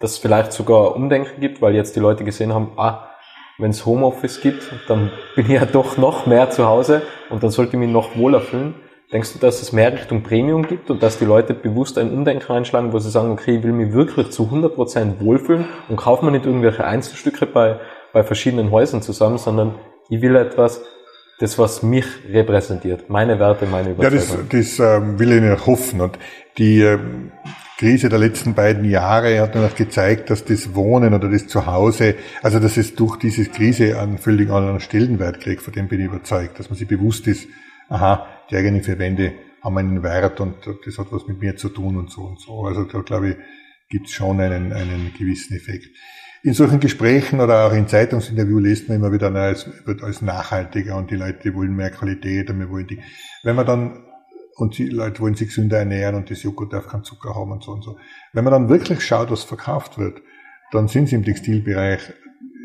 dass 0.00 0.12
es 0.12 0.18
vielleicht 0.18 0.52
sogar 0.52 0.94
Umdenken 0.94 1.40
gibt, 1.40 1.62
weil 1.62 1.74
jetzt 1.74 1.96
die 1.96 2.00
Leute 2.00 2.24
gesehen 2.24 2.52
haben, 2.52 2.72
ah, 2.76 3.10
wenn 3.58 3.70
es 3.70 3.86
Homeoffice 3.86 4.40
gibt, 4.40 4.70
dann 4.88 5.10
bin 5.34 5.46
ich 5.46 5.52
ja 5.52 5.64
doch 5.64 5.96
noch 5.96 6.26
mehr 6.26 6.50
zu 6.50 6.66
Hause 6.66 7.02
und 7.30 7.42
dann 7.42 7.50
sollte 7.50 7.72
ich 7.72 7.78
mich 7.78 7.90
noch 7.90 8.16
wohler 8.16 8.40
fühlen. 8.40 8.74
Denkst 9.12 9.34
du, 9.34 9.38
dass 9.38 9.62
es 9.62 9.72
mehr 9.72 9.92
Richtung 9.92 10.24
Premium 10.24 10.66
gibt 10.66 10.90
und 10.90 11.00
dass 11.00 11.18
die 11.18 11.24
Leute 11.24 11.54
bewusst 11.54 11.96
ein 11.96 12.10
Umdenken 12.10 12.50
einschlagen, 12.50 12.92
wo 12.92 12.98
sie 12.98 13.10
sagen, 13.10 13.30
okay, 13.30 13.58
ich 13.58 13.62
will 13.62 13.72
mich 13.72 13.92
wirklich 13.92 14.30
zu 14.30 14.44
100% 14.44 15.20
wohlfühlen 15.20 15.66
und 15.88 15.96
kaufe 15.96 16.24
mir 16.24 16.32
nicht 16.32 16.44
irgendwelche 16.44 16.84
Einzelstücke 16.84 17.46
bei, 17.46 17.78
bei 18.12 18.24
verschiedenen 18.24 18.72
Häusern 18.72 19.02
zusammen, 19.02 19.38
sondern 19.38 19.76
ich 20.08 20.22
will 20.22 20.34
etwas, 20.34 20.80
das, 21.38 21.58
was 21.58 21.82
mich 21.82 22.06
repräsentiert, 22.30 23.08
meine 23.10 23.38
Werte, 23.38 23.66
meine 23.66 23.90
Überzeugung. 23.90 24.48
Ja, 24.50 24.58
das, 24.58 24.78
das 24.78 24.78
ähm, 24.78 25.18
will 25.18 25.32
ich 25.32 25.42
nicht 25.42 25.66
hoffen. 25.66 26.00
Und 26.00 26.18
die 26.56 26.80
ähm, 26.80 27.30
Krise 27.78 28.08
der 28.08 28.18
letzten 28.18 28.54
beiden 28.54 28.88
Jahre 28.88 29.38
hat 29.40 29.54
natürlich 29.54 29.76
gezeigt, 29.76 30.30
dass 30.30 30.44
das 30.44 30.74
Wohnen 30.74 31.12
oder 31.12 31.28
das 31.28 31.46
Zuhause, 31.46 32.14
also 32.42 32.58
dass 32.58 32.76
es 32.78 32.94
durch 32.94 33.16
diese 33.16 33.44
Krise 33.44 34.00
einen 34.00 34.18
völlig 34.18 34.50
anderen 34.50 34.80
Stellenwert 34.80 35.40
kriegt, 35.40 35.62
von 35.62 35.74
dem 35.74 35.86
bin 35.88 36.00
ich 36.00 36.06
überzeugt, 36.06 36.58
dass 36.58 36.70
man 36.70 36.78
sich 36.78 36.88
bewusst 36.88 37.26
ist, 37.26 37.46
aha, 37.88 38.26
die 38.50 38.56
eigenen 38.56 38.82
vier 38.82 38.98
Wände 38.98 39.34
haben 39.62 39.78
einen 39.78 40.02
Wert 40.02 40.40
und 40.40 40.54
das 40.84 40.98
hat 40.98 41.08
was 41.10 41.26
mit 41.26 41.40
mir 41.40 41.56
zu 41.56 41.68
tun 41.68 41.96
und 41.96 42.10
so 42.10 42.22
und 42.22 42.40
so. 42.40 42.64
Also 42.64 42.84
da 42.84 43.00
glaube 43.00 43.30
ich, 43.30 43.36
gibt 43.88 44.06
es 44.06 44.12
schon 44.12 44.40
einen, 44.40 44.72
einen 44.72 45.12
gewissen 45.18 45.56
Effekt. 45.56 45.88
In 46.42 46.52
solchen 46.52 46.78
Gesprächen 46.78 47.40
oder 47.40 47.66
auch 47.66 47.72
in 47.72 47.88
Zeitungsinterviews 47.88 48.62
liest 48.62 48.88
man 48.88 48.98
immer 48.98 49.12
wieder, 49.12 49.30
na, 49.30 49.50
es 49.50 49.68
wird 49.84 50.02
als 50.02 50.22
nachhaltiger 50.22 50.96
und 50.96 51.10
die 51.10 51.16
Leute 51.16 51.54
wollen 51.54 51.74
mehr 51.74 51.90
Qualität 51.90 52.50
und 52.50 52.60
wir 52.60 52.70
wollen 52.70 52.86
die. 52.86 53.00
Wenn 53.42 53.56
man 53.56 53.66
dann, 53.66 54.04
und 54.56 54.78
die 54.78 54.88
Leute 54.88 55.20
wollen 55.20 55.34
sich 55.34 55.48
gesünder 55.48 55.78
ernähren 55.78 56.14
und 56.14 56.30
das 56.30 56.42
Joghurt 56.42 56.72
darf 56.72 56.86
keinen 56.86 57.04
Zucker 57.04 57.34
haben 57.34 57.50
und 57.50 57.64
so 57.64 57.72
und 57.72 57.82
so. 57.82 57.98
Wenn 58.32 58.44
man 58.44 58.52
dann 58.52 58.68
wirklich 58.68 59.04
schaut, 59.04 59.30
was 59.30 59.42
verkauft 59.42 59.98
wird, 59.98 60.22
dann 60.70 60.88
sind 60.88 61.08
sie 61.08 61.16
im 61.16 61.24
Textilbereich, 61.24 62.12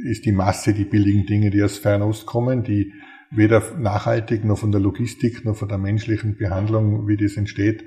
ist 0.04 0.26
die 0.26 0.32
Masse 0.32 0.74
die 0.74 0.86
billigen 0.86 1.26
Dinge, 1.26 1.50
die 1.50 1.64
aus 1.64 1.78
Fernost 1.78 2.26
kommen, 2.26 2.64
die 2.64 2.94
weder 3.32 3.64
nachhaltig 3.78 4.44
noch 4.44 4.58
von 4.58 4.72
der 4.72 4.82
Logistik 4.82 5.46
noch 5.46 5.56
von 5.56 5.70
der 5.70 5.78
menschlichen 5.78 6.38
Behandlung, 6.38 7.08
wie 7.08 7.18
das 7.18 7.38
entsteht. 7.38 7.86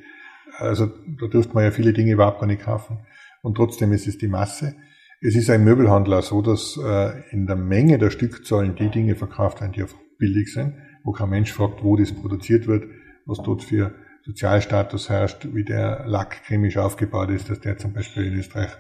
Also 0.58 0.86
da 0.86 1.26
dürfte 1.26 1.54
man 1.54 1.64
ja 1.64 1.70
viele 1.70 1.92
Dinge 1.92 2.12
überhaupt 2.12 2.40
gar 2.40 2.46
nicht 2.46 2.62
kaufen. 2.62 2.98
Und 3.42 3.56
trotzdem 3.56 3.92
ist 3.92 4.06
es 4.06 4.18
die 4.18 4.28
Masse. 4.28 4.74
Es 5.20 5.36
ist 5.36 5.50
ein 5.50 5.64
Möbelhandler 5.64 6.22
so, 6.22 6.42
dass 6.42 6.78
äh, 6.82 7.12
in 7.30 7.46
der 7.46 7.56
Menge 7.56 7.98
der 7.98 8.10
Stückzahlen 8.10 8.74
die 8.74 8.88
Dinge 8.88 9.14
verkauft 9.14 9.60
werden, 9.60 9.72
die 9.72 9.82
einfach 9.82 9.98
billig 10.18 10.52
sind, 10.52 10.74
wo 11.02 11.12
kein 11.12 11.30
Mensch 11.30 11.52
fragt, 11.52 11.84
wo 11.84 11.96
das 11.96 12.12
produziert 12.12 12.66
wird, 12.66 12.84
was 13.26 13.38
dort 13.42 13.62
für 13.62 13.94
Sozialstatus 14.24 15.10
herrscht, 15.10 15.48
wie 15.52 15.64
der 15.64 16.04
Lack 16.06 16.42
chemisch 16.46 16.78
aufgebaut 16.78 17.30
ist, 17.30 17.50
dass 17.50 17.60
der 17.60 17.76
zum 17.76 17.92
Beispiel 17.92 18.24
in 18.24 18.38
Österreich 18.38 18.70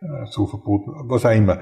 äh, 0.00 0.26
so 0.30 0.46
verboten, 0.46 0.92
was 1.08 1.24
auch 1.24 1.34
immer. 1.34 1.60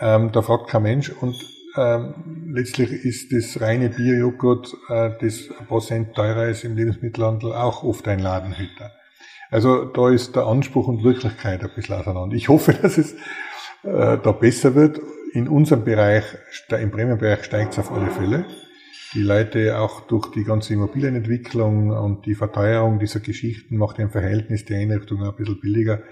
Ähm, 0.00 0.30
da 0.32 0.42
fragt 0.42 0.68
kein 0.68 0.82
Mensch 0.82 1.10
und 1.10 1.34
ähm, 1.78 2.14
letztlich 2.52 2.90
ist 3.04 3.32
das 3.32 3.60
reine 3.60 3.88
Biojoghurt, 3.90 4.74
äh, 4.88 5.10
das 5.20 5.48
ein 5.58 5.66
paar 5.66 5.80
Cent 5.80 6.14
teurer 6.14 6.48
ist 6.48 6.64
im 6.64 6.76
Lebensmittelhandel, 6.76 7.52
auch 7.52 7.82
oft 7.82 8.06
ein 8.08 8.18
Ladenhüter. 8.18 8.92
Also 9.50 9.84
da 9.84 10.10
ist 10.10 10.36
der 10.36 10.46
Anspruch 10.46 10.88
und 10.88 11.04
Wirklichkeit 11.04 11.62
ein 11.62 11.70
bisschen 11.74 11.94
auseinander. 11.94 12.36
Ich 12.36 12.48
hoffe, 12.48 12.72
dass 12.82 12.98
es 12.98 13.12
äh, 13.84 14.18
da 14.18 14.32
besser 14.32 14.74
wird. 14.74 15.00
In 15.32 15.46
unserem 15.46 15.84
Bereich, 15.84 16.24
im 16.70 16.90
Premiumbereich 16.90 17.44
steigt 17.44 17.72
es 17.72 17.78
auf 17.78 17.92
alle 17.92 18.10
Fälle 18.10 18.46
die 19.14 19.22
Leute 19.22 19.78
auch 19.78 20.02
durch 20.02 20.30
die 20.32 20.44
ganze 20.44 20.74
Immobilienentwicklung 20.74 21.90
und 21.90 22.26
die 22.26 22.34
Verteuerung 22.34 22.98
dieser 22.98 23.20
Geschichten 23.20 23.76
macht 23.76 23.98
im 23.98 24.10
Verhältnis 24.10 24.64
die 24.64 24.74
Einrichtung 24.74 25.22
ein 25.22 25.34
bisschen 25.34 25.60
billiger. 25.60 26.02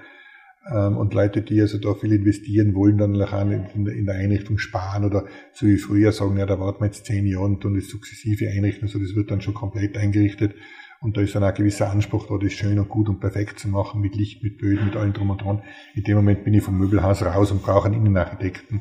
Ähm, 0.72 0.96
und 0.96 1.14
Leute, 1.14 1.42
die 1.42 1.60
also 1.60 1.78
da 1.78 1.94
viel 1.94 2.12
investieren 2.12 2.74
wollen, 2.74 2.98
dann 2.98 3.20
auch 3.20 3.50
in 3.74 4.06
der 4.06 4.14
Einrichtung 4.14 4.58
sparen 4.58 5.04
oder 5.04 5.24
so 5.52 5.66
wie 5.66 5.76
früher 5.76 6.12
sagen, 6.12 6.36
ja, 6.36 6.46
da 6.46 6.58
warten 6.58 6.80
wir 6.80 6.86
jetzt 6.86 7.06
zehn 7.06 7.26
Jahre 7.26 7.44
und 7.44 7.60
tun 7.60 7.74
das 7.74 7.88
sukzessive 7.88 8.48
einrichten, 8.48 8.88
so 8.88 8.98
das 8.98 9.14
wird 9.14 9.30
dann 9.30 9.40
schon 9.40 9.54
komplett 9.54 9.96
eingerichtet. 9.96 10.54
Und 11.00 11.16
da 11.16 11.20
ist 11.20 11.34
dann 11.34 11.44
auch 11.44 11.48
ein 11.48 11.54
gewisser 11.54 11.90
Anspruch 11.90 12.26
da, 12.26 12.38
das 12.42 12.52
schön 12.52 12.78
und 12.78 12.88
gut 12.88 13.08
und 13.08 13.20
perfekt 13.20 13.58
zu 13.58 13.68
machen, 13.68 14.00
mit 14.00 14.16
Licht, 14.16 14.42
mit 14.42 14.58
Böden, 14.58 14.86
mit 14.86 14.96
allem 14.96 15.12
drum 15.12 15.30
und 15.30 15.42
dran. 15.42 15.62
In 15.94 16.04
dem 16.04 16.16
Moment 16.16 16.44
bin 16.44 16.54
ich 16.54 16.62
vom 16.62 16.78
Möbelhaus 16.78 17.22
raus 17.22 17.52
und 17.52 17.62
brauche 17.62 17.86
einen 17.86 17.96
Innenarchitekten 17.96 18.80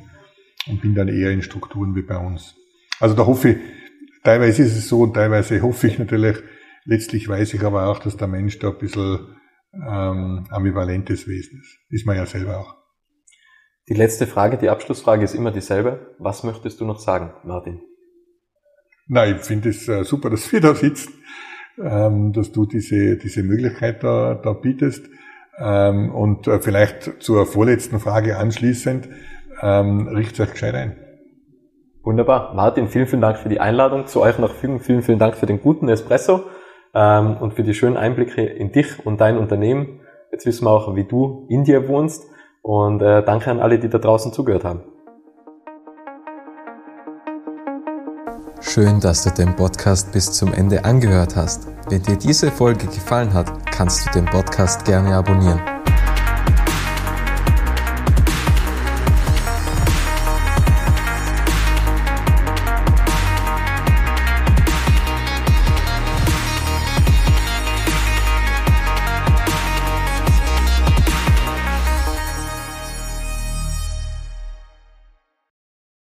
und 0.68 0.82
bin 0.82 0.96
dann 0.96 1.10
eher 1.10 1.32
in 1.32 1.42
Strukturen 1.42 1.94
wie 1.96 2.04
bei 2.04 2.18
uns. 2.18 2.56
Also 3.00 3.16
da 3.16 3.26
hoffe 3.26 3.50
ich, 3.50 3.58
Teilweise 4.26 4.64
ist 4.64 4.76
es 4.76 4.90
so 4.90 5.02
und 5.02 5.14
teilweise 5.14 5.62
hoffe 5.62 5.86
ich 5.86 6.00
natürlich, 6.00 6.38
letztlich 6.84 7.30
weiß 7.30 7.54
ich 7.54 7.62
aber 7.62 7.86
auch, 7.86 8.00
dass 8.00 8.18
der 8.18 8.28
Mensch 8.28 8.58
da 8.58 8.70
ein 8.70 8.78
bisschen 8.80 9.20
ähm, 9.76 10.46
ambivalentes 10.50 11.28
Wesen 11.28 11.60
ist. 11.60 11.78
Ist 11.90 12.06
man 12.06 12.16
ja 12.16 12.26
selber 12.26 12.60
auch. 12.60 12.76
Die 13.88 13.94
letzte 13.94 14.26
Frage, 14.26 14.58
die 14.58 14.70
Abschlussfrage 14.70 15.24
ist 15.24 15.36
immer 15.36 15.52
dieselbe. 15.52 16.16
Was 16.18 16.44
möchtest 16.44 16.82
du 16.82 16.86
noch 16.86 17.00
sagen, 17.00 17.34
Martin? 17.44 17.82
Na, 19.08 19.28
ich 19.28 19.38
finde 19.38 19.70
es 19.70 19.88
äh, 19.88 20.04
super, 20.04 20.30
dass 20.30 20.52
wir 20.52 20.62
da 20.62 20.74
sitzen, 20.74 21.14
ähm, 21.78 22.34
dass 22.34 22.52
du 22.52 22.66
diese, 22.66 23.18
diese 23.18 23.44
Möglichkeit 23.44 24.04
da, 24.04 24.36
da 24.36 24.54
bietest. 24.54 25.08
Ähm, 25.58 26.14
und 26.14 26.48
äh, 26.48 26.60
vielleicht 26.60 27.22
zur 27.22 27.46
vorletzten 27.46 28.00
Frage 28.00 28.38
anschließend, 28.38 29.08
ähm, 29.62 30.08
richtet 30.08 30.42
euch 30.42 30.52
gescheit 30.52 30.76
ein. 30.76 30.98
Wunderbar. 32.04 32.54
Martin, 32.54 32.88
vielen, 32.88 33.08
vielen 33.08 33.22
Dank 33.22 33.38
für 33.38 33.50
die 33.50 33.60
Einladung 33.60 34.08
zu 34.08 34.22
euch 34.22 34.36
Fügen. 34.36 34.80
Vielen, 34.80 35.02
vielen 35.02 35.20
Dank 35.20 35.36
für 35.36 35.46
den 35.46 35.62
guten 35.62 35.90
Espresso 35.90 36.44
ähm, 36.96 37.38
und 37.38 37.54
für 37.54 37.64
die 37.64 37.74
schönen 37.74 37.98
Einblicke 37.98 38.42
in 38.44 38.72
dich 38.72 39.06
und 39.06 39.22
dein 39.22 39.38
Unternehmen. 39.38 40.00
Jetzt 40.32 40.46
wissen 40.46 40.66
wir 40.66 40.72
auch, 40.72 40.96
wie 40.96 41.04
du 41.04 41.46
in 41.50 41.64
dir 41.64 41.88
wohnst. 41.88 42.26
Und 42.62 43.02
äh, 43.02 43.24
danke 43.24 43.52
an 43.52 43.60
alle, 43.60 43.78
die 43.78 43.90
da 43.90 44.00
draußen 44.00 44.34
zugehört 44.34 44.64
haben. 44.64 44.84
Schön, 48.62 49.00
dass 49.00 49.24
du 49.24 49.30
den 49.30 49.56
Podcast 49.56 50.12
bis 50.12 50.32
zum 50.32 50.52
Ende 50.52 50.84
angehört 50.84 51.36
hast. 51.36 51.68
Wenn 51.90 52.02
dir 52.02 52.18
diese 52.18 52.50
Folge 52.50 52.88
gefallen 52.88 53.34
hat, 53.34 53.52
kannst 53.72 54.08
du 54.08 54.12
den 54.20 54.26
Podcast 54.26 54.86
gerne 54.86 55.16
abonnieren. 55.16 55.75